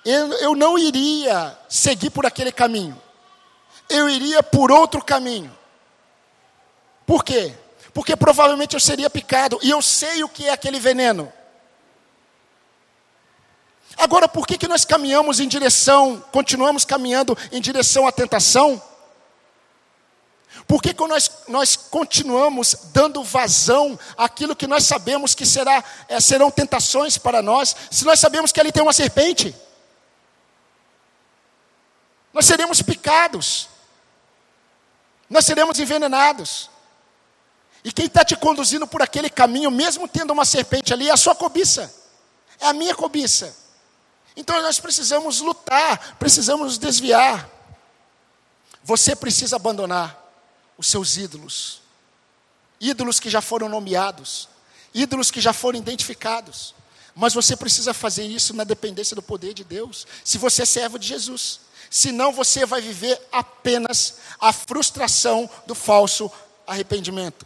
Eu, 0.04 0.34
eu 0.40 0.56
não 0.56 0.76
iria 0.76 1.56
seguir 1.70 2.10
por 2.10 2.26
aquele 2.26 2.52
caminho. 2.52 3.00
Eu 3.88 4.10
iria 4.10 4.42
por 4.42 4.72
outro 4.72 5.00
caminho. 5.04 5.56
Por 7.06 7.24
quê? 7.24 7.54
Porque 7.94 8.16
provavelmente 8.16 8.74
eu 8.74 8.80
seria 8.80 9.12
picado 9.12 9.60
e 9.62 9.70
eu 9.70 9.80
sei 9.80 10.24
o 10.24 10.30
que 10.30 10.48
é 10.48 10.54
aquele 10.54 10.80
veneno. 10.80 11.32
Agora, 13.96 14.28
por 14.28 14.48
que, 14.48 14.58
que 14.58 14.68
nós 14.68 14.84
caminhamos 14.84 15.40
em 15.40 15.48
direção, 15.48 16.20
continuamos 16.32 16.84
caminhando 16.84 17.38
em 17.52 17.62
direção 17.62 18.08
à 18.08 18.12
tentação? 18.12 18.82
Por 20.68 20.82
que, 20.82 20.94
que 20.94 21.08
nós, 21.08 21.32
nós 21.48 21.76
continuamos 21.76 22.76
dando 22.94 23.24
vazão 23.24 23.98
àquilo 24.18 24.56
que 24.56 24.68
nós 24.68 24.86
sabemos 24.86 25.34
que 25.34 25.46
será, 25.46 25.84
é, 26.08 26.20
serão 26.20 26.52
tentações 26.52 27.18
para 27.18 27.42
nós, 27.42 27.76
se 27.90 28.06
nós 28.06 28.20
sabemos 28.20 28.52
que 28.52 28.60
ali 28.60 28.72
tem 28.72 28.84
uma 28.84 28.94
serpente? 28.94 29.56
Nós 32.34 32.46
seremos 32.46 32.82
picados, 32.82 33.70
nós 35.30 35.46
seremos 35.46 35.80
envenenados. 35.80 36.70
E 37.84 37.92
quem 37.92 38.06
está 38.06 38.24
te 38.24 38.36
conduzindo 38.36 38.86
por 38.86 39.02
aquele 39.02 39.30
caminho, 39.30 39.72
mesmo 39.72 40.08
tendo 40.08 40.32
uma 40.32 40.46
serpente 40.46 40.94
ali, 40.94 41.10
é 41.10 41.12
a 41.12 41.18
sua 41.18 41.34
cobiça, 41.34 41.94
é 42.60 42.68
a 42.68 42.74
minha 42.74 42.94
cobiça. 42.94 43.56
Então 44.36 44.62
nós 44.62 44.80
precisamos 44.80 45.42
lutar, 45.42 46.16
precisamos 46.18 46.68
nos 46.68 46.78
desviar. 46.78 47.50
Você 48.84 49.16
precisa 49.16 49.56
abandonar 49.56 50.21
os 50.78 50.88
seus 50.88 51.18
ídolos, 51.18 51.82
ídolos 52.80 53.20
que 53.20 53.30
já 53.30 53.42
foram 53.42 53.70
nomeados, 53.70 54.50
ídolos 54.94 55.30
que 55.30 55.40
já 55.40 55.54
foram 55.54 55.80
identificados. 55.80 56.74
Mas 57.16 57.34
você 57.34 57.56
precisa 57.56 57.94
fazer 57.94 58.26
isso 58.26 58.54
na 58.54 58.64
dependência 58.64 59.16
do 59.16 59.22
poder 59.22 59.54
de 59.54 59.64
Deus, 59.64 60.08
se 60.24 60.38
você 60.38 60.64
é 60.64 60.66
servo 60.66 60.98
de 60.98 61.08
Jesus. 61.08 61.60
Senão 61.90 62.32
você 62.32 62.66
vai 62.66 62.80
viver 62.80 63.20
apenas 63.32 64.16
a 64.40 64.54
frustração 64.54 65.50
do 65.68 65.76
falso 65.76 66.32
arrependimento. 66.66 67.46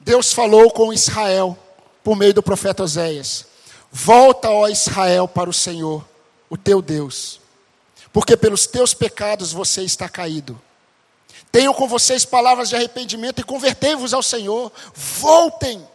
Deus 0.00 0.32
falou 0.32 0.70
com 0.70 0.92
Israel 0.92 1.58
por 2.02 2.16
meio 2.16 2.32
do 2.32 2.42
profeta 2.42 2.82
Oséias: 2.82 3.44
Volta, 3.92 4.50
ó 4.50 4.68
Israel, 4.68 5.28
para 5.28 5.50
o 5.50 5.52
Senhor, 5.52 6.06
o 6.48 6.56
teu 6.56 6.80
Deus, 6.80 7.40
porque 8.16 8.34
pelos 8.34 8.66
teus 8.66 8.94
pecados 8.94 9.52
você 9.52 9.82
está 9.82 10.08
caído. 10.08 10.58
Tenham 11.52 11.74
com 11.74 11.86
vocês 11.86 12.24
palavras 12.24 12.70
de 12.70 12.74
arrependimento 12.74 13.42
e 13.42 13.44
convertei-vos 13.44 14.14
ao 14.14 14.22
Senhor. 14.22 14.72
Voltem. 14.94 15.86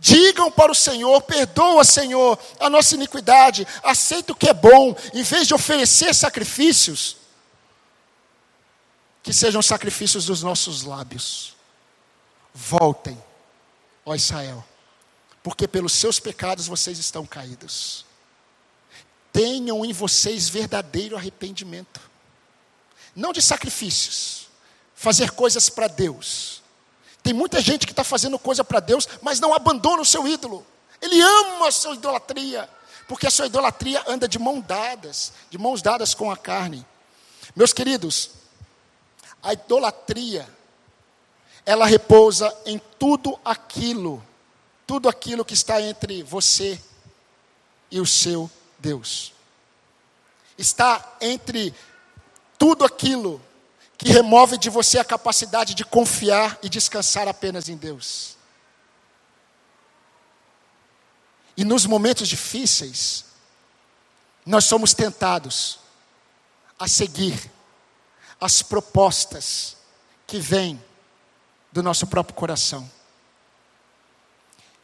Digam 0.00 0.50
para 0.50 0.72
o 0.72 0.74
Senhor: 0.74 1.22
perdoa, 1.22 1.84
Senhor, 1.84 2.36
a 2.58 2.68
nossa 2.68 2.96
iniquidade, 2.96 3.64
aceita 3.84 4.32
o 4.32 4.34
que 4.34 4.48
é 4.48 4.52
bom, 4.52 4.96
em 5.14 5.22
vez 5.22 5.46
de 5.46 5.54
oferecer 5.54 6.12
sacrifícios, 6.12 7.16
que 9.22 9.32
sejam 9.32 9.62
sacrifícios 9.62 10.26
dos 10.26 10.42
nossos 10.42 10.82
lábios. 10.82 11.54
Voltem, 12.52 13.16
ó 14.04 14.16
Israel 14.16 14.64
porque 15.44 15.68
pelos 15.68 15.92
seus 15.92 16.18
pecados 16.18 16.66
vocês 16.66 16.98
estão 16.98 17.24
caídos. 17.24 18.04
Tenham 19.36 19.84
em 19.84 19.92
vocês 19.92 20.48
verdadeiro 20.48 21.14
arrependimento, 21.14 22.00
não 23.14 23.34
de 23.34 23.42
sacrifícios, 23.42 24.48
fazer 24.94 25.32
coisas 25.32 25.68
para 25.68 25.88
Deus. 25.88 26.62
Tem 27.22 27.34
muita 27.34 27.60
gente 27.60 27.86
que 27.86 27.92
está 27.92 28.02
fazendo 28.02 28.38
coisa 28.38 28.64
para 28.64 28.80
Deus, 28.80 29.06
mas 29.20 29.38
não 29.38 29.52
abandona 29.52 30.00
o 30.00 30.06
seu 30.06 30.26
ídolo. 30.26 30.66
Ele 31.02 31.20
ama 31.20 31.68
a 31.68 31.70
sua 31.70 31.94
idolatria, 31.94 32.66
porque 33.06 33.26
a 33.26 33.30
sua 33.30 33.44
idolatria 33.44 34.02
anda 34.06 34.26
de 34.26 34.38
mãos 34.38 34.64
dadas, 34.64 35.34
de 35.50 35.58
mãos 35.58 35.82
dadas 35.82 36.14
com 36.14 36.30
a 36.30 36.36
carne. 36.38 36.86
Meus 37.54 37.74
queridos, 37.74 38.30
a 39.42 39.52
idolatria, 39.52 40.48
ela 41.66 41.84
repousa 41.84 42.56
em 42.64 42.80
tudo 42.98 43.38
aquilo 43.44 44.24
tudo 44.86 45.08
aquilo 45.08 45.44
que 45.44 45.54
está 45.54 45.82
entre 45.82 46.22
você 46.22 46.80
e 47.90 48.00
o 48.00 48.06
seu 48.06 48.48
Deus. 48.78 49.32
Está 50.56 51.16
entre 51.20 51.74
tudo 52.58 52.84
aquilo 52.84 53.40
que 53.98 54.10
remove 54.10 54.58
de 54.58 54.68
você 54.68 54.98
a 54.98 55.04
capacidade 55.04 55.74
de 55.74 55.84
confiar 55.84 56.58
e 56.62 56.68
descansar 56.68 57.28
apenas 57.28 57.68
em 57.68 57.76
Deus. 57.76 58.36
E 61.56 61.64
nos 61.64 61.86
momentos 61.86 62.28
difíceis, 62.28 63.24
nós 64.44 64.64
somos 64.64 64.92
tentados 64.92 65.78
a 66.78 66.86
seguir 66.86 67.50
as 68.38 68.62
propostas 68.62 69.76
que 70.26 70.38
vêm 70.38 70.82
do 71.72 71.82
nosso 71.82 72.06
próprio 72.06 72.34
coração. 72.34 72.90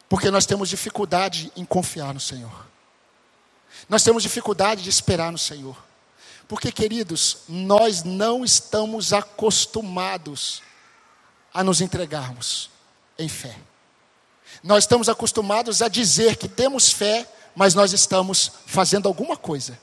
Porque 0.09 0.31
nós 0.31 0.47
temos 0.47 0.69
dificuldade 0.69 1.53
em 1.55 1.65
confiar 1.65 2.15
no 2.15 2.21
Senhor. 2.21 2.72
Nós 3.89 4.03
temos 4.03 4.23
dificuldade 4.23 4.83
de 4.83 4.91
esperar 4.91 5.31
no 5.33 5.39
Senhor. 5.39 5.77
Porque, 6.49 6.71
queridos, 6.71 7.39
nós 7.49 8.03
não 8.03 8.45
estamos 8.45 9.13
acostumados 9.13 10.63
a 11.53 11.63
nos 11.63 11.81
entregarmos 11.81 12.71
em 13.19 13.29
fé. 13.29 13.57
Nós 14.63 14.85
estamos 14.85 15.09
acostumados 15.09 15.83
a 15.83 15.89
dizer 15.89 16.37
que 16.37 16.49
temos 16.49 16.93
fé, 16.93 17.27
mas 17.55 17.75
nós 17.75 17.93
estamos 17.93 18.53
fazendo 18.67 19.09
alguma 19.09 19.37
coisa. 19.37 19.79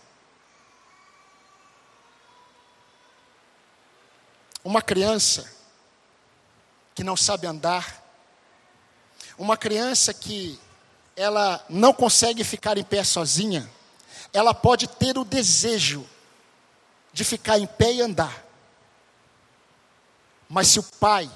Uma 4.64 4.82
criança 4.82 5.50
que 6.94 7.04
não 7.04 7.16
sabe 7.16 7.48
andar, 7.48 8.04
uma 9.38 9.56
criança 9.56 10.14
que 10.14 10.60
ela 11.16 11.64
não 11.70 11.94
consegue 11.94 12.44
ficar 12.44 12.78
em 12.78 12.84
pé 12.84 13.04
sozinha, 13.04 13.70
ela 14.34 14.54
pode 14.54 14.88
ter 14.88 15.18
o 15.18 15.26
desejo 15.26 16.06
de 17.12 17.24
ficar 17.24 17.58
em 17.58 17.66
pé 17.66 17.94
e 17.94 18.02
andar. 18.02 18.46
Mas 20.48 20.68
se 20.68 20.80
o 20.80 20.84
pai 20.84 21.30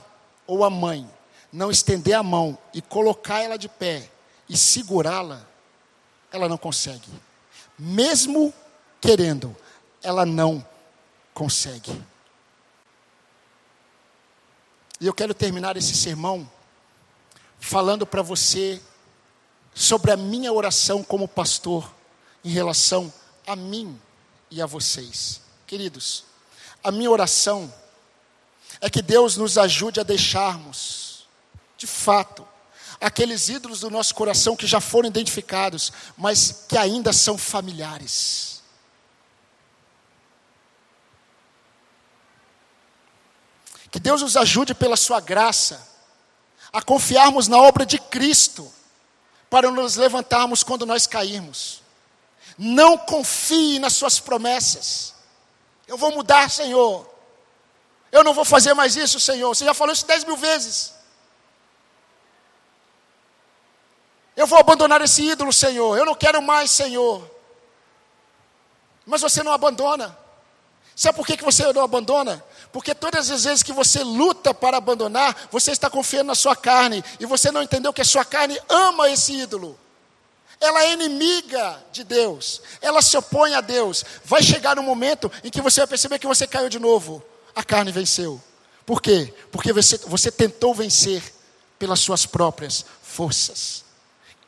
ou 0.45 0.63
a 0.63 0.69
mãe 0.69 1.09
não 1.51 1.69
estender 1.69 2.15
a 2.15 2.23
mão 2.23 2.57
e 2.73 2.81
colocar 2.81 3.41
ela 3.41 3.57
de 3.57 3.69
pé 3.69 4.09
e 4.49 4.57
segurá-la, 4.57 5.45
ela 6.31 6.49
não 6.49 6.57
consegue. 6.57 7.09
Mesmo 7.77 8.53
querendo, 8.99 9.55
ela 10.01 10.25
não 10.25 10.65
consegue. 11.33 12.03
E 14.99 15.05
eu 15.05 15.13
quero 15.13 15.33
terminar 15.33 15.75
esse 15.75 15.95
sermão 15.95 16.49
falando 17.59 18.05
para 18.05 18.21
você 18.21 18.81
sobre 19.73 20.11
a 20.11 20.17
minha 20.17 20.51
oração 20.51 21.03
como 21.03 21.27
pastor 21.27 21.93
em 22.43 22.49
relação 22.49 23.11
a 23.47 23.55
mim 23.55 23.99
e 24.49 24.61
a 24.61 24.65
vocês. 24.65 25.41
Queridos, 25.65 26.25
a 26.83 26.91
minha 26.91 27.09
oração 27.09 27.73
é 28.81 28.89
que 28.89 29.01
Deus 29.01 29.37
nos 29.37 29.57
ajude 29.57 29.99
a 29.99 30.03
deixarmos, 30.03 31.27
de 31.77 31.87
fato, 31.87 32.47
aqueles 32.99 33.49
ídolos 33.49 33.81
do 33.81 33.89
nosso 33.89 34.15
coração 34.15 34.55
que 34.55 34.67
já 34.67 34.79
foram 34.79 35.07
identificados, 35.07 35.91
mas 36.17 36.65
que 36.67 36.77
ainda 36.77 37.11
são 37.11 37.37
familiares. 37.37 38.61
Que 43.91 43.99
Deus 43.99 44.21
nos 44.21 44.35
ajude 44.35 44.73
pela 44.73 44.97
Sua 44.97 45.19
graça 45.19 45.87
a 46.71 46.81
confiarmos 46.81 47.47
na 47.47 47.59
obra 47.59 47.85
de 47.85 47.99
Cristo 47.99 48.71
para 49.51 49.69
nos 49.69 49.97
levantarmos 49.97 50.63
quando 50.63 50.83
nós 50.83 51.05
cairmos. 51.05 51.82
Não 52.57 52.97
confie 52.97 53.79
nas 53.79 53.93
suas 53.93 54.19
promessas. 54.19 55.13
Eu 55.87 55.97
vou 55.97 56.11
mudar, 56.11 56.49
Senhor. 56.49 57.09
Eu 58.11 58.23
não 58.23 58.33
vou 58.33 58.45
fazer 58.45 58.73
mais 58.73 58.95
isso, 58.95 59.19
Senhor. 59.19 59.53
Você 59.53 59.65
já 59.65 59.73
falou 59.73 59.93
isso 59.93 60.05
dez 60.05 60.23
mil 60.23 60.37
vezes. 60.37 60.93
Eu 64.35 64.47
vou 64.47 64.59
abandonar 64.59 65.01
esse 65.01 65.23
ídolo, 65.23 65.53
Senhor. 65.53 65.97
Eu 65.97 66.05
não 66.05 66.15
quero 66.15 66.41
mais, 66.41 66.71
Senhor. 66.71 67.29
Mas 69.05 69.21
você 69.21 69.43
não 69.43 69.51
abandona. 69.51 70.17
Sabe 70.95 71.15
por 71.15 71.25
que, 71.25 71.43
você 71.43 71.71
não 71.73 71.83
abandona? 71.83 72.43
Porque 72.71 72.93
todas 72.93 73.29
as 73.29 73.43
vezes 73.43 73.63
que 73.63 73.73
você 73.73 74.03
luta 74.03 74.53
para 74.53 74.77
abandonar, 74.77 75.47
você 75.51 75.71
está 75.71 75.89
confiando 75.89 76.27
na 76.27 76.35
sua 76.35 76.55
carne. 76.55 77.03
E 77.19 77.25
você 77.25 77.51
não 77.51 77.63
entendeu 77.63 77.91
que 77.91 78.01
a 78.01 78.05
sua 78.05 78.23
carne 78.23 78.59
ama 78.69 79.09
esse 79.09 79.33
ídolo. 79.33 79.79
Ela 80.63 80.81
é 80.83 80.93
inimiga 80.93 81.83
de 81.91 82.05
Deus, 82.05 82.61
ela 82.81 83.01
se 83.01 83.17
opõe 83.17 83.53
a 83.53 83.59
Deus. 83.59 84.05
Vai 84.23 84.41
chegar 84.41 84.79
um 84.79 84.83
momento 84.83 85.29
em 85.43 85.49
que 85.49 85.61
você 85.61 85.81
vai 85.81 85.87
perceber 85.87 86.19
que 86.19 86.27
você 86.27 86.47
caiu 86.47 86.69
de 86.69 86.79
novo. 86.79 87.21
A 87.53 87.63
carne 87.63 87.91
venceu. 87.91 88.41
Por 88.85 89.01
quê? 89.01 89.33
Porque 89.51 89.73
você, 89.73 89.97
você 89.97 90.31
tentou 90.31 90.73
vencer 90.73 91.21
pelas 91.77 91.99
suas 91.99 92.25
próprias 92.25 92.85
forças. 93.01 93.83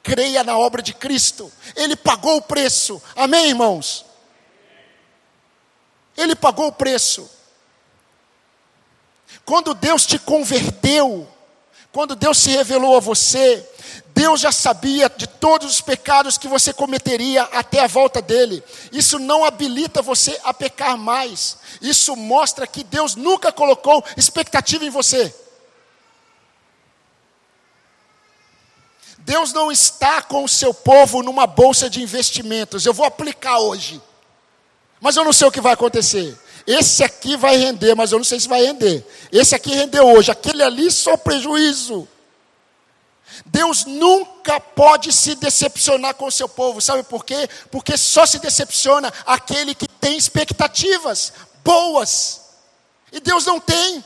Creia 0.01 0.43
na 0.43 0.57
obra 0.57 0.81
de 0.81 0.93
Cristo, 0.93 1.51
Ele 1.75 1.95
pagou 1.97 2.37
o 2.37 2.41
preço. 2.41 3.01
Amém, 3.15 3.49
irmãos? 3.49 4.05
Ele 6.15 6.35
pagou 6.35 6.67
o 6.67 6.71
preço. 6.71 7.29
Quando 9.43 9.73
Deus 9.73 10.05
te 10.05 10.17
converteu, 10.17 11.27
quando 11.91 12.15
Deus 12.15 12.37
se 12.37 12.51
revelou 12.51 12.95
a 12.95 13.01
você, 13.01 13.69
Deus 14.15 14.39
já 14.39 14.51
sabia 14.51 15.09
de 15.09 15.27
todos 15.27 15.69
os 15.69 15.81
pecados 15.81 16.37
que 16.37 16.47
você 16.47 16.71
cometeria 16.71 17.43
até 17.51 17.81
a 17.81 17.87
volta 17.87 18.21
dele. 18.21 18.63
Isso 18.89 19.19
não 19.19 19.43
habilita 19.43 20.01
você 20.01 20.39
a 20.41 20.53
pecar 20.53 20.97
mais. 20.97 21.57
Isso 21.81 22.15
mostra 22.15 22.65
que 22.65 22.81
Deus 22.81 23.15
nunca 23.15 23.51
colocou 23.51 24.01
expectativa 24.15 24.85
em 24.85 24.89
você. 24.89 25.35
Deus 29.17 29.51
não 29.51 29.69
está 29.69 30.21
com 30.21 30.45
o 30.45 30.49
seu 30.49 30.73
povo 30.73 31.21
numa 31.21 31.45
bolsa 31.45 31.89
de 31.89 32.01
investimentos. 32.01 32.85
Eu 32.85 32.93
vou 32.93 33.05
aplicar 33.05 33.59
hoje. 33.59 34.01
Mas 35.01 35.17
eu 35.17 35.25
não 35.25 35.33
sei 35.33 35.45
o 35.45 35.51
que 35.51 35.59
vai 35.59 35.73
acontecer. 35.73 36.39
Esse 36.65 37.03
aqui 37.03 37.35
vai 37.35 37.57
render, 37.57 37.93
mas 37.95 38.13
eu 38.13 38.17
não 38.17 38.23
sei 38.23 38.39
se 38.39 38.47
vai 38.47 38.63
render. 38.63 39.05
Esse 39.29 39.53
aqui 39.53 39.75
rendeu 39.75 40.07
hoje, 40.07 40.31
aquele 40.31 40.63
ali 40.63 40.89
só 40.89 41.17
prejuízo. 41.17 42.07
Deus 43.45 43.85
nunca 43.85 44.59
pode 44.59 45.11
se 45.11 45.35
decepcionar 45.35 46.15
com 46.15 46.27
o 46.27 46.31
seu 46.31 46.47
povo, 46.47 46.79
sabe 46.81 47.03
por 47.03 47.25
quê? 47.25 47.49
Porque 47.71 47.97
só 47.97 48.25
se 48.25 48.39
decepciona 48.39 49.11
aquele 49.25 49.75
que 49.75 49.87
tem 49.87 50.17
expectativas 50.17 51.33
boas, 51.63 52.41
e 53.11 53.19
Deus 53.19 53.45
não 53.45 53.59
tem. 53.59 54.03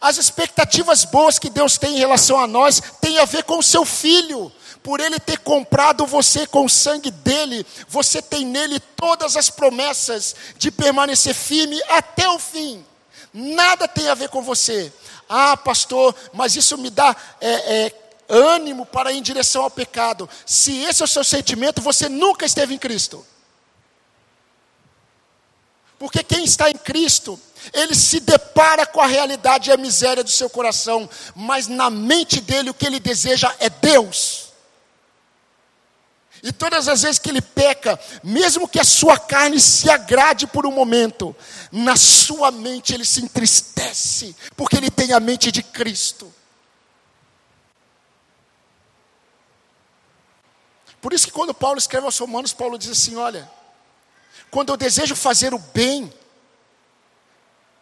As 0.00 0.16
expectativas 0.16 1.04
boas 1.04 1.38
que 1.38 1.50
Deus 1.50 1.76
tem 1.76 1.96
em 1.96 1.98
relação 1.98 2.38
a 2.38 2.46
nós 2.46 2.80
têm 3.00 3.18
a 3.18 3.24
ver 3.24 3.44
com 3.44 3.58
o 3.58 3.62
seu 3.62 3.84
filho. 3.84 4.50
Por 4.82 4.98
ele 4.98 5.20
ter 5.20 5.38
comprado 5.40 6.06
você 6.06 6.46
com 6.46 6.64
o 6.64 6.70
sangue 6.70 7.10
dele, 7.10 7.66
você 7.86 8.22
tem 8.22 8.46
nele 8.46 8.80
todas 8.80 9.36
as 9.36 9.50
promessas 9.50 10.34
de 10.56 10.70
permanecer 10.70 11.34
firme 11.34 11.78
até 11.88 12.26
o 12.30 12.38
fim. 12.38 12.84
Nada 13.32 13.86
tem 13.86 14.08
a 14.08 14.14
ver 14.14 14.28
com 14.28 14.42
você. 14.42 14.92
Ah, 15.28 15.56
pastor, 15.56 16.14
mas 16.32 16.56
isso 16.56 16.76
me 16.76 16.90
dá 16.90 17.14
é, 17.40 17.84
é, 17.84 17.94
ânimo 18.28 18.84
para 18.84 19.12
ir 19.12 19.18
em 19.18 19.22
direção 19.22 19.62
ao 19.62 19.70
pecado. 19.70 20.28
Se 20.44 20.82
esse 20.82 21.02
é 21.02 21.04
o 21.04 21.08
seu 21.08 21.22
sentimento, 21.22 21.80
você 21.80 22.08
nunca 22.08 22.44
esteve 22.44 22.74
em 22.74 22.78
Cristo. 22.78 23.24
Porque 25.98 26.22
quem 26.22 26.44
está 26.44 26.70
em 26.70 26.74
Cristo, 26.74 27.38
ele 27.72 27.94
se 27.94 28.20
depara 28.20 28.86
com 28.86 29.00
a 29.00 29.06
realidade 29.06 29.68
e 29.68 29.72
a 29.72 29.76
miséria 29.76 30.24
do 30.24 30.30
seu 30.30 30.48
coração, 30.48 31.08
mas 31.34 31.68
na 31.68 31.90
mente 31.90 32.40
dele 32.40 32.70
o 32.70 32.74
que 32.74 32.86
ele 32.86 32.98
deseja 32.98 33.54
é 33.60 33.68
Deus. 33.68 34.49
E 36.42 36.52
todas 36.52 36.88
as 36.88 37.02
vezes 37.02 37.18
que 37.18 37.28
ele 37.28 37.42
peca, 37.42 38.00
mesmo 38.22 38.66
que 38.66 38.80
a 38.80 38.84
sua 38.84 39.18
carne 39.18 39.60
se 39.60 39.90
agrade 39.90 40.46
por 40.46 40.64
um 40.64 40.72
momento, 40.72 41.36
na 41.70 41.96
sua 41.96 42.50
mente 42.50 42.94
ele 42.94 43.04
se 43.04 43.22
entristece, 43.22 44.34
porque 44.56 44.76
ele 44.76 44.90
tem 44.90 45.12
a 45.12 45.20
mente 45.20 45.52
de 45.52 45.62
Cristo. 45.62 46.32
Por 51.00 51.12
isso 51.12 51.26
que 51.26 51.32
quando 51.32 51.54
Paulo 51.54 51.78
escreve 51.78 52.06
aos 52.06 52.18
Romanos, 52.18 52.52
Paulo 52.52 52.78
diz 52.78 52.90
assim: 52.90 53.16
olha, 53.16 53.50
quando 54.50 54.70
eu 54.70 54.76
desejo 54.76 55.16
fazer 55.16 55.52
o 55.54 55.58
bem, 55.58 56.12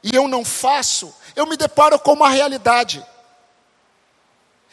e 0.02 0.14
eu 0.14 0.28
não 0.28 0.44
faço, 0.44 1.14
eu 1.34 1.46
me 1.46 1.56
deparo 1.56 1.98
com 1.98 2.12
uma 2.12 2.28
realidade. 2.28 3.04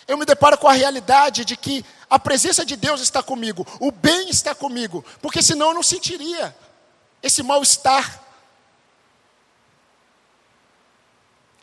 Eu 0.08 0.18
me 0.18 0.26
deparo 0.26 0.58
com 0.58 0.68
a 0.68 0.74
realidade 0.74 1.44
de 1.44 1.58
que 1.58 1.84
a 2.10 2.20
presença 2.20 2.66
de 2.66 2.76
Deus 2.76 3.02
está 3.02 3.24
comigo, 3.24 3.66
o 3.80 3.92
bem 3.92 4.30
está 4.30 4.54
comigo, 4.54 5.04
porque 5.22 5.42
senão 5.42 5.70
eu 5.70 5.74
não 5.74 5.84
sentiria 5.84 6.56
esse 7.22 7.42
mal-estar. 7.42 8.22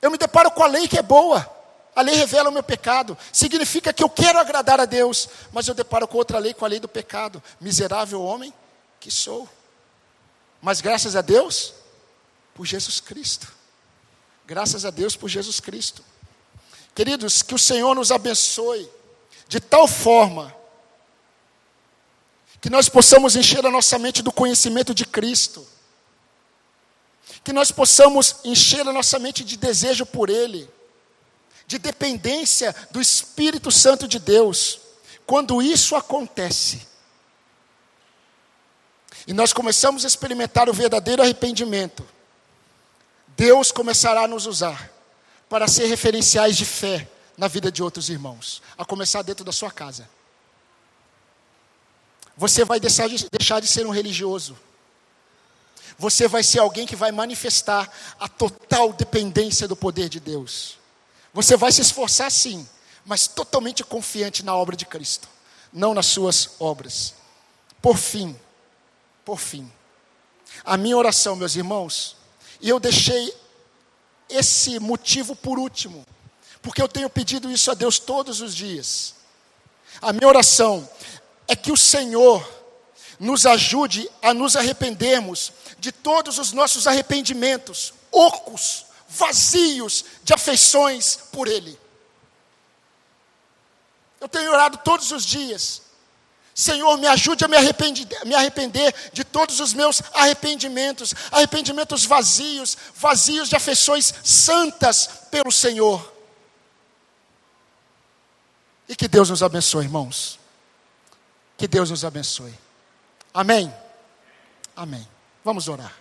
Eu 0.01 0.11
me 0.11 0.19
deparo 0.19 0.51
com 0.51 0.65
a 0.65 0.67
lei 0.67 0.89
que 0.89 0.99
é 0.99 1.03
boa, 1.03 1.49
a 1.95 2.03
lei 2.03 2.15
revela 2.15 2.49
o 2.49 2.53
meu 2.53 2.63
pecado, 2.63 3.17
significa 3.33 3.93
que 3.93 4.03
eu 4.03 4.11
quero 4.11 4.39
agradar 4.39 4.81
a 4.81 4.85
Deus, 4.85 5.29
mas 5.53 5.69
eu 5.69 5.75
deparo 5.75 6.09
com 6.09 6.19
outra 6.19 6.39
lei, 6.39 6.53
com 6.53 6.65
a 6.65 6.69
lei 6.69 6.81
do 6.81 6.89
pecado, 6.89 7.43
miserável 7.61 8.23
homem 8.23 8.53
que 8.99 9.11
sou. 9.11 9.49
Mas 10.61 10.81
graças 10.81 11.15
a 11.17 11.21
Deus, 11.21 11.75
por 12.55 12.67
Jesus 12.67 13.01
Cristo. 13.01 13.53
Graças 14.47 14.85
a 14.85 14.91
Deus 14.91 15.17
por 15.17 15.29
Jesus 15.29 15.61
Cristo. 15.61 16.05
Queridos, 16.95 17.43
que 17.43 17.55
o 17.55 17.59
Senhor 17.59 17.95
nos 17.95 18.11
abençoe 18.11 18.89
de 19.53 19.61
tal 19.61 19.87
forma 19.87 20.57
que 22.59 22.71
nós 22.71 22.89
possamos 22.89 23.37
encher 23.37 23.67
a 23.67 23.71
nossa 23.71 23.99
mente 23.99 24.23
do 24.23 24.33
conhecimento 24.33 24.95
de 24.95 25.05
Cristo, 25.05 25.69
que 27.45 27.53
nós 27.53 27.71
possamos 27.71 28.37
encher 28.45 28.81
a 28.89 28.95
nossa 28.95 29.19
mente 29.19 29.45
de 29.45 29.59
desejo 29.59 30.07
por 30.07 30.31
Ele, 30.31 30.67
de 31.67 31.77
dependência 31.77 32.75
do 32.91 32.99
Espírito 32.99 33.71
Santo 33.71 34.09
de 34.09 34.19
Deus. 34.19 34.81
Quando 35.27 35.61
isso 35.61 35.95
acontece, 35.97 36.89
e 39.27 39.35
nós 39.35 39.53
começamos 39.53 40.03
a 40.03 40.09
experimentar 40.09 40.71
o 40.71 40.73
verdadeiro 40.73 41.21
arrependimento, 41.21 42.09
Deus 43.37 43.71
começará 43.71 44.23
a 44.23 44.29
nos 44.29 44.47
usar 44.47 44.91
para 45.47 45.69
ser 45.69 45.89
referenciais 45.89 46.57
de 46.57 46.65
fé 46.65 47.07
na 47.37 47.49
vida 47.49 47.71
de 47.73 47.83
outros 47.83 48.09
irmãos, 48.09 48.63
a 48.77 48.85
começar 48.85 49.23
dentro 49.23 49.45
da 49.45 49.53
sua 49.53 49.71
casa. 49.71 50.09
Você 52.37 52.65
vai 52.65 52.81
deixar 52.81 53.09
de, 53.09 53.29
deixar 53.31 53.61
de 53.61 53.67
ser 53.67 53.87
um 53.87 53.91
religioso. 53.91 54.57
Você 55.99 56.27
vai 56.27 56.43
ser 56.43 56.59
alguém 56.59 56.87
que 56.87 56.97
vai 56.97 57.13
manifestar 57.13 57.91
a 58.19 58.29
total 58.29 58.93
dependência 58.93 59.69
do 59.69 59.77
poder 59.77 60.09
de 60.09 60.19
Deus. 60.19 60.79
Você 61.35 61.57
vai 61.57 61.71
se 61.73 61.81
esforçar 61.81 62.31
sim, 62.31 62.67
mas 63.05 63.27
totalmente 63.27 63.85
confiante 63.85 64.45
na 64.45 64.55
obra 64.55 64.77
de 64.77 64.87
Cristo, 64.87 65.29
não 65.73 65.95
nas 65.95 66.07
suas 66.07 66.57
obras. 66.59 67.15
Por 67.81 67.97
fim, 67.97 68.39
por 69.25 69.39
fim, 69.39 69.71
a 70.65 70.77
minha 70.77 70.97
oração, 70.97 71.37
meus 71.37 71.57
irmãos, 71.57 72.17
e 72.61 72.69
eu 72.69 72.79
deixei 72.79 73.35
esse 74.29 74.79
motivo 74.79 75.35
por 75.35 75.59
último, 75.59 76.05
porque 76.63 76.81
eu 76.81 76.89
tenho 76.89 77.11
pedido 77.11 77.51
isso 77.51 77.71
a 77.71 77.75
Deus 77.75 77.99
todos 77.99 78.41
os 78.41 78.55
dias. 78.55 79.15
A 80.01 80.13
minha 80.13 80.29
oração 80.29 80.89
é 81.49 81.57
que 81.57 81.73
o 81.73 81.77
Senhor 81.77 82.49
nos 83.19 83.45
ajude 83.45 84.09
a 84.23 84.33
nos 84.33 84.57
arrependermos 84.57 85.53
de 85.79 85.91
todos 85.91 86.39
os 86.39 86.53
nossos 86.53 86.87
arrependimentos, 86.87 87.93
ocos, 88.11 88.87
vazios 89.09 90.05
de 90.23 90.33
afeições 90.33 91.19
por 91.33 91.49
Ele. 91.49 91.79
Eu 94.21 94.29
tenho 94.29 94.53
orado 94.53 94.79
todos 94.79 95.11
os 95.11 95.27
dias. 95.27 95.83
Senhor, 96.55 96.97
me 96.99 97.07
ajude 97.09 97.45
a 97.45 97.49
me 97.49 97.57
arrepender, 97.57 98.07
me 98.25 98.35
arrepender 98.35 98.95
de 99.13 99.25
todos 99.25 99.59
os 99.59 99.73
meus 99.73 100.03
arrependimentos, 100.13 101.15
arrependimentos 101.33 102.05
vazios, 102.05 102.77
vazios 102.95 103.49
de 103.49 103.57
afeições 103.57 104.15
santas 104.23 105.09
pelo 105.31 105.51
Senhor. 105.51 106.12
E 108.89 108.97
que 108.97 109.09
Deus 109.09 109.31
nos 109.31 109.43
abençoe, 109.43 109.85
irmãos. 109.85 110.39
Que 111.57 111.69
Deus 111.69 111.91
nos 111.91 112.05
abençoe. 112.05 112.55
Amém. 113.33 113.73
Amém. 114.77 115.07
Vamos 115.45 115.69
orar. 115.69 115.95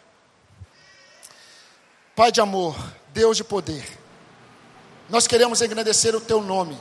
Pai 2.16 2.32
de 2.32 2.42
amor, 2.42 2.76
Deus 3.14 3.38
de 3.38 3.44
poder, 3.44 3.88
nós 5.10 5.28
queremos 5.28 5.62
engrandecer 5.62 6.16
o 6.16 6.22
Teu 6.22 6.42
nome, 6.42 6.78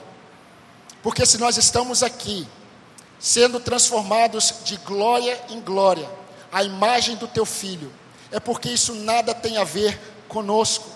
porque 1.03 1.25
se 1.25 1.39
nós 1.39 1.57
estamos 1.57 2.03
aqui, 2.03 2.47
sendo 3.19 3.61
transformados 3.61 4.55
de 4.65 4.77
glória 4.79 5.41
em 5.51 5.61
glória, 5.61 6.09
à 6.51 6.65
imagem 6.65 7.17
do 7.17 7.29
teu 7.29 7.45
filho. 7.45 7.93
É 8.33 8.41
porque 8.41 8.71
isso 8.71 8.95
nada 8.95 9.35
tem 9.35 9.59
a 9.59 9.65
ver 9.65 10.01
conosco. 10.29 10.89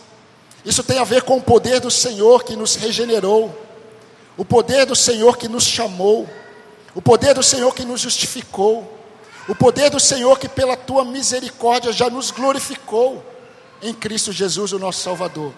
Isso 0.65 0.83
tem 0.83 0.99
a 0.99 1.05
ver 1.05 1.23
com 1.23 1.37
o 1.37 1.43
poder 1.43 1.81
do 1.81 1.91
Senhor 1.91 2.43
que 2.43 2.57
nos 2.57 2.75
regenerou, 2.75 3.55
o 4.37 4.45
poder 4.45 4.87
do 4.87 4.97
Senhor 4.97 5.37
que 5.37 5.49
nos 5.49 5.64
chamou, 5.64 6.28
o 6.95 7.03
poder 7.03 7.35
do 7.35 7.43
Senhor 7.43 7.74
que 7.74 7.85
nos 7.85 8.01
justificou, 8.01 8.91
o 9.49 9.55
poder 9.55 9.91
do 9.91 10.01
Senhor 10.01 10.39
que 10.39 10.49
pela 10.49 10.76
tua 10.76 11.05
misericórdia 11.05 11.93
já 11.93 12.09
nos 12.09 12.30
glorificou 12.30 13.24
em 13.82 13.93
Cristo 13.93 14.32
Jesus, 14.32 14.72
o 14.72 14.78
nosso 14.78 15.01
Salvador. 15.01 15.53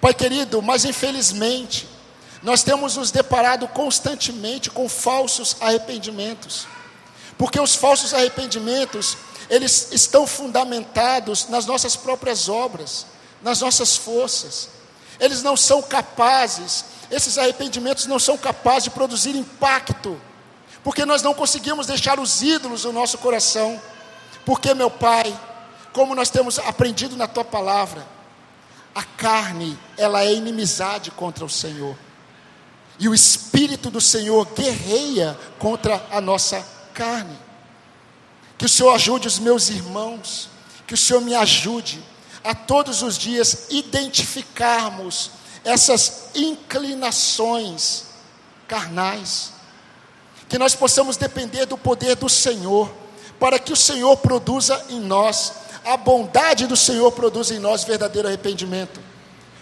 Pai 0.00 0.14
querido, 0.14 0.60
mas 0.62 0.84
infelizmente, 0.84 1.88
nós 2.42 2.62
temos 2.62 2.96
nos 2.96 3.10
deparado 3.10 3.66
constantemente 3.68 4.70
com 4.70 4.88
falsos 4.88 5.56
arrependimentos. 5.60 6.66
Porque 7.38 7.58
os 7.58 7.74
falsos 7.74 8.14
arrependimentos, 8.14 9.16
eles 9.48 9.88
estão 9.92 10.26
fundamentados 10.26 11.48
nas 11.48 11.66
nossas 11.66 11.96
próprias 11.96 12.48
obras, 12.48 13.06
nas 13.42 13.60
nossas 13.60 13.96
forças. 13.96 14.68
Eles 15.18 15.42
não 15.42 15.56
são 15.56 15.82
capazes, 15.82 16.84
esses 17.10 17.38
arrependimentos 17.38 18.06
não 18.06 18.18
são 18.18 18.36
capazes 18.36 18.84
de 18.84 18.90
produzir 18.90 19.36
impacto, 19.36 20.20
porque 20.82 21.04
nós 21.06 21.22
não 21.22 21.32
conseguimos 21.32 21.86
deixar 21.86 22.20
os 22.20 22.42
ídolos 22.42 22.84
no 22.84 22.92
nosso 22.92 23.18
coração. 23.18 23.80
Porque, 24.44 24.74
meu 24.74 24.90
Pai, 24.90 25.34
como 25.92 26.14
nós 26.14 26.28
temos 26.28 26.58
aprendido 26.58 27.16
na 27.16 27.26
tua 27.26 27.44
palavra, 27.44 28.06
a 28.94 29.02
carne, 29.02 29.78
ela 29.96 30.22
é 30.22 30.32
inimizade 30.32 31.10
contra 31.10 31.44
o 31.44 31.48
Senhor. 31.48 31.96
E 32.98 33.08
o 33.08 33.14
Espírito 33.14 33.90
do 33.90 34.00
Senhor 34.00 34.46
guerreia 34.54 35.38
contra 35.58 36.06
a 36.10 36.20
nossa 36.20 36.64
carne. 36.92 37.36
Que 38.58 38.66
o 38.66 38.68
Senhor 38.68 38.92
ajude 38.92 39.26
os 39.26 39.38
meus 39.38 39.68
irmãos, 39.68 40.48
que 40.86 40.94
o 40.94 40.98
Senhor 40.98 41.20
me 41.20 41.34
ajude 41.34 42.02
a 42.44 42.54
todos 42.54 43.02
os 43.02 43.16
dias 43.16 43.68
identificarmos 43.70 45.30
essas 45.64 46.26
inclinações 46.34 48.04
carnais, 48.68 49.52
que 50.48 50.58
nós 50.58 50.74
possamos 50.74 51.16
depender 51.16 51.66
do 51.66 51.78
poder 51.78 52.16
do 52.16 52.28
Senhor, 52.28 52.92
para 53.40 53.58
que 53.58 53.72
o 53.72 53.76
Senhor 53.76 54.16
produza 54.18 54.84
em 54.90 55.00
nós, 55.00 55.52
a 55.84 55.96
bondade 55.96 56.66
do 56.66 56.76
Senhor 56.76 57.10
produza 57.12 57.54
em 57.54 57.58
nós 57.58 57.84
verdadeiro 57.84 58.28
arrependimento, 58.28 59.00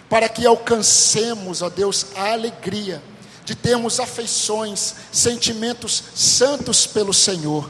para 0.09 0.29
que 0.29 0.45
alcancemos, 0.45 1.61
ó 1.61 1.69
Deus, 1.69 2.07
a 2.15 2.33
alegria 2.33 3.01
de 3.45 3.55
termos 3.55 3.99
afeições, 3.99 4.95
sentimentos 5.11 6.03
santos 6.15 6.85
pelo 6.85 7.13
Senhor, 7.13 7.69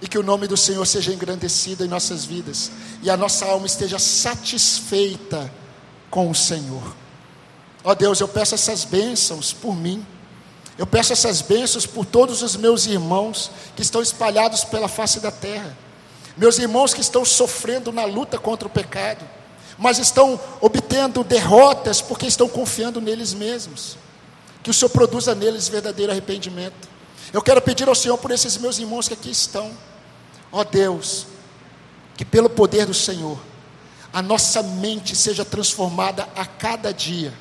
e 0.00 0.08
que 0.08 0.18
o 0.18 0.22
nome 0.22 0.46
do 0.46 0.56
Senhor 0.56 0.84
seja 0.86 1.12
engrandecido 1.12 1.84
em 1.84 1.88
nossas 1.88 2.24
vidas, 2.24 2.70
e 3.02 3.08
a 3.08 3.16
nossa 3.16 3.46
alma 3.46 3.66
esteja 3.66 3.98
satisfeita 3.98 5.52
com 6.10 6.30
o 6.30 6.34
Senhor. 6.34 7.03
Ó 7.84 7.94
Deus, 7.94 8.18
eu 8.18 8.26
peço 8.26 8.54
essas 8.54 8.84
bênçãos 8.84 9.52
por 9.52 9.76
mim, 9.76 10.04
eu 10.78 10.86
peço 10.86 11.12
essas 11.12 11.42
bênçãos 11.42 11.84
por 11.84 12.06
todos 12.06 12.42
os 12.42 12.56
meus 12.56 12.86
irmãos 12.86 13.50
que 13.76 13.82
estão 13.82 14.00
espalhados 14.00 14.64
pela 14.64 14.88
face 14.88 15.20
da 15.20 15.30
terra, 15.30 15.76
meus 16.36 16.58
irmãos 16.58 16.94
que 16.94 17.02
estão 17.02 17.24
sofrendo 17.24 17.92
na 17.92 18.04
luta 18.06 18.38
contra 18.38 18.66
o 18.66 18.70
pecado, 18.70 19.24
mas 19.76 19.98
estão 19.98 20.40
obtendo 20.60 21.22
derrotas 21.22 22.00
porque 22.00 22.26
estão 22.26 22.48
confiando 22.48 23.00
neles 23.00 23.34
mesmos. 23.34 23.96
Que 24.62 24.70
o 24.70 24.74
Senhor 24.74 24.88
produza 24.88 25.34
neles 25.34 25.68
verdadeiro 25.68 26.10
arrependimento. 26.10 26.88
Eu 27.32 27.42
quero 27.42 27.60
pedir 27.60 27.86
ao 27.86 27.94
Senhor 27.94 28.16
por 28.16 28.30
esses 28.30 28.56
meus 28.56 28.78
irmãos 28.78 29.08
que 29.08 29.14
aqui 29.14 29.30
estão, 29.30 29.70
ó 30.50 30.60
oh 30.60 30.64
Deus, 30.64 31.26
que 32.16 32.24
pelo 32.24 32.48
poder 32.48 32.86
do 32.86 32.94
Senhor, 32.94 33.38
a 34.12 34.22
nossa 34.22 34.62
mente 34.62 35.14
seja 35.14 35.44
transformada 35.44 36.28
a 36.34 36.46
cada 36.46 36.92
dia, 36.92 37.32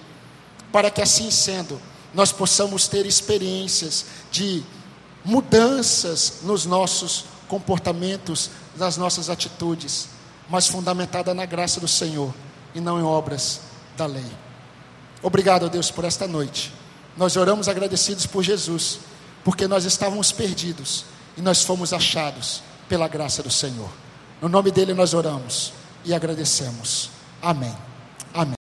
para 0.74 0.89
que 0.89 1.03
assim 1.03 1.30
sendo, 1.30 1.80
nós 2.15 2.32
possamos 2.32 2.88
ter 2.88 3.05
experiências 3.05 4.05
de 4.32 4.63
mudanças 5.24 6.39
nos 6.41 6.65
nossos 6.65 7.26
comportamentos, 7.47 8.49
nas 8.76 8.97
nossas 8.97 9.30
atitudes, 9.30 10.09
mas 10.49 10.67
fundamentada 10.67 11.32
na 11.32 11.45
graça 11.45 11.80
do 11.80 11.88
Senhor 11.88 12.34
e 12.74 12.82
não 12.82 12.99
em 12.99 13.03
obras 13.03 13.61
da 13.95 14.07
lei. 14.07 14.26
Obrigado, 15.21 15.69
Deus, 15.69 15.91
por 15.91 16.05
esta 16.05 16.28
noite. 16.28 16.74
Nós 17.15 17.38
oramos 17.38 17.69
agradecidos 17.69 18.26
por 18.26 18.41
Jesus, 18.41 18.99
porque 19.43 19.67
nós 19.67 19.86
estávamos 19.86 20.32
perdidos 20.32 21.05
e 21.38 21.41
nós 21.41 21.61
fomos 21.61 21.93
achados 21.93 22.63
pela 22.89 23.07
graça 23.07 23.43
do 23.43 23.51
Senhor. 23.51 23.89
No 24.41 24.49
nome 24.49 24.71
dele 24.71 24.95
nós 24.95 25.13
oramos 25.13 25.71
e 26.03 26.15
agradecemos. 26.15 27.11
Amém. 27.41 27.74
Amém. 28.34 28.55